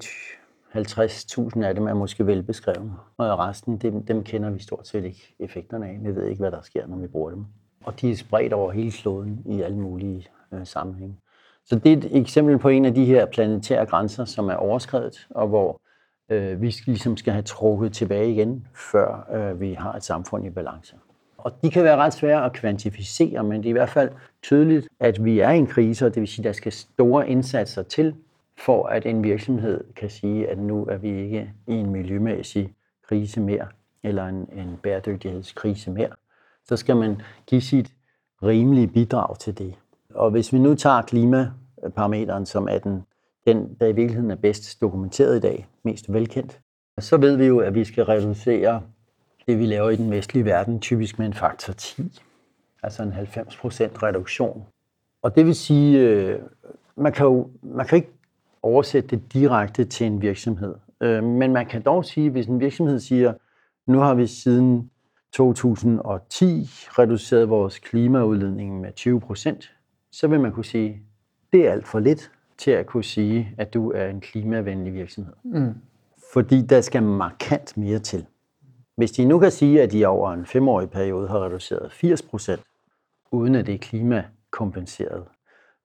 50.000 0.74 1.64
af 1.64 1.74
dem 1.74 1.86
er 1.86 1.94
måske 1.94 2.26
velbeskrevne, 2.26 2.92
og 3.16 3.38
resten, 3.38 3.78
dem, 3.78 4.06
dem 4.06 4.24
kender 4.24 4.50
vi 4.50 4.58
stort 4.58 4.88
set 4.88 5.04
ikke 5.04 5.34
effekterne 5.38 5.86
af. 5.86 5.98
Vi 6.02 6.16
ved 6.16 6.26
ikke, 6.26 6.40
hvad 6.40 6.50
der 6.50 6.60
sker, 6.62 6.86
når 6.86 6.96
vi 6.96 7.06
bruger 7.06 7.30
dem. 7.30 7.44
Og 7.84 8.00
de 8.00 8.10
er 8.10 8.16
spredt 8.16 8.52
over 8.52 8.72
hele 8.72 8.90
kloden 8.90 9.42
i 9.46 9.60
alle 9.60 9.78
mulige 9.78 10.28
øh, 10.52 10.66
sammenhænge. 10.66 11.16
Så 11.66 11.78
det 11.78 11.92
er 11.92 11.96
et 11.96 12.16
eksempel 12.16 12.58
på 12.58 12.68
en 12.68 12.84
af 12.84 12.94
de 12.94 13.04
her 13.04 13.26
planetære 13.26 13.86
grænser, 13.86 14.24
som 14.24 14.48
er 14.48 14.54
overskrevet, 14.54 15.26
og 15.30 15.48
hvor 15.48 15.80
øh, 16.28 16.62
vi 16.62 16.74
ligesom 16.86 17.16
skal 17.16 17.32
have 17.32 17.42
trukket 17.42 17.92
tilbage 17.92 18.32
igen, 18.32 18.66
før 18.74 19.28
øh, 19.34 19.60
vi 19.60 19.72
har 19.72 19.92
et 19.92 20.04
samfund 20.04 20.46
i 20.46 20.50
balance. 20.50 20.96
Og 21.38 21.52
de 21.62 21.70
kan 21.70 21.84
være 21.84 21.96
ret 21.96 22.12
svære 22.12 22.44
at 22.44 22.52
kvantificere, 22.52 23.44
men 23.44 23.62
det 23.62 23.66
er 23.66 23.70
i 23.70 23.72
hvert 23.72 23.88
fald 23.88 24.10
tydeligt, 24.42 24.88
at 25.00 25.24
vi 25.24 25.40
er 25.40 25.50
i 25.50 25.58
en 25.58 25.66
krise, 25.66 26.06
og 26.06 26.14
det 26.14 26.20
vil 26.20 26.28
sige, 26.28 26.42
at 26.42 26.44
der 26.44 26.52
skal 26.52 26.72
store 26.72 27.28
indsatser 27.28 27.82
til, 27.82 28.14
for 28.58 28.86
at 28.86 29.06
en 29.06 29.24
virksomhed 29.24 29.84
kan 29.96 30.10
sige, 30.10 30.48
at 30.48 30.58
nu 30.58 30.86
er 30.86 30.96
vi 30.96 31.08
ikke 31.08 31.52
i 31.66 31.72
en 31.74 31.90
miljømæssig 31.90 32.74
krise 33.08 33.40
mere, 33.40 33.66
eller 34.02 34.26
en, 34.26 34.48
en 34.52 34.78
bæredygtighedskrise 34.82 35.90
mere. 35.90 36.10
Så 36.64 36.76
skal 36.76 36.96
man 36.96 37.22
give 37.46 37.60
sit 37.60 37.92
rimelige 38.42 38.88
bidrag 38.88 39.38
til 39.38 39.58
det. 39.58 39.74
Og 40.14 40.30
hvis 40.30 40.52
vi 40.52 40.58
nu 40.58 40.74
tager 40.74 41.02
klimaparameteren, 41.02 42.46
som 42.46 42.68
er 42.70 42.78
den, 42.78 43.02
den, 43.46 43.76
der 43.80 43.86
i 43.86 43.92
virkeligheden 43.92 44.30
er 44.30 44.36
bedst 44.36 44.80
dokumenteret 44.80 45.36
i 45.36 45.40
dag, 45.40 45.68
mest 45.82 46.12
velkendt, 46.12 46.60
så 47.00 47.16
ved 47.16 47.36
vi 47.36 47.46
jo, 47.46 47.58
at 47.58 47.74
vi 47.74 47.84
skal 47.84 48.04
reducere 48.04 48.82
det, 49.46 49.58
vi 49.58 49.66
laver 49.66 49.90
i 49.90 49.96
den 49.96 50.10
vestlige 50.10 50.44
verden, 50.44 50.80
typisk 50.80 51.18
med 51.18 51.26
en 51.26 51.34
faktor 51.34 51.72
10. 51.72 52.20
altså 52.82 53.02
en 53.02 53.12
90% 53.12 53.18
reduktion. 54.02 54.66
Og 55.22 55.36
det 55.36 55.46
vil 55.46 55.54
sige, 55.54 55.98
øh, 55.98 56.38
man 56.96 57.12
kan 57.12 57.26
jo 57.26 57.50
man 57.62 57.86
kan 57.86 57.96
ikke 57.96 58.12
oversætte 58.62 59.16
det 59.16 59.32
direkte 59.32 59.84
til 59.84 60.06
en 60.06 60.22
virksomhed. 60.22 60.74
Øh, 61.00 61.24
men 61.24 61.52
man 61.52 61.66
kan 61.66 61.82
dog 61.82 62.04
sige, 62.04 62.30
hvis 62.30 62.46
en 62.46 62.60
virksomhed 62.60 63.00
siger, 63.00 63.32
nu 63.86 63.98
har 63.98 64.14
vi 64.14 64.26
siden 64.26 64.90
2010 65.32 66.68
reduceret 66.98 67.48
vores 67.48 67.78
klimaudledning 67.78 68.80
med 68.80 68.92
20 68.92 69.20
procent, 69.20 69.72
så 70.12 70.28
vil 70.28 70.40
man 70.40 70.52
kunne 70.52 70.64
sige, 70.64 71.02
det 71.52 71.66
er 71.66 71.72
alt 71.72 71.88
for 71.88 71.98
lidt 71.98 72.30
til 72.58 72.70
at 72.70 72.86
kunne 72.86 73.04
sige, 73.04 73.54
at 73.58 73.74
du 73.74 73.90
er 73.90 74.06
en 74.06 74.20
klimavenlig 74.20 74.94
virksomhed. 74.94 75.32
Mm. 75.44 75.74
Fordi 76.32 76.62
der 76.62 76.80
skal 76.80 77.02
markant 77.02 77.76
mere 77.76 77.98
til. 77.98 78.26
Hvis 78.96 79.12
de 79.12 79.24
nu 79.24 79.38
kan 79.38 79.50
sige, 79.50 79.82
at 79.82 79.92
de 79.92 80.06
over 80.06 80.32
en 80.32 80.46
femårig 80.46 80.90
periode 80.90 81.28
har 81.28 81.44
reduceret 81.44 81.92
80 81.92 82.22
procent, 82.22 82.60
uden 83.30 83.54
at 83.54 83.66
det 83.66 83.74
er 83.74 83.78
klimakompenseret, 83.78 85.24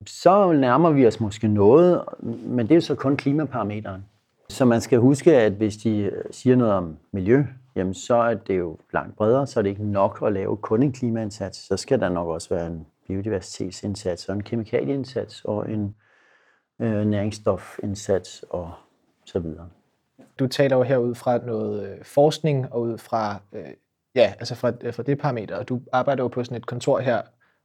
så 0.05 0.51
nærmer 0.51 0.91
vi 0.91 1.07
os 1.07 1.19
måske 1.19 1.47
noget, 1.47 2.01
men 2.45 2.59
det 2.59 2.71
er 2.71 2.75
jo 2.75 2.81
så 2.81 2.95
kun 2.95 3.17
klimaparameteren. 3.17 4.05
Så 4.49 4.65
man 4.65 4.81
skal 4.81 4.99
huske, 4.99 5.35
at 5.35 5.51
hvis 5.51 5.77
de 5.77 6.11
siger 6.31 6.55
noget 6.55 6.73
om 6.73 6.97
miljø, 7.11 7.43
jamen 7.75 7.93
så 7.93 8.15
er 8.15 8.33
det 8.33 8.57
jo 8.57 8.77
langt 8.93 9.15
bredere, 9.15 9.47
så 9.47 9.59
er 9.59 9.61
det 9.61 9.69
ikke 9.69 9.91
nok 9.91 10.23
at 10.25 10.33
lave 10.33 10.57
kun 10.57 10.83
en 10.83 10.91
klimaindsats. 10.91 11.67
Så 11.67 11.77
skal 11.77 11.99
der 11.99 12.09
nok 12.09 12.27
også 12.27 12.49
være 12.49 12.67
en 12.67 12.85
biodiversitetsindsats 13.07 14.29
og 14.29 14.35
en 14.35 14.43
kemikalieindsats 14.43 15.45
og 15.45 15.71
en 15.71 15.95
øh, 16.81 17.05
næringsstofindsats 17.05 18.45
og 18.49 18.73
så 19.25 19.39
videre. 19.39 19.69
Du 20.39 20.47
taler 20.47 20.75
jo 20.77 20.83
her 20.83 20.97
ud 20.97 21.15
fra 21.15 21.37
noget 21.37 21.89
øh, 21.89 22.03
forskning 22.03 22.73
og 22.73 22.81
ud 22.81 22.97
fra, 22.97 23.41
øh, 23.53 23.73
ja, 24.15 24.33
altså 24.39 24.55
fra, 24.55 24.71
øh, 24.81 24.93
fra 24.93 25.03
det 25.03 25.17
parameter, 25.17 25.55
og 25.57 25.69
du 25.69 25.81
arbejder 25.91 26.23
jo 26.23 26.27
på 26.27 26.43
sådan 26.43 26.57
et 26.57 26.65
kontor 26.65 26.99
her, 26.99 27.21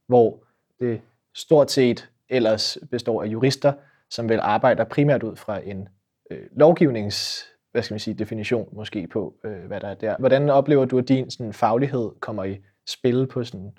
hvor 0.07 0.43
det 0.79 1.01
stort 1.33 1.71
set 1.71 2.09
ellers 2.29 2.77
består 2.91 3.23
af 3.23 3.27
jurister, 3.27 3.73
som 4.09 4.29
vel 4.29 4.39
arbejder 4.39 4.83
primært 4.83 5.23
ud 5.23 5.35
fra 5.35 5.59
en 5.59 5.89
øh, 6.31 6.47
lovgivnings 6.51 7.47
hvad 7.73 7.83
skal 7.83 7.93
man 7.93 7.99
sige, 7.99 8.13
definition 8.13 8.69
måske 8.71 9.07
på, 9.07 9.33
øh, 9.45 9.65
hvad 9.67 9.79
der 9.79 9.87
er 9.87 9.93
der. 9.93 10.15
Hvordan 10.19 10.49
oplever 10.49 10.85
du, 10.85 10.97
at 10.97 11.07
din 11.07 11.31
sådan, 11.31 11.53
faglighed 11.53 12.11
kommer 12.19 12.43
i 12.43 12.57
spil 12.87 13.27
på 13.27 13.43
sådan, 13.43 13.71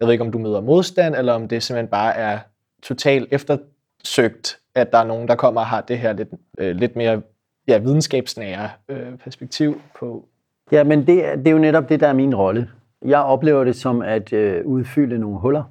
jeg 0.00 0.06
ved 0.06 0.12
ikke, 0.12 0.24
om 0.24 0.32
du 0.32 0.38
møder 0.38 0.60
modstand, 0.60 1.14
eller 1.14 1.32
om 1.32 1.48
det 1.48 1.62
simpelthen 1.62 1.90
bare 1.90 2.14
er 2.14 2.38
totalt 2.82 3.28
eftersøgt, 3.30 4.58
at 4.74 4.92
der 4.92 4.98
er 4.98 5.06
nogen, 5.06 5.28
der 5.28 5.34
kommer 5.34 5.60
og 5.60 5.66
har 5.66 5.80
det 5.80 5.98
her 5.98 6.12
lidt, 6.12 6.28
øh, 6.58 6.76
lidt 6.76 6.96
mere 6.96 7.22
ja, 7.68 7.78
videnskabsnære 7.78 8.70
øh, 8.88 9.16
perspektiv 9.16 9.80
på. 9.98 10.28
Ja, 10.72 10.84
men 10.84 10.98
det, 10.98 11.38
det 11.38 11.46
er 11.46 11.50
jo 11.50 11.58
netop 11.58 11.88
det, 11.88 12.00
der 12.00 12.08
er 12.08 12.12
min 12.12 12.34
rolle. 12.34 12.70
Jeg 13.04 13.18
oplever 13.18 13.64
det 13.64 13.76
som 13.76 14.02
at 14.02 14.32
øh, 14.32 14.66
udfylde 14.66 15.18
nogle 15.18 15.38
huller. 15.38 15.64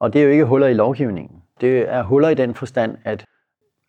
Og 0.00 0.12
det 0.12 0.20
er 0.20 0.24
jo 0.24 0.30
ikke 0.30 0.44
huller 0.44 0.66
i 0.66 0.74
lovgivningen. 0.74 1.42
Det 1.60 1.88
er 1.88 2.02
huller 2.02 2.28
i 2.28 2.34
den 2.34 2.54
forstand, 2.54 2.96
at 3.04 3.24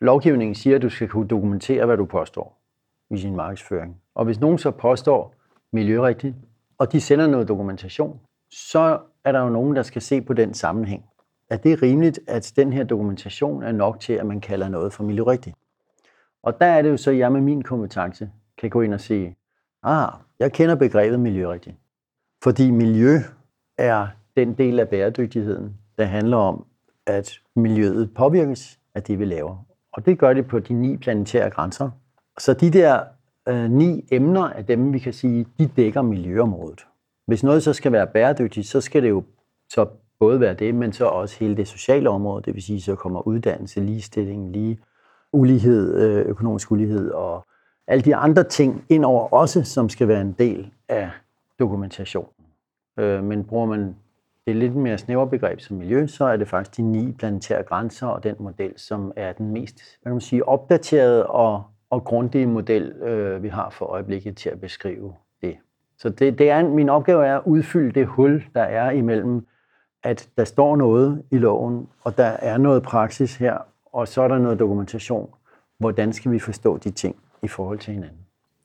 lovgivningen 0.01 0.55
siger, 0.55 0.75
at 0.75 0.81
du 0.81 0.89
skal 0.89 1.07
kunne 1.07 1.27
dokumentere, 1.27 1.85
hvad 1.85 1.97
du 1.97 2.05
påstår 2.05 2.61
i 3.09 3.17
sin 3.17 3.35
markedsføring. 3.35 3.97
Og 4.15 4.25
hvis 4.25 4.39
nogen 4.39 4.57
så 4.57 4.71
påstår 4.71 5.35
miljørigtigt, 5.73 6.35
og 6.77 6.91
de 6.91 7.01
sender 7.01 7.27
noget 7.27 7.47
dokumentation, 7.47 8.19
så 8.51 8.99
er 9.23 9.31
der 9.31 9.39
jo 9.39 9.49
nogen, 9.49 9.75
der 9.75 9.83
skal 9.83 10.01
se 10.01 10.21
på 10.21 10.33
den 10.33 10.53
sammenhæng. 10.53 11.05
Er 11.49 11.57
det 11.57 11.81
rimeligt, 11.81 12.19
at 12.27 12.53
den 12.55 12.73
her 12.73 12.83
dokumentation 12.83 13.63
er 13.63 13.71
nok 13.71 13.99
til, 13.99 14.13
at 14.13 14.25
man 14.25 14.41
kalder 14.41 14.69
noget 14.69 14.93
for 14.93 15.03
miljørigtigt? 15.03 15.55
Og 16.43 16.59
der 16.59 16.65
er 16.65 16.81
det 16.81 16.89
jo 16.89 16.97
så, 16.97 17.11
at 17.11 17.17
jeg 17.17 17.31
med 17.31 17.41
min 17.41 17.63
kompetence 17.63 18.29
kan 18.57 18.69
gå 18.69 18.81
ind 18.81 18.93
og 18.93 19.01
sige, 19.01 19.35
ah, 19.83 20.11
jeg 20.39 20.51
kender 20.51 20.75
begrebet 20.75 21.19
miljørigtigt. 21.19 21.75
Fordi 22.43 22.71
miljø 22.71 23.17
er 23.77 24.07
den 24.37 24.53
del 24.53 24.79
af 24.79 24.89
bæredygtigheden, 24.89 25.77
der 25.97 26.05
handler 26.05 26.37
om, 26.37 26.65
at 27.07 27.39
miljøet 27.55 28.13
påvirkes 28.13 28.79
af 28.95 29.03
det, 29.03 29.19
vi 29.19 29.25
laver. 29.25 29.65
Og 29.93 30.05
det 30.05 30.19
gør 30.19 30.33
det 30.33 30.47
på 30.47 30.59
de 30.59 30.73
ni 30.73 30.97
planetære 30.97 31.49
grænser, 31.49 31.89
så 32.39 32.53
de 32.53 32.71
der 32.71 33.03
øh, 33.47 33.71
ni 33.71 34.07
emner 34.11 34.49
er 34.49 34.61
dem, 34.61 34.93
vi 34.93 34.99
kan 34.99 35.13
sige, 35.13 35.45
de 35.59 35.67
dækker 35.67 36.01
miljøområdet. 36.01 36.85
Hvis 37.25 37.43
noget 37.43 37.63
så 37.63 37.73
skal 37.73 37.91
være 37.91 38.07
bæredygtigt, 38.07 38.67
så 38.67 38.81
skal 38.81 39.03
det 39.03 39.09
jo 39.09 39.23
så 39.69 39.87
både 40.19 40.39
være 40.39 40.53
det, 40.53 40.75
men 40.75 40.93
så 40.93 41.05
også 41.05 41.39
hele 41.39 41.57
det 41.57 41.67
sociale 41.67 42.09
område, 42.09 42.43
det 42.43 42.55
vil 42.55 42.63
sige, 42.63 42.81
så 42.81 42.95
kommer 42.95 43.27
uddannelse, 43.27 43.79
ligestilling, 43.79 44.51
lige 44.51 44.79
ulighed, 45.33 46.01
øh, 46.01 46.25
økonomisk 46.25 46.71
ulighed 46.71 47.11
og 47.11 47.45
alle 47.87 48.01
de 48.01 48.15
andre 48.15 48.43
ting 48.43 48.85
ind 48.89 49.05
over 49.05 49.33
også, 49.33 49.63
som 49.63 49.89
skal 49.89 50.07
være 50.07 50.21
en 50.21 50.35
del 50.39 50.71
af 50.89 51.09
dokumentationen. 51.59 52.45
Øh, 52.99 53.23
men 53.23 53.43
bruger 53.43 53.65
man 53.65 53.95
det 54.47 54.55
lidt 54.55 54.75
mere 54.75 54.97
snævre 54.97 55.29
begreb 55.29 55.59
som 55.59 55.77
miljø, 55.77 56.07
så 56.07 56.25
er 56.25 56.37
det 56.37 56.47
faktisk 56.47 56.77
de 56.77 56.81
ni 56.81 57.11
planetære 57.11 57.63
grænser 57.63 58.07
og 58.07 58.23
den 58.23 58.35
model, 58.39 58.73
som 58.77 59.11
er 59.15 59.33
den 59.33 59.51
mest 59.51 59.75
hvad 59.75 60.09
kan 60.09 60.11
man 60.11 60.21
sige, 60.21 60.47
opdaterede 60.47 61.27
og 61.27 61.63
og 61.91 62.03
grundige 62.03 62.47
model, 62.47 62.91
øh, 62.91 63.43
vi 63.43 63.47
har 63.47 63.69
for 63.69 63.85
øjeblikket 63.85 64.37
til 64.37 64.49
at 64.49 64.61
beskrive. 64.61 65.15
Så 66.01 66.09
det, 66.09 66.37
det 66.37 66.49
er, 66.49 66.69
min 66.69 66.89
opgave 66.89 67.25
er 67.25 67.35
at 67.35 67.41
udfylde 67.45 67.91
det 67.91 68.07
hul, 68.07 68.43
der 68.55 68.61
er 68.61 68.91
imellem, 68.91 69.47
at 70.03 70.29
der 70.37 70.43
står 70.43 70.75
noget 70.75 71.23
i 71.31 71.37
loven, 71.37 71.87
og 72.03 72.17
der 72.17 72.25
er 72.25 72.57
noget 72.57 72.83
praksis 72.83 73.35
her, 73.35 73.57
og 73.93 74.07
så 74.07 74.21
er 74.21 74.27
der 74.27 74.37
noget 74.37 74.59
dokumentation. 74.59 75.29
Hvordan 75.77 76.13
skal 76.13 76.31
vi 76.31 76.39
forstå 76.39 76.77
de 76.77 76.91
ting 76.91 77.15
i 77.43 77.47
forhold 77.47 77.79
til 77.79 77.93
hinanden? 77.93 78.17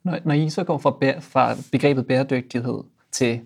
Når, 0.04 0.18
når 0.24 0.34
I 0.34 0.48
så 0.48 0.64
går 0.64 0.78
fra, 0.78 0.90
bæ- 0.90 1.20
fra 1.20 1.54
begrebet 1.72 2.06
bæredygtighed 2.06 2.84
til 3.12 3.40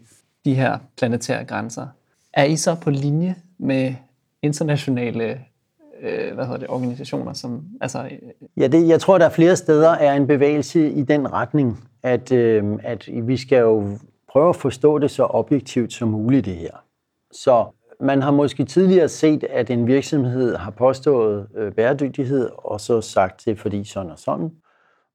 de 0.44 0.54
her 0.54 0.78
planetære 0.98 1.44
grænser, 1.44 1.86
er 2.32 2.44
I 2.44 2.56
så 2.56 2.76
på 2.82 2.90
linje 2.90 3.34
med 3.58 3.94
internationale 4.42 5.40
øh, 6.02 6.34
hvad 6.34 6.44
hedder 6.44 6.58
det, 6.58 6.68
organisationer, 6.68 7.32
som... 7.32 7.64
Altså, 7.80 8.04
øh, 8.04 8.50
ja, 8.56 8.66
det, 8.66 8.88
jeg 8.88 9.00
tror, 9.00 9.18
der 9.18 9.24
er 9.24 9.30
flere 9.30 9.56
steder 9.56 9.90
er 9.90 10.14
en 10.14 10.26
bevægelse 10.26 10.90
i 10.90 11.02
den 11.02 11.32
retning, 11.32 11.88
at, 12.02 12.32
øh, 12.32 12.64
at 12.82 13.08
vi 13.22 13.36
skal 13.36 13.58
jo 13.58 13.98
prøve 14.32 14.48
at 14.48 14.56
forstå 14.56 14.98
det 14.98 15.10
så 15.10 15.24
objektivt 15.24 15.92
som 15.92 16.08
muligt, 16.08 16.46
det 16.46 16.54
her. 16.54 16.84
Så 17.32 17.66
man 18.00 18.22
har 18.22 18.30
måske 18.30 18.64
tidligere 18.64 19.08
set, 19.08 19.44
at 19.44 19.70
en 19.70 19.86
virksomhed 19.86 20.56
har 20.56 20.70
påstået 20.70 21.48
øh, 21.56 21.72
bæredygtighed, 21.72 22.50
og 22.56 22.80
så 22.80 23.00
sagt 23.00 23.42
det, 23.44 23.58
fordi 23.58 23.84
sådan 23.84 24.10
og 24.10 24.18
sådan, 24.18 24.50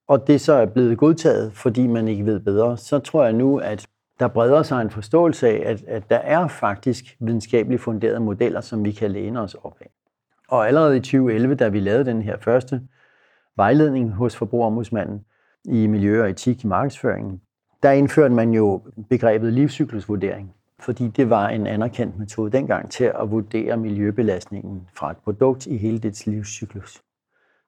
og 0.08 0.28
det 0.28 0.42
så 0.42 0.54
er 0.54 0.66
blevet 0.66 0.98
godtaget, 0.98 1.54
fordi 1.54 1.88
man 1.88 2.08
ikke 2.08 2.26
ved 2.26 2.40
bedre, 2.40 2.78
så 2.78 3.00
tror 3.00 3.24
jeg 3.24 3.34
nu, 3.34 3.58
at 3.58 3.88
der 4.20 4.28
breder 4.28 4.64
sig 4.64 4.82
en 4.82 4.90
forståelse 4.90 5.48
af, 5.48 5.72
at, 5.72 5.84
at 5.88 6.10
der 6.10 6.18
er 6.18 6.48
faktisk 6.48 7.18
videnskabeligt 7.20 7.82
funderede 7.82 8.20
modeller, 8.20 8.62
som 8.62 8.86
vi 8.86 8.92
kan 8.92 9.12
læne 9.12 9.42
os 9.42 9.56
op 9.56 9.78
af. 9.82 9.92
Og 10.48 10.68
allerede 10.68 10.98
i 10.98 11.00
2011, 11.00 11.56
da 11.56 11.68
vi 11.68 11.80
lavede 11.80 12.06
den 12.06 12.22
her 12.22 12.38
første 12.38 12.82
vejledning 13.56 14.12
hos 14.12 14.36
Forbrugerombudsmanden 14.36 15.26
i 15.66 15.88
miljø 15.88 16.24
og 16.24 16.30
etik 16.30 16.64
i 16.64 16.68
markedsføringen, 16.68 17.42
der 17.84 17.92
indførte 17.92 18.34
man 18.34 18.52
jo 18.52 18.82
begrebet 19.10 19.54
livscyklusvurdering, 19.54 20.54
fordi 20.80 21.08
det 21.08 21.30
var 21.30 21.50
en 21.50 21.68
anerkendt 21.68 22.20
metode 22.20 22.52
dengang 22.52 22.92
til 22.92 23.04
at 23.04 23.32
vurdere 23.32 23.78
miljøbelastningen 23.78 24.88
fra 24.94 25.12
et 25.12 25.18
produkt 25.18 25.66
i 25.68 25.78
hele 25.78 26.00
dets 26.00 26.28
livscyklus. 26.28 27.02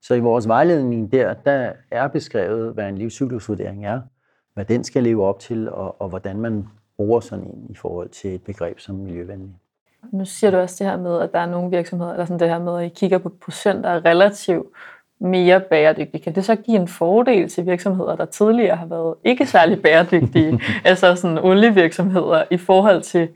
Så 0.01 0.13
i 0.13 0.19
vores 0.19 0.47
vejledning 0.47 1.11
der, 1.11 1.33
der 1.33 1.73
er 1.91 2.07
beskrevet, 2.07 2.73
hvad 2.73 2.89
en 2.89 2.97
livscyklusvurdering 2.97 3.85
er, 3.85 4.01
hvad 4.53 4.65
den 4.65 4.83
skal 4.83 5.03
leve 5.03 5.25
op 5.25 5.39
til, 5.39 5.69
og, 5.69 6.01
og 6.01 6.09
hvordan 6.09 6.39
man 6.39 6.67
bruger 6.95 7.19
sådan 7.19 7.45
en 7.45 7.67
i 7.69 7.75
forhold 7.75 8.09
til 8.09 8.35
et 8.35 8.43
begreb 8.43 8.79
som 8.79 8.95
miljøvenlig. 8.95 9.55
Nu 10.11 10.25
siger 10.25 10.51
du 10.51 10.57
også 10.57 10.75
det 10.79 10.91
her 10.91 10.97
med, 10.97 11.21
at 11.21 11.33
der 11.33 11.39
er 11.39 11.45
nogle 11.45 11.69
virksomheder, 11.69 12.11
eller 12.11 12.25
sådan 12.25 12.39
det 12.39 12.49
her 12.49 12.59
med, 12.59 12.79
at 12.79 12.85
I 12.85 12.89
kigger 12.89 13.17
på 13.17 13.31
procenter 13.41 13.89
er 13.89 14.05
relativt 14.05 14.67
mere 15.19 15.60
bæredygtige. 15.60 16.23
Kan 16.23 16.35
det 16.35 16.45
så 16.45 16.55
give 16.55 16.77
en 16.77 16.87
fordel 16.87 17.49
til 17.49 17.65
virksomheder, 17.65 18.15
der 18.15 18.25
tidligere 18.25 18.75
har 18.75 18.85
været 18.85 19.15
ikke 19.23 19.45
særlig 19.45 19.81
bæredygtige, 19.81 20.62
altså 20.85 21.15
sådan 21.15 21.37
olievirksomheder, 21.37 22.43
i 22.51 22.58
forhold 22.58 23.01
til 23.01 23.29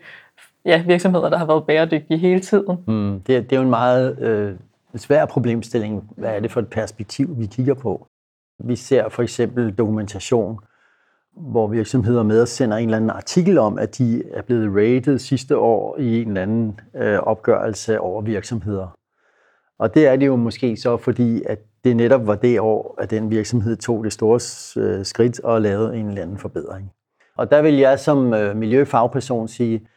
ja, 0.65 0.83
virksomheder, 0.87 1.29
der 1.29 1.37
har 1.37 1.45
været 1.45 1.65
bæredygtige 1.65 2.17
hele 2.17 2.39
tiden? 2.39 2.77
Mm, 2.87 3.21
det, 3.27 3.35
er, 3.35 3.41
det 3.41 3.51
er 3.51 3.57
jo 3.57 3.63
en 3.63 3.69
meget 3.69 4.19
øh, 4.19 4.55
svær 4.95 5.25
problemstilling. 5.25 6.09
Hvad 6.17 6.35
er 6.35 6.39
det 6.39 6.51
for 6.51 6.59
et 6.59 6.67
perspektiv, 6.67 7.39
vi 7.39 7.45
kigger 7.45 7.73
på? 7.73 8.07
Vi 8.63 8.75
ser 8.75 9.09
for 9.09 9.23
eksempel 9.23 9.73
dokumentation 9.73 10.59
hvor 11.37 11.67
virksomheder 11.67 12.23
med 12.23 12.45
sender 12.45 12.77
en 12.77 12.83
eller 12.83 12.97
anden 12.97 13.09
artikel 13.09 13.57
om, 13.57 13.79
at 13.79 13.97
de 13.97 14.23
er 14.33 14.41
blevet 14.41 14.75
rated 14.75 15.19
sidste 15.19 15.57
år 15.57 15.97
i 15.99 16.21
en 16.21 16.27
eller 16.27 16.41
anden 16.41 16.79
øh, 16.95 17.19
opgørelse 17.19 17.99
over 17.99 18.21
virksomheder. 18.21 18.97
Og 19.79 19.93
det 19.93 20.07
er 20.07 20.15
det 20.15 20.27
jo 20.27 20.35
måske 20.35 20.77
så, 20.77 20.97
fordi 20.97 21.43
at 21.45 21.59
det 21.83 21.97
netop 21.97 22.27
var 22.27 22.35
det 22.35 22.59
år, 22.59 22.95
at 22.97 23.09
den 23.11 23.31
virksomhed 23.31 23.75
tog 23.77 24.03
det 24.03 24.13
store 24.13 24.39
øh, 24.83 25.05
skridt 25.05 25.39
og 25.39 25.61
lavede 25.61 25.97
en 25.97 26.07
eller 26.07 26.21
anden 26.21 26.37
forbedring. 26.37 26.91
Og 27.37 27.51
der 27.51 27.61
vil 27.61 27.77
jeg 27.77 27.99
som 27.99 28.33
øh, 28.33 28.55
miljøfagperson 28.55 29.47
sige, 29.47 29.87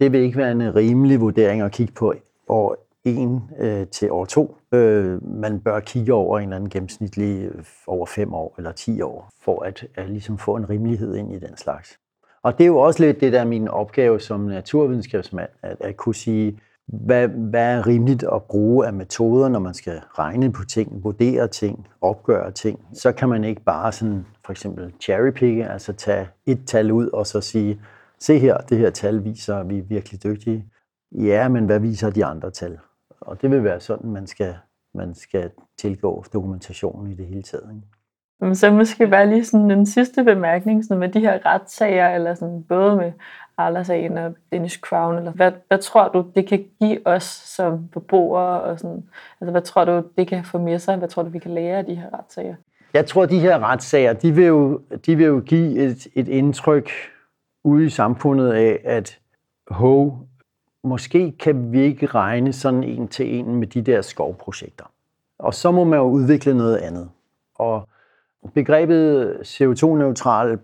det 0.00 0.12
vil 0.12 0.20
ikke 0.20 0.38
være 0.38 0.52
en 0.52 0.74
rimelig 0.74 1.20
vurdering 1.20 1.62
at 1.62 1.72
kigge 1.72 1.92
på 1.92 2.14
år 2.48 2.83
en 3.04 3.50
øh, 3.58 3.86
til 3.86 4.10
år 4.10 4.24
2. 4.24 4.56
Øh, 4.72 5.24
man 5.40 5.60
bør 5.60 5.80
kigge 5.80 6.14
over 6.14 6.38
en 6.38 6.42
eller 6.42 6.56
anden 6.56 6.70
gennemsnitlig 6.70 7.44
øh, 7.44 7.64
over 7.86 8.06
5 8.06 8.34
år 8.34 8.54
eller 8.58 8.72
10 8.72 9.02
år, 9.02 9.30
for 9.40 9.62
at, 9.62 9.86
at 9.94 10.10
ligesom 10.10 10.38
få 10.38 10.56
en 10.56 10.70
rimelighed 10.70 11.16
ind 11.16 11.32
i 11.32 11.38
den 11.38 11.56
slags. 11.56 11.98
Og 12.42 12.58
det 12.58 12.64
er 12.64 12.68
jo 12.68 12.78
også 12.78 13.02
lidt 13.02 13.20
det, 13.20 13.32
der 13.32 13.40
er 13.40 13.44
min 13.44 13.68
opgave 13.68 14.20
som 14.20 14.40
naturvidenskabsmand, 14.40 15.48
at, 15.62 15.76
at 15.80 15.96
kunne 15.96 16.14
sige, 16.14 16.58
hvad, 16.86 17.28
hvad 17.28 17.78
er 17.78 17.86
rimeligt 17.86 18.24
at 18.32 18.42
bruge 18.42 18.86
af 18.86 18.92
metoder, 18.92 19.48
når 19.48 19.58
man 19.58 19.74
skal 19.74 20.00
regne 20.18 20.52
på 20.52 20.64
ting, 20.64 21.04
vurdere 21.04 21.48
ting, 21.48 21.88
opgøre 22.00 22.50
ting. 22.50 22.80
Så 22.94 23.12
kan 23.12 23.28
man 23.28 23.44
ikke 23.44 23.62
bare 23.62 23.92
sådan, 23.92 24.26
for 24.44 24.52
eksempel 24.52 24.92
cherrypicke, 25.00 25.66
altså 25.66 25.92
tage 25.92 26.28
et 26.46 26.60
tal 26.66 26.92
ud 26.92 27.08
og 27.08 27.26
så 27.26 27.40
sige, 27.40 27.80
se 28.18 28.38
her, 28.38 28.56
det 28.56 28.78
her 28.78 28.90
tal 28.90 29.24
viser, 29.24 29.56
at 29.56 29.68
vi 29.68 29.78
er 29.78 29.82
virkelig 29.82 30.24
dygtige. 30.24 30.64
Ja, 31.12 31.48
men 31.48 31.66
hvad 31.66 31.80
viser 31.80 32.10
de 32.10 32.24
andre 32.24 32.50
tal? 32.50 32.78
Og 33.20 33.42
det 33.42 33.50
vil 33.50 33.64
være 33.64 33.80
sådan, 33.80 34.10
man 34.10 34.26
skal, 34.26 34.54
man 34.94 35.14
skal 35.14 35.50
tilgå 35.78 36.24
dokumentationen 36.32 37.12
i 37.12 37.14
det 37.14 37.26
hele 37.26 37.42
taget. 37.42 37.70
Ikke? 37.74 38.54
Så 38.54 38.70
måske 38.70 39.06
bare 39.06 39.28
lige 39.28 39.44
sådan 39.44 39.70
en 39.70 39.86
sidste 39.86 40.24
bemærkning 40.24 40.84
sådan 40.84 40.98
med 40.98 41.08
de 41.08 41.20
her 41.20 41.46
retssager, 41.46 42.08
eller 42.08 42.34
sådan 42.34 42.62
både 42.68 42.96
med 42.96 43.12
Arla-sagen 43.56 44.18
og 44.18 44.34
Danish 44.52 44.80
Crown, 44.80 45.18
eller 45.18 45.32
hvad, 45.32 45.52
hvad 45.68 45.78
tror 45.78 46.08
du, 46.08 46.24
det 46.34 46.48
kan 46.48 46.64
give 46.80 47.06
os 47.06 47.24
som 47.24 47.88
beboere, 47.88 48.60
og 48.60 48.78
sådan, 48.78 49.04
altså 49.40 49.50
hvad 49.50 49.62
tror 49.62 49.84
du, 49.84 50.02
det 50.16 50.28
kan 50.28 50.44
få 50.44 50.58
med 50.58 50.78
sig, 50.78 50.96
hvad 50.96 51.08
tror 51.08 51.22
du, 51.22 51.28
vi 51.28 51.38
kan 51.38 51.50
lære 51.50 51.78
af 51.78 51.84
de 51.84 51.94
her 51.94 52.18
retssager? 52.18 52.54
Jeg 52.94 53.06
tror, 53.06 53.26
de 53.26 53.38
her 53.38 53.58
retssager, 53.58 54.12
de 54.12 54.32
vil 54.32 54.46
jo, 54.46 54.80
de 55.06 55.16
vil 55.16 55.26
jo 55.26 55.40
give 55.46 55.78
et, 55.78 56.06
et 56.14 56.28
indtryk 56.28 56.90
ude 57.64 57.86
i 57.86 57.88
samfundet 57.88 58.52
af, 58.52 58.80
at 58.84 59.18
ho, 59.68 60.10
måske 60.84 61.32
kan 61.32 61.72
vi 61.72 61.80
ikke 61.80 62.06
regne 62.06 62.52
sådan 62.52 62.84
en 62.84 63.08
til 63.08 63.34
en 63.38 63.54
med 63.54 63.66
de 63.66 63.82
der 63.82 64.02
skovprojekter. 64.02 64.84
Og 65.38 65.54
så 65.54 65.70
må 65.70 65.84
man 65.84 65.98
jo 65.98 66.04
udvikle 66.04 66.54
noget 66.54 66.76
andet. 66.76 67.10
Og 67.54 67.88
begrebet 68.54 69.36
CO2-neutral, 69.44 70.58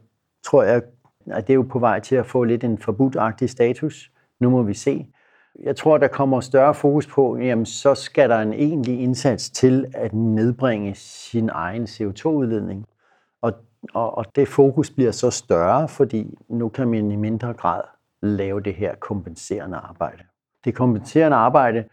tror 0.45 0.63
jeg, 0.63 0.83
at 1.27 1.47
det 1.47 1.53
er 1.53 1.55
jo 1.55 1.67
på 1.71 1.79
vej 1.79 2.01
til 2.01 2.17
at 2.17 2.27
få 2.27 2.45
lidt 2.45 2.65
en 2.65 2.79
forbudagtig 2.79 3.51
status. 3.51 4.11
Nu 4.41 4.51
må 4.51 4.63
vi 4.63 4.75
se. 4.75 5.07
Jeg 5.63 5.77
tror, 5.77 5.99
der 5.99 6.09
kommer 6.09 6.41
større 6.41 6.75
fokus 6.75 7.07
på, 7.07 7.37
jamen 7.37 7.67
så 7.67 7.95
skal 7.95 8.31
der 8.31 8.39
en 8.39 8.53
egentlig 8.53 9.01
indsats 9.01 9.51
til 9.51 9.87
at 9.95 10.13
nedbringe 10.13 10.95
sin 10.95 11.51
egen 11.53 11.85
CO2-udledning. 11.85 12.85
Og, 13.43 13.53
og, 13.95 14.19
og 14.19 14.25
det 14.37 14.49
fokus 14.49 14.91
bliver 14.91 15.13
så 15.13 15.31
større, 15.31 15.89
fordi 15.89 16.35
nu 16.49 16.69
kan 16.69 16.89
man 16.89 17.11
i 17.11 17.17
mindre 17.17 17.53
grad 17.53 17.81
lave 18.23 18.61
det 18.61 18.75
her 18.75 18.95
kompenserende 18.95 19.77
arbejde. 19.77 20.23
Det 20.65 20.75
kompenserende 20.75 21.37
arbejde 21.37 21.85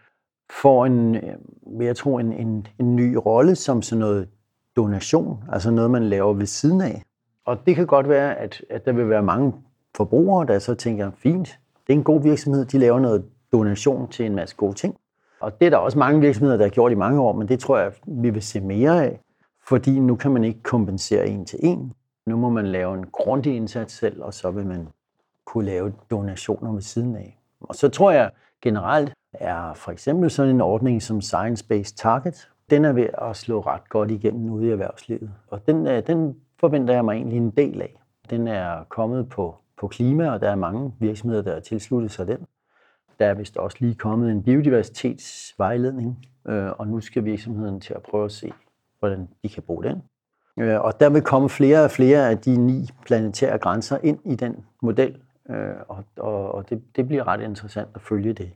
får 0.50 0.86
en, 0.86 1.16
øh, 1.16 1.86
jeg 1.86 1.96
tror, 1.96 2.20
en, 2.20 2.34
en, 2.34 2.68
en 2.80 2.96
ny 2.96 3.18
rolle 3.26 3.56
som 3.56 3.82
sådan 3.82 4.00
noget 4.00 4.30
donation, 4.76 5.44
altså 5.52 5.72
noget, 5.72 5.92
man 5.92 6.04
laver 6.04 6.34
ved 6.34 6.46
siden 6.46 6.82
af. 6.82 7.04
Og 7.46 7.66
det 7.66 7.76
kan 7.76 7.88
godt 7.88 8.10
være, 8.10 8.36
at, 8.36 8.62
at 8.70 8.86
der 8.86 8.92
vil 8.92 9.10
være 9.10 9.24
mange 9.24 9.54
forbrugere, 9.96 10.48
der 10.48 10.60
så 10.60 10.76
tænker, 10.76 11.12
fint, 11.16 11.60
det 11.88 11.94
er 11.94 11.98
en 11.98 12.04
god 12.04 12.22
virksomhed, 12.22 12.66
de 12.66 12.78
laver 12.78 13.00
noget 13.00 13.26
donation 13.52 14.08
til 14.08 14.26
en 14.26 14.36
masse 14.36 14.56
gode 14.56 14.74
ting. 14.74 14.96
Og 15.40 15.60
det 15.60 15.66
er 15.66 15.70
der 15.70 15.78
også 15.78 16.00
mange 16.00 16.22
virksomheder, 16.22 16.58
der 16.58 16.66
har 16.66 16.70
gjort 16.70 16.92
i 16.92 16.96
mange 16.96 17.22
år, 17.22 17.34
men 17.34 17.48
det 17.48 17.60
tror 17.60 17.78
jeg, 17.78 17.92
vi 18.08 18.30
vil 18.30 18.42
se 18.42 18.60
mere 18.60 19.06
af, 19.06 19.20
fordi 19.68 20.00
nu 20.00 20.16
kan 20.16 20.32
man 20.32 20.44
ikke 20.44 20.64
kompensere 20.64 21.28
en 21.28 21.46
til 21.46 21.60
en. 21.64 21.94
Nu 22.26 22.38
må 22.38 22.50
man 22.50 22.68
lave 22.68 22.98
en 22.98 23.06
grundig 23.12 23.56
indsats 23.56 23.94
selv, 23.94 24.24
og 24.24 24.34
så 24.34 24.52
vil 24.52 24.66
man 24.66 24.88
kunne 25.48 25.66
lave 25.66 25.94
donationer 26.12 26.72
ved 26.74 26.82
siden 26.82 27.16
af. 27.16 27.40
Og 27.60 27.76
så 27.76 27.90
tror 27.90 28.12
jeg 28.12 28.32
generelt, 28.62 29.14
er 29.34 29.74
for 29.74 29.92
eksempel 29.92 30.30
sådan 30.30 30.56
en 30.56 30.62
ordning 30.62 31.02
som 31.02 31.22
Science 31.22 31.68
Based 31.68 31.98
Target, 31.98 32.50
den 32.70 32.86
er 32.86 32.94
ved 32.94 33.08
at 33.22 33.36
slå 33.36 33.60
ret 33.60 33.90
godt 33.90 34.12
igennem 34.12 34.52
ude 34.52 34.68
i 34.68 34.70
erhvervslivet. 34.70 35.32
Og 35.48 35.68
den, 35.68 35.88
øh, 35.88 36.08
den 36.08 36.36
forventer 36.60 36.94
jeg 36.94 37.06
mig 37.06 37.14
egentlig 37.14 37.38
en 37.38 37.52
del 37.52 37.82
af. 37.82 38.02
Den 38.30 38.48
er 38.48 38.84
kommet 38.90 39.30
på, 39.30 39.56
på 39.80 39.88
klima, 39.88 40.30
og 40.30 40.42
der 40.42 40.50
er 40.50 40.56
mange 40.56 40.94
virksomheder, 41.00 41.42
der 41.42 41.54
har 41.54 41.60
tilsluttet 41.60 42.12
sig 42.12 42.28
den. 42.28 42.38
Der 43.20 43.26
er 43.26 43.34
vist 43.34 43.58
også 43.58 43.78
lige 43.80 43.96
kommet 43.96 44.32
en 44.32 44.44
biodiversitetsvejledning, 44.44 46.26
øh, 46.48 46.72
og 46.78 46.88
nu 46.88 47.00
skal 47.00 47.26
virksomheden 47.26 47.82
til 47.82 47.94
at 47.94 48.02
prøve 48.02 48.26
at 48.26 48.32
se, 48.32 48.52
hvordan 49.00 49.28
de 49.44 49.50
kan 49.50 49.64
bruge 49.64 49.84
den. 49.84 50.02
Øh, 50.60 50.82
og 50.82 51.00
der 51.00 51.10
vil 51.10 51.22
komme 51.22 51.50
flere 51.50 51.84
og 51.84 51.92
flere 51.92 52.30
af 52.30 52.38
de 52.38 52.58
ni 52.58 52.90
planetære 53.06 53.58
grænser 53.58 53.98
ind 54.04 54.20
i 54.26 54.36
den 54.36 54.66
model, 54.82 55.18
og, 55.88 56.04
og, 56.16 56.52
og 56.52 56.70
det, 56.70 56.84
det 56.96 57.08
bliver 57.08 57.28
ret 57.28 57.42
interessant 57.42 57.90
at 57.96 58.02
følge 58.02 58.34
det. 58.34 58.52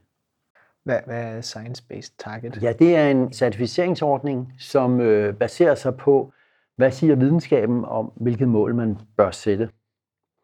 Hvad, 0.84 0.98
hvad 1.06 1.22
er 1.22 1.40
Science-Based 1.40 2.14
Target? 2.18 2.62
Ja, 2.62 2.72
det 2.72 2.96
er 2.96 3.08
en 3.08 3.32
certificeringsordning, 3.32 4.54
som 4.58 5.00
øh, 5.00 5.34
baserer 5.34 5.74
sig 5.74 5.96
på, 5.96 6.32
hvad 6.76 6.90
siger 6.90 7.14
videnskaben 7.14 7.84
om, 7.84 8.12
hvilket 8.16 8.48
mål 8.48 8.74
man 8.74 8.98
bør 9.16 9.30
sætte. 9.30 9.70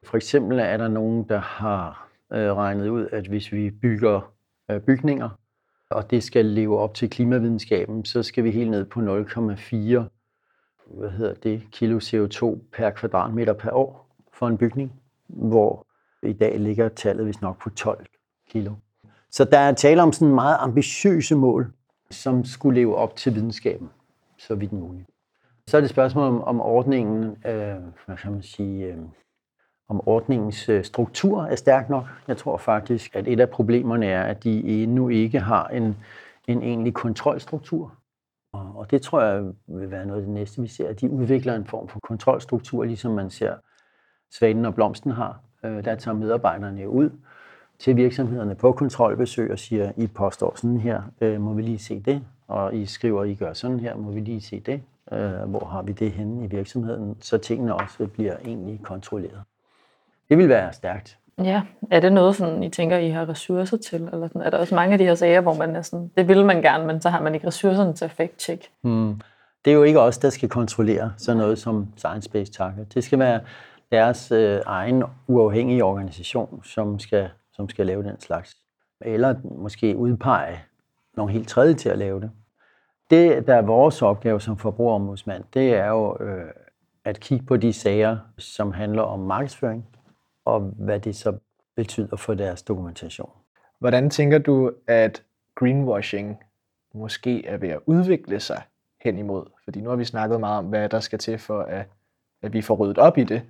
For 0.05 0.17
eksempel 0.17 0.59
er 0.59 0.77
der 0.77 0.89
nogen, 0.89 1.29
der 1.29 1.39
har 1.39 2.09
øh, 2.33 2.53
regnet 2.53 2.89
ud, 2.89 3.09
at 3.13 3.27
hvis 3.27 3.53
vi 3.53 3.71
bygger 3.71 4.33
øh, 4.71 4.81
bygninger, 4.81 5.29
og 5.91 6.11
det 6.11 6.23
skal 6.23 6.45
leve 6.45 6.79
op 6.79 6.95
til 6.95 7.11
klimavidenskaben, 7.11 8.05
så 8.05 8.23
skal 8.23 8.45
vi 8.45 8.51
helt 8.51 8.71
ned 8.71 8.85
på 8.85 9.01
0,4 9.01 10.09
hvad 10.87 11.11
hedder 11.11 11.35
det, 11.35 11.63
kilo 11.73 11.99
CO2 11.99 12.59
per 12.73 12.91
kvadratmeter 12.91 13.53
per 13.53 13.71
år 13.73 14.17
for 14.33 14.49
en 14.49 14.59
bygning, 14.59 14.93
hvor 15.27 15.87
i 16.23 16.33
dag 16.33 16.61
ligger 16.61 16.89
tallet 16.89 17.27
vist 17.27 17.43
nok 17.43 17.63
på 17.63 17.71
12 17.71 18.07
kilo. 18.51 18.73
Så 19.31 19.45
der 19.45 19.59
er 19.59 19.73
tale 19.73 20.03
om 20.03 20.13
sådan 20.13 20.35
meget 20.35 20.57
ambitiøse 20.61 21.37
mål, 21.37 21.73
som 22.11 22.45
skulle 22.45 22.81
leve 22.81 22.97
op 22.97 23.17
til 23.17 23.35
videnskaben, 23.35 23.91
så 24.39 24.55
vidt 24.55 24.73
muligt. 24.73 25.09
Så 25.67 25.77
er 25.77 25.81
det 25.81 25.91
spørgsmål 25.91 26.25
om, 26.25 26.43
om 26.43 26.61
ordningen, 26.61 27.25
øh, 27.25 27.77
hvad 28.07 28.17
kan 28.23 28.33
man 28.33 28.43
sige, 28.43 28.87
øh, 28.87 28.99
om 29.89 30.09
ordningens 30.09 30.69
øh, 30.69 30.85
struktur 30.85 31.43
er 31.43 31.57
stærk 31.57 31.91
nok. 31.91 32.05
Jeg 32.29 32.37
tror 32.37 32.57
faktisk, 32.57 33.17
at 33.17 33.29
et 33.29 33.41
af 33.41 33.51
problemerne 33.51 34.07
er, 34.07 34.23
at 34.23 34.45
de 34.45 34.83
endnu 34.83 35.09
ikke 35.09 35.41
har 35.41 35.69
en, 35.69 35.97
en 36.49 36.63
egentlig 36.63 36.95
kontrolstruktur. 36.95 37.95
Og, 38.53 38.73
og 38.77 38.91
det 38.91 39.03
tror 39.03 39.21
jeg 39.23 39.43
vil 39.67 39.91
være 39.91 40.07
noget 40.07 40.21
af 40.21 40.27
det 40.27 40.35
næste, 40.35 40.63
vi 40.63 40.69
ser. 40.69 40.89
At 40.89 41.01
de 41.01 41.11
udvikler 41.11 41.55
en 41.55 41.67
form 41.67 41.89
for 41.89 42.01
kontrolstruktur, 42.01 42.85
ligesom 42.85 43.13
man 43.13 43.31
ser 43.31 43.55
Svanen 44.31 44.65
og 44.65 44.75
Blomsten 44.75 45.11
har. 45.11 45.41
Øh, 45.65 45.85
der 45.85 45.95
tager 45.95 46.15
medarbejderne 46.15 46.89
ud, 46.89 47.11
til 47.79 47.97
virksomhederne 47.97 48.55
på 48.55 48.73
kontrolbesøg 48.73 49.53
og 49.53 49.59
siger, 49.59 49.93
I 49.97 50.07
påstår 50.07 50.53
sådan 50.57 50.81
her, 50.81 51.03
øh, 51.21 51.41
må 51.41 51.53
vi 51.53 51.63
lige 51.63 51.79
se 51.79 52.01
det, 52.01 52.23
og 52.49 52.75
I 52.75 52.87
skriver, 52.87 53.25
I 53.25 53.35
gør 53.35 53.53
sådan 53.53 53.81
her, 53.81 53.97
må 53.97 54.11
vi 54.11 54.21
lige 54.21 54.41
se 54.41 54.61
det, 54.61 54.83
øh, 55.13 55.31
hvor 55.31 55.65
har 55.65 55.83
vi 55.83 55.93
det 55.93 56.13
henne 56.13 56.45
i 56.45 56.47
virksomheden, 56.47 57.17
så 57.21 57.39
tingene 57.39 57.75
også 57.75 58.07
bliver 58.07 58.37
egentlig 58.45 58.81
kontrolleret. 58.83 59.43
Det 60.29 60.39
vil 60.39 60.49
være 60.49 60.73
stærkt. 60.73 61.19
Ja, 61.39 61.63
er 61.91 62.01
det 62.01 62.13
noget, 62.13 62.37
sådan, 62.37 62.63
I 62.63 62.69
tænker, 62.69 62.97
I 62.97 63.11
har 63.11 63.29
ressourcer 63.29 63.77
til? 63.77 64.09
Eller 64.13 64.29
sådan? 64.29 64.43
Er 64.43 64.51
der 64.51 64.59
også 64.59 64.75
mange 64.75 64.93
af 64.93 64.99
de 64.99 65.05
her 65.05 65.15
sager, 65.15 65.41
hvor 65.41 65.55
man 65.55 65.69
næsten, 65.69 66.11
det 66.17 66.29
vil 66.29 66.45
man 66.45 66.63
gerne, 66.63 66.87
men 66.87 67.01
så 67.01 67.11
har 67.11 67.23
man 67.23 67.35
ikke 67.35 67.47
ressourcerne 67.47 67.93
til 67.93 68.05
at 68.05 68.11
fact-check? 68.11 68.71
Hmm. 68.83 69.21
Det 69.65 69.71
er 69.71 69.75
jo 69.75 69.83
ikke 69.83 70.01
os, 70.01 70.19
der 70.19 70.31
skal 70.31 70.49
kontrollere 70.49 71.13
sådan 71.17 71.37
noget 71.37 71.59
som 71.59 71.89
Science-Based 71.97 72.53
Target. 72.53 72.95
Det 72.95 73.05
skal 73.05 73.19
være 73.19 73.41
deres 73.93 74.33
øh, 74.33 74.61
egen 74.67 75.05
uafhængige 75.27 75.85
organisation, 75.85 76.65
som 76.65 76.99
skal 76.99 77.31
som 77.59 77.69
skal 77.69 77.87
lave 77.87 78.03
den 78.03 78.21
slags. 78.21 78.57
Eller 79.01 79.35
måske 79.45 79.97
udpege 79.97 80.59
nogle 81.17 81.33
helt 81.33 81.49
tredje 81.49 81.75
til 81.75 81.89
at 81.89 81.99
lave 81.99 82.21
det. 82.21 82.31
Det, 83.11 83.47
der 83.47 83.55
er 83.55 83.63
vores 83.63 84.03
opgave 84.03 84.41
som 84.41 84.57
forbrugerombudsmand, 84.57 85.45
det 85.55 85.75
er 85.75 85.87
jo 85.87 86.17
øh, 86.21 86.51
at 87.05 87.21
kigge 87.21 87.47
på 87.47 87.57
de 87.57 87.73
sager, 87.73 88.19
som 88.39 88.73
handler 88.73 89.03
om 89.03 89.21
markedsføring, 89.21 89.87
og 90.45 90.61
hvad 90.61 91.01
det 91.01 91.17
så 91.17 91.39
betyder 91.77 92.17
for 92.17 92.35
deres 92.35 92.63
dokumentation. 92.63 93.31
Hvordan 93.79 94.11
tænker 94.11 94.39
du, 94.39 94.73
at 94.87 95.23
greenwashing 95.55 96.43
måske 96.95 97.47
er 97.47 97.57
ved 97.57 97.69
at 97.69 97.81
udvikle 97.87 98.41
sig 98.41 98.63
hen 99.05 99.19
imod? 99.19 99.45
Fordi 99.65 99.81
nu 99.81 99.89
har 99.89 99.97
vi 99.97 100.05
snakket 100.05 100.41
meget 100.41 100.59
om, 100.59 100.65
hvad 100.65 100.89
der 100.89 101.01
skal 101.01 101.19
til 101.19 101.39
for, 101.39 101.61
at, 101.63 101.87
at 102.43 102.53
vi 102.53 102.63
får 102.63 102.75
ryddet 102.75 102.99
op 102.99 103.19
i 103.19 103.25
det, 103.25 103.43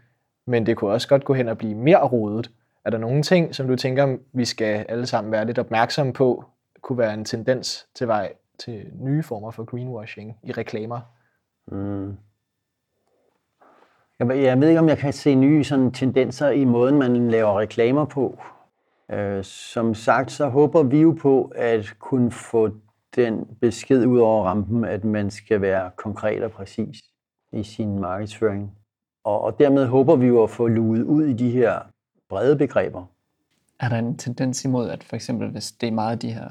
men 0.49 0.67
det 0.67 0.77
kunne 0.77 0.91
også 0.91 1.09
godt 1.09 1.25
gå 1.25 1.35
hen 1.35 1.49
og 1.49 1.59
blive 1.59 1.75
mere 1.75 2.09
rodet. 2.09 2.51
Er 2.85 2.91
der 2.91 2.99
nogle 2.99 3.23
ting, 3.23 3.55
som 3.55 3.69
du 3.69 3.77
tænker, 3.77 4.17
vi 4.33 4.45
skal 4.45 4.87
alle 4.89 5.07
sammen 5.07 5.33
være 5.33 5.47
lidt 5.47 5.59
opmærksomme 5.59 6.13
på, 6.13 6.45
kunne 6.81 6.99
være 6.99 7.15
en 7.15 7.25
tendens 7.25 7.87
til 7.95 8.09
vej 8.09 8.33
til 8.59 8.87
nye 8.95 9.23
former 9.23 9.51
for 9.51 9.65
greenwashing 9.65 10.37
i 10.43 10.53
reklamer? 10.53 11.01
Mm. 11.67 12.17
Jeg, 14.19 14.43
jeg 14.43 14.61
ved 14.61 14.69
ikke, 14.69 14.81
om 14.81 14.89
jeg 14.89 14.99
kan 14.99 15.13
se 15.13 15.35
nye 15.35 15.65
sådan, 15.65 15.93
tendenser 15.93 16.51
i 16.51 16.65
måden, 16.65 16.99
man 16.99 17.31
laver 17.31 17.59
reklamer 17.59 18.05
på. 18.05 18.39
Øh, 19.11 19.45
som 19.45 19.95
sagt, 19.95 20.31
så 20.31 20.49
håber 20.49 20.83
vi 20.83 21.01
jo 21.01 21.17
på 21.21 21.53
at 21.55 21.95
kunne 21.99 22.31
få 22.31 22.71
den 23.17 23.47
besked 23.61 24.07
ud 24.07 24.19
over 24.19 24.45
rampen, 24.45 24.85
at 24.85 25.05
man 25.05 25.31
skal 25.31 25.61
være 25.61 25.91
konkret 25.97 26.43
og 26.43 26.51
præcis 26.51 27.01
i 27.53 27.63
sin 27.63 28.01
markedsføring. 28.01 28.79
Og, 29.29 29.41
og 29.41 29.59
dermed 29.59 29.87
håber 29.87 30.17
vi 30.17 30.27
jo 30.27 30.43
at 30.43 30.51
få 30.51 30.67
luet 30.67 31.03
ud 31.03 31.25
i 31.25 31.33
de 31.33 31.51
her 31.51 31.79
brede 32.29 32.57
begreber. 32.57 33.05
Er 33.81 33.89
der 33.89 33.97
en 33.97 34.17
tendens 34.17 34.65
imod, 34.65 34.89
at 34.89 35.05
for 35.05 35.17
eksempel 35.17 35.49
hvis 35.49 35.73
det 35.73 35.87
er 35.87 35.93
meget 35.93 36.13
af 36.13 36.19
de 36.19 36.33
her 36.33 36.49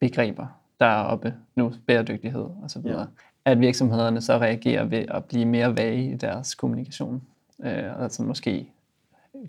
begreber, 0.00 0.46
der 0.80 0.86
er 0.86 1.02
oppe 1.04 1.34
nu, 1.56 1.72
bæredygtighed 1.86 2.46
videre, 2.82 3.00
ja. 3.00 3.06
at 3.44 3.60
virksomhederne 3.60 4.20
så 4.20 4.38
reagerer 4.38 4.84
ved 4.84 5.04
at 5.08 5.24
blive 5.24 5.44
mere 5.44 5.76
vage 5.76 6.10
i 6.10 6.16
deres 6.16 6.54
kommunikation? 6.54 7.22
Øh, 7.64 8.02
altså 8.02 8.22
måske 8.22 8.68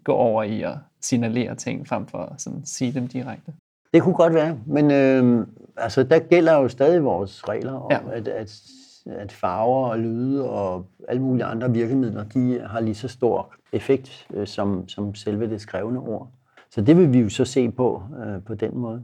gå 0.03 0.13
over 0.13 0.43
i 0.43 0.61
at 0.61 0.77
signalere 1.01 1.55
ting, 1.55 1.87
frem 1.87 2.07
for 2.07 2.17
at 2.17 2.41
sådan 2.41 2.65
sige 2.65 2.93
dem 2.93 3.07
direkte. 3.07 3.53
Det 3.93 4.03
kunne 4.03 4.15
godt 4.15 4.33
være, 4.33 4.59
men 4.65 4.91
øh, 4.91 5.47
altså, 5.77 6.03
der 6.03 6.19
gælder 6.19 6.53
jo 6.53 6.67
stadig 6.67 7.03
vores 7.03 7.49
regler 7.49 7.73
om, 7.73 7.91
ja. 7.91 7.99
at, 8.11 8.27
at, 8.27 8.61
at 9.05 9.31
farver 9.31 9.89
og 9.89 9.99
lyde 9.99 10.49
og 10.49 10.85
alle 11.07 11.21
mulige 11.21 11.45
andre 11.45 11.71
virkemidler, 11.71 12.23
de 12.23 12.59
har 12.59 12.79
lige 12.79 12.95
så 12.95 13.07
stor 13.07 13.53
effekt 13.71 14.27
øh, 14.33 14.47
som, 14.47 14.87
som 14.87 15.15
selve 15.15 15.49
det 15.49 15.61
skrevne 15.61 15.99
ord. 15.99 16.29
Så 16.69 16.81
det 16.81 16.97
vil 16.97 17.13
vi 17.13 17.19
jo 17.19 17.29
så 17.29 17.45
se 17.45 17.71
på 17.71 18.03
øh, 18.25 18.43
på 18.43 18.55
den 18.55 18.77
måde. 18.77 19.03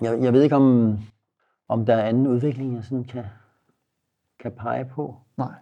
Jeg, 0.00 0.18
jeg 0.22 0.32
ved 0.32 0.42
ikke, 0.42 0.56
om, 0.56 0.98
om 1.68 1.86
der 1.86 1.94
er 1.94 2.02
anden 2.02 2.26
udvikling, 2.26 2.74
jeg 2.74 2.84
sådan 2.84 3.04
kan, 3.04 3.24
kan 4.40 4.52
pege 4.52 4.84
på. 4.84 5.16
Nej. 5.36 5.52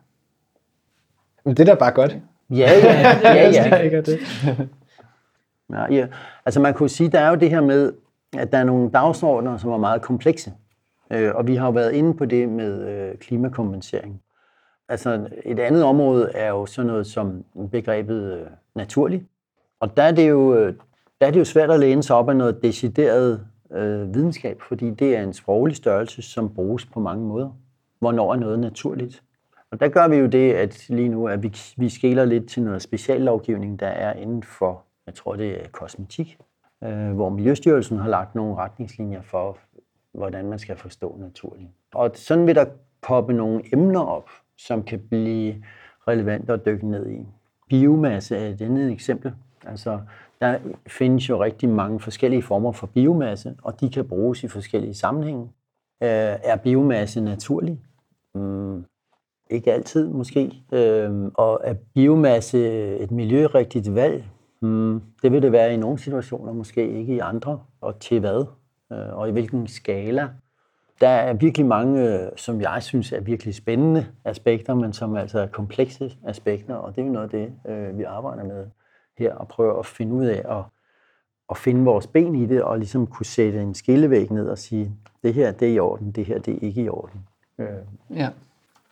Men 1.44 1.56
det 1.56 1.68
er 1.68 1.74
da 1.74 1.78
bare 1.78 1.92
godt. 1.92 2.18
Ja, 2.50 2.70
ja, 2.84 3.18
ja, 3.34 3.50
ja. 3.50 3.76
Ikke 3.76 4.02
det. 4.02 4.18
Ja, 5.70 5.92
ja. 5.92 6.06
Altså 6.44 6.60
man 6.60 6.74
kunne 6.74 6.88
sige, 6.88 7.10
der 7.10 7.20
er 7.20 7.28
jo 7.28 7.34
det 7.34 7.50
her 7.50 7.60
med, 7.60 7.92
at 8.38 8.52
der 8.52 8.58
er 8.58 8.64
nogle 8.64 8.90
dagsordner, 8.90 9.56
som 9.56 9.70
er 9.70 9.76
meget 9.76 10.02
komplekse. 10.02 10.52
Øh, 11.14 11.34
og 11.34 11.46
vi 11.46 11.54
har 11.54 11.66
jo 11.66 11.72
været 11.72 11.92
inde 11.92 12.14
på 12.14 12.24
det 12.24 12.48
med 12.48 12.88
øh, 12.88 13.18
klimakompensering. 13.18 14.22
Altså 14.88 15.28
et 15.44 15.58
andet 15.58 15.84
område 15.84 16.30
er 16.34 16.48
jo 16.48 16.66
sådan 16.66 16.86
noget 16.86 17.06
som 17.06 17.44
begrebet 17.70 18.32
øh, 18.32 18.46
naturlig. 18.74 19.26
Og 19.80 19.96
der 19.96 20.02
er, 20.02 20.12
det 20.12 20.28
jo, 20.28 20.54
øh, 20.54 20.74
der 21.20 21.26
er 21.26 21.30
det 21.30 21.38
jo 21.38 21.44
svært 21.44 21.70
at 21.70 21.80
læne 21.80 22.02
sig 22.02 22.16
op 22.16 22.28
af 22.28 22.36
noget 22.36 22.62
decideret 22.62 23.46
øh, 23.72 24.14
videnskab, 24.14 24.60
fordi 24.60 24.90
det 24.90 25.16
er 25.16 25.22
en 25.22 25.32
sproglig 25.32 25.76
størrelse, 25.76 26.22
som 26.22 26.54
bruges 26.54 26.86
på 26.86 27.00
mange 27.00 27.26
måder. 27.26 27.50
Hvornår 27.98 28.32
er 28.32 28.36
noget 28.36 28.58
naturligt? 28.58 29.22
Og 29.70 29.80
der 29.80 29.88
gør 29.88 30.08
vi 30.08 30.16
jo 30.16 30.26
det, 30.26 30.52
at 30.52 30.88
lige 30.88 31.08
nu 31.08 31.28
at 31.28 31.42
vi, 31.42 31.56
vi 31.76 31.88
skæler 31.88 32.24
lidt 32.24 32.48
til 32.48 32.62
noget 32.62 32.82
speciallovgivning, 32.82 33.80
der 33.80 33.86
er 33.86 34.12
inden 34.12 34.42
for, 34.42 34.82
jeg 35.06 35.14
tror 35.14 35.36
det 35.36 35.64
er 35.64 35.68
kosmetik, 35.72 36.38
øh, 36.84 37.12
hvor 37.12 37.28
Miljøstyrelsen 37.28 37.98
har 37.98 38.08
lagt 38.08 38.34
nogle 38.34 38.56
retningslinjer 38.56 39.22
for, 39.22 39.58
hvordan 40.14 40.48
man 40.48 40.58
skal 40.58 40.76
forstå 40.76 41.16
naturligt. 41.20 41.68
Og 41.94 42.10
sådan 42.14 42.46
vil 42.46 42.54
der 42.54 42.66
poppe 43.02 43.32
nogle 43.32 43.62
emner 43.72 44.00
op, 44.00 44.30
som 44.58 44.82
kan 44.82 45.00
blive 45.10 45.64
relevante 46.08 46.52
at 46.52 46.66
dykke 46.66 46.88
ned 46.88 47.10
i. 47.10 47.26
Biomasse 47.68 48.36
er 48.36 48.48
et 48.48 48.62
andet 48.62 48.92
eksempel. 48.92 49.32
Altså, 49.66 50.00
der 50.40 50.58
findes 50.86 51.28
jo 51.28 51.42
rigtig 51.42 51.68
mange 51.68 52.00
forskellige 52.00 52.42
former 52.42 52.72
for 52.72 52.86
biomasse, 52.86 53.54
og 53.62 53.80
de 53.80 53.90
kan 53.90 54.08
bruges 54.08 54.44
i 54.44 54.48
forskellige 54.48 54.94
sammenhænge. 54.94 55.42
Øh, 56.02 56.38
er 56.42 56.56
biomasse 56.56 57.20
naturlig? 57.20 57.80
Mm, 58.34 58.84
ikke 59.50 59.72
altid 59.72 60.08
måske. 60.08 60.52
Øh, 60.72 61.30
og 61.34 61.60
er 61.64 61.74
biomasse 61.94 62.58
et 62.96 63.10
miljørigtigt 63.10 63.94
valg? 63.94 64.24
Mm, 64.62 65.00
det 65.22 65.32
vil 65.32 65.42
det 65.42 65.52
være 65.52 65.74
i 65.74 65.76
nogle 65.76 65.98
situationer, 65.98 66.52
måske 66.52 66.98
ikke 66.98 67.14
i 67.14 67.18
andre. 67.18 67.60
Og 67.80 68.00
til 68.00 68.20
hvad? 68.20 68.46
Øh, 68.92 69.16
og 69.18 69.28
i 69.28 69.32
hvilken 69.32 69.66
skala? 69.66 70.28
Der 71.00 71.08
er 71.08 71.32
virkelig 71.32 71.66
mange, 71.66 72.02
øh, 72.02 72.28
som 72.36 72.60
jeg 72.60 72.82
synes 72.82 73.12
er 73.12 73.20
virkelig 73.20 73.54
spændende 73.54 74.06
aspekter, 74.24 74.74
men 74.74 74.92
som 74.92 75.16
altså 75.16 75.38
er 75.38 75.46
komplekse 75.46 76.16
aspekter, 76.26 76.74
og 76.74 76.96
det 76.96 77.02
er 77.02 77.06
jo 77.06 77.12
noget 77.12 77.34
af 77.34 77.40
det, 77.40 77.72
øh, 77.72 77.98
vi 77.98 78.02
arbejder 78.02 78.44
med 78.44 78.66
her, 79.18 79.34
og 79.34 79.48
prøver 79.48 79.78
at 79.78 79.86
finde 79.86 80.12
ud 80.14 80.24
af 80.26 80.42
at, 80.58 80.64
at 81.50 81.56
finde 81.56 81.84
vores 81.84 82.06
ben 82.06 82.34
i 82.34 82.46
det, 82.46 82.62
og 82.62 82.78
ligesom 82.78 83.06
kunne 83.06 83.26
sætte 83.26 83.62
en 83.62 83.74
skillevæg 83.74 84.30
ned 84.32 84.48
og 84.48 84.58
sige, 84.58 84.92
det 85.22 85.34
her 85.34 85.52
det 85.52 85.68
er 85.68 85.72
i 85.72 85.78
orden, 85.78 86.10
det 86.10 86.24
her 86.24 86.38
det 86.38 86.54
er 86.54 86.58
ikke 86.62 86.82
i 86.82 86.88
orden. 86.88 87.26
Øh, 87.58 87.68
Ja. 88.10 88.28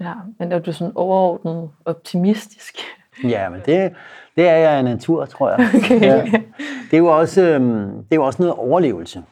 Ja, 0.01 0.15
men 0.39 0.53
er 0.53 0.59
du 0.59 0.73
sådan 0.73 0.93
overordnet 0.97 1.71
optimistisk? 1.85 2.77
Ja, 3.25 3.49
men 3.49 3.61
det, 3.67 3.93
det 4.37 4.49
er 4.49 4.57
jeg 4.57 4.71
af 4.71 4.85
natur, 4.85 5.25
tror 5.25 5.51
jeg. 5.51 5.69
Okay. 5.85 6.01
Ja. 6.01 6.23
Det, 6.91 6.93
er 6.93 6.99
jo 6.99 7.19
også, 7.19 7.43
øhm, 7.43 7.91
det 7.95 8.07
er 8.11 8.17
jo 8.17 8.25
også 8.25 8.43
noget 8.43 8.55
overlevelse. 8.55 9.23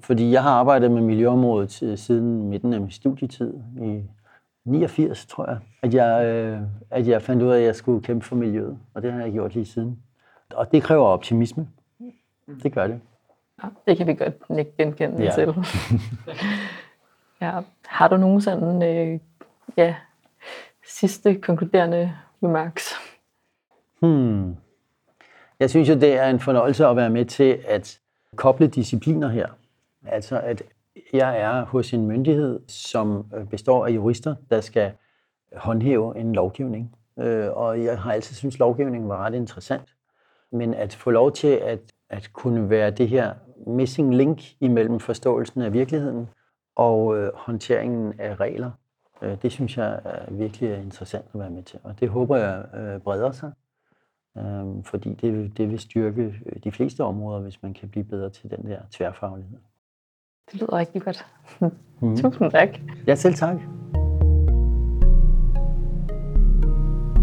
Fordi 0.00 0.32
jeg 0.32 0.42
har 0.42 0.50
arbejdet 0.50 0.90
med 0.90 1.02
miljøområdet 1.02 1.98
siden 1.98 2.48
midten 2.48 2.72
af 2.72 2.80
min 2.80 2.90
studietid, 2.90 3.54
i 3.82 4.02
89, 4.64 5.26
tror 5.26 5.50
jeg, 5.50 5.58
at 5.82 5.94
jeg, 5.94 6.26
øh, 6.26 6.60
at 6.90 7.08
jeg 7.08 7.22
fandt 7.22 7.42
ud 7.42 7.50
af, 7.50 7.58
at 7.58 7.64
jeg 7.64 7.76
skulle 7.76 8.02
kæmpe 8.02 8.24
for 8.24 8.36
miljøet. 8.36 8.78
Og 8.94 9.02
det 9.02 9.12
har 9.12 9.20
jeg 9.20 9.32
gjort 9.32 9.54
lige 9.54 9.66
siden. 9.66 9.98
Og 10.54 10.72
det 10.72 10.82
kræver 10.82 11.06
optimisme. 11.06 11.68
Det 12.62 12.72
gør 12.72 12.86
det. 12.86 13.00
Ja, 13.62 13.68
det 13.86 13.96
kan 13.96 14.06
vi 14.06 14.14
godt 14.14 14.58
ikke 14.58 14.72
genkende 14.78 15.22
ja. 15.22 15.30
til. 15.30 15.54
ja. 17.42 17.60
Har 17.86 18.08
du 18.08 18.16
nogen 18.16 18.40
sådan, 18.40 18.82
øh, 18.82 19.20
ja, 19.76 19.94
sidste 20.86 21.34
konkluderende 21.34 22.12
remarks? 22.42 22.94
Hmm. 24.00 24.56
Jeg 25.60 25.70
synes 25.70 25.88
jo, 25.88 25.94
det 25.94 26.18
er 26.18 26.28
en 26.28 26.40
fornøjelse 26.40 26.86
at 26.86 26.96
være 26.96 27.10
med 27.10 27.24
til 27.24 27.58
at 27.66 28.00
koble 28.36 28.66
discipliner 28.66 29.28
her. 29.28 29.48
Altså, 30.08 30.40
at 30.40 30.62
jeg 31.12 31.40
er 31.40 31.64
hos 31.64 31.92
en 31.94 32.06
myndighed, 32.06 32.60
som 32.68 33.26
øh, 33.36 33.46
består 33.48 33.86
af 33.86 33.90
jurister, 33.90 34.34
der 34.50 34.60
skal 34.60 34.92
håndhæve 35.56 36.18
en 36.18 36.32
lovgivning. 36.32 36.94
Øh, 37.18 37.50
Og 37.52 37.84
jeg 37.84 37.98
har 38.00 38.12
altid 38.12 38.34
syntes, 38.36 38.54
at 38.54 38.58
lovgivningen 38.60 39.08
var 39.08 39.16
ret 39.24 39.34
interessant. 39.34 39.94
Men 40.52 40.74
at 40.74 40.94
få 40.94 41.10
lov 41.10 41.32
til 41.32 41.48
at, 41.48 41.80
at 42.10 42.30
kunne 42.32 42.70
være 42.70 42.90
det 42.90 43.08
her 43.08 43.34
missing 43.66 44.14
link 44.14 44.42
imellem 44.60 45.00
forståelsen 45.00 45.62
af 45.62 45.72
virkeligheden 45.72 46.28
og 46.76 47.16
øh, 47.18 47.30
håndteringen 47.34 48.14
af 48.20 48.40
regler, 48.40 48.70
øh, 49.22 49.42
det 49.42 49.52
synes 49.52 49.76
jeg 49.78 50.00
er 50.04 50.30
virkelig 50.32 50.82
interessant 50.82 51.24
at 51.34 51.40
være 51.40 51.50
med 51.50 51.62
til. 51.62 51.78
Og 51.82 52.00
det 52.00 52.08
håber 52.08 52.36
jeg 52.36 52.64
øh, 52.76 53.00
breder 53.00 53.32
sig. 53.32 53.52
øh, 54.38 54.84
fordi 54.84 55.14
det, 55.14 55.32
vil- 55.32 55.56
det 55.56 55.70
vil 55.70 55.78
styrke 55.78 56.22
øh, 56.46 56.62
de 56.64 56.72
fleste 56.72 57.04
områder, 57.04 57.40
hvis 57.40 57.62
man 57.62 57.74
kan 57.74 57.88
blive 57.88 58.04
bedre 58.04 58.30
til 58.30 58.50
den 58.50 58.66
der 58.66 58.78
tværfaglighed. 58.90 59.58
Det 60.52 60.60
lyder 60.60 60.72
rigtig 60.72 61.02
godt. 61.02 61.26
Mhm. 62.00 62.16
Tusind 62.16 62.50
tak. 62.50 62.68
Ja, 63.06 63.14
selv 63.14 63.34
tak. 63.34 63.56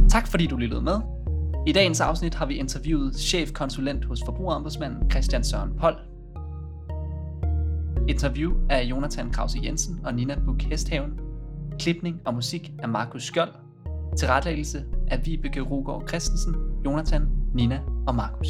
Tak 0.09 0.27
fordi 0.27 0.47
du 0.47 0.57
lyttede 0.57 0.81
med. 0.81 0.99
I 1.67 1.71
dagens 1.71 2.01
afsnit 2.01 2.35
har 2.35 2.45
vi 2.45 2.53
interviewet 2.53 3.15
chefkonsulent 3.15 4.05
hos 4.05 4.19
Forbrugerombudsmanden 4.25 5.11
Christian 5.11 5.43
Søren 5.43 5.71
Pold. 5.79 5.95
Interview 8.07 8.53
af 8.69 8.83
Jonathan 8.83 9.31
Krause 9.31 9.59
Jensen 9.63 9.99
og 10.05 10.13
Nina 10.13 10.35
Buk 10.45 10.61
Hesthaven. 10.61 11.19
Klipning 11.79 12.21
og 12.25 12.33
musik 12.33 12.71
af 12.79 12.89
Markus 12.89 13.23
Skjold. 13.23 13.51
Tilrettelæggelse 14.17 14.83
af 15.07 15.25
Vibeke 15.25 15.61
Rugård 15.61 16.07
Christensen, 16.07 16.55
Jonathan, 16.85 17.27
Nina 17.53 17.79
og 18.07 18.15
Markus. 18.15 18.47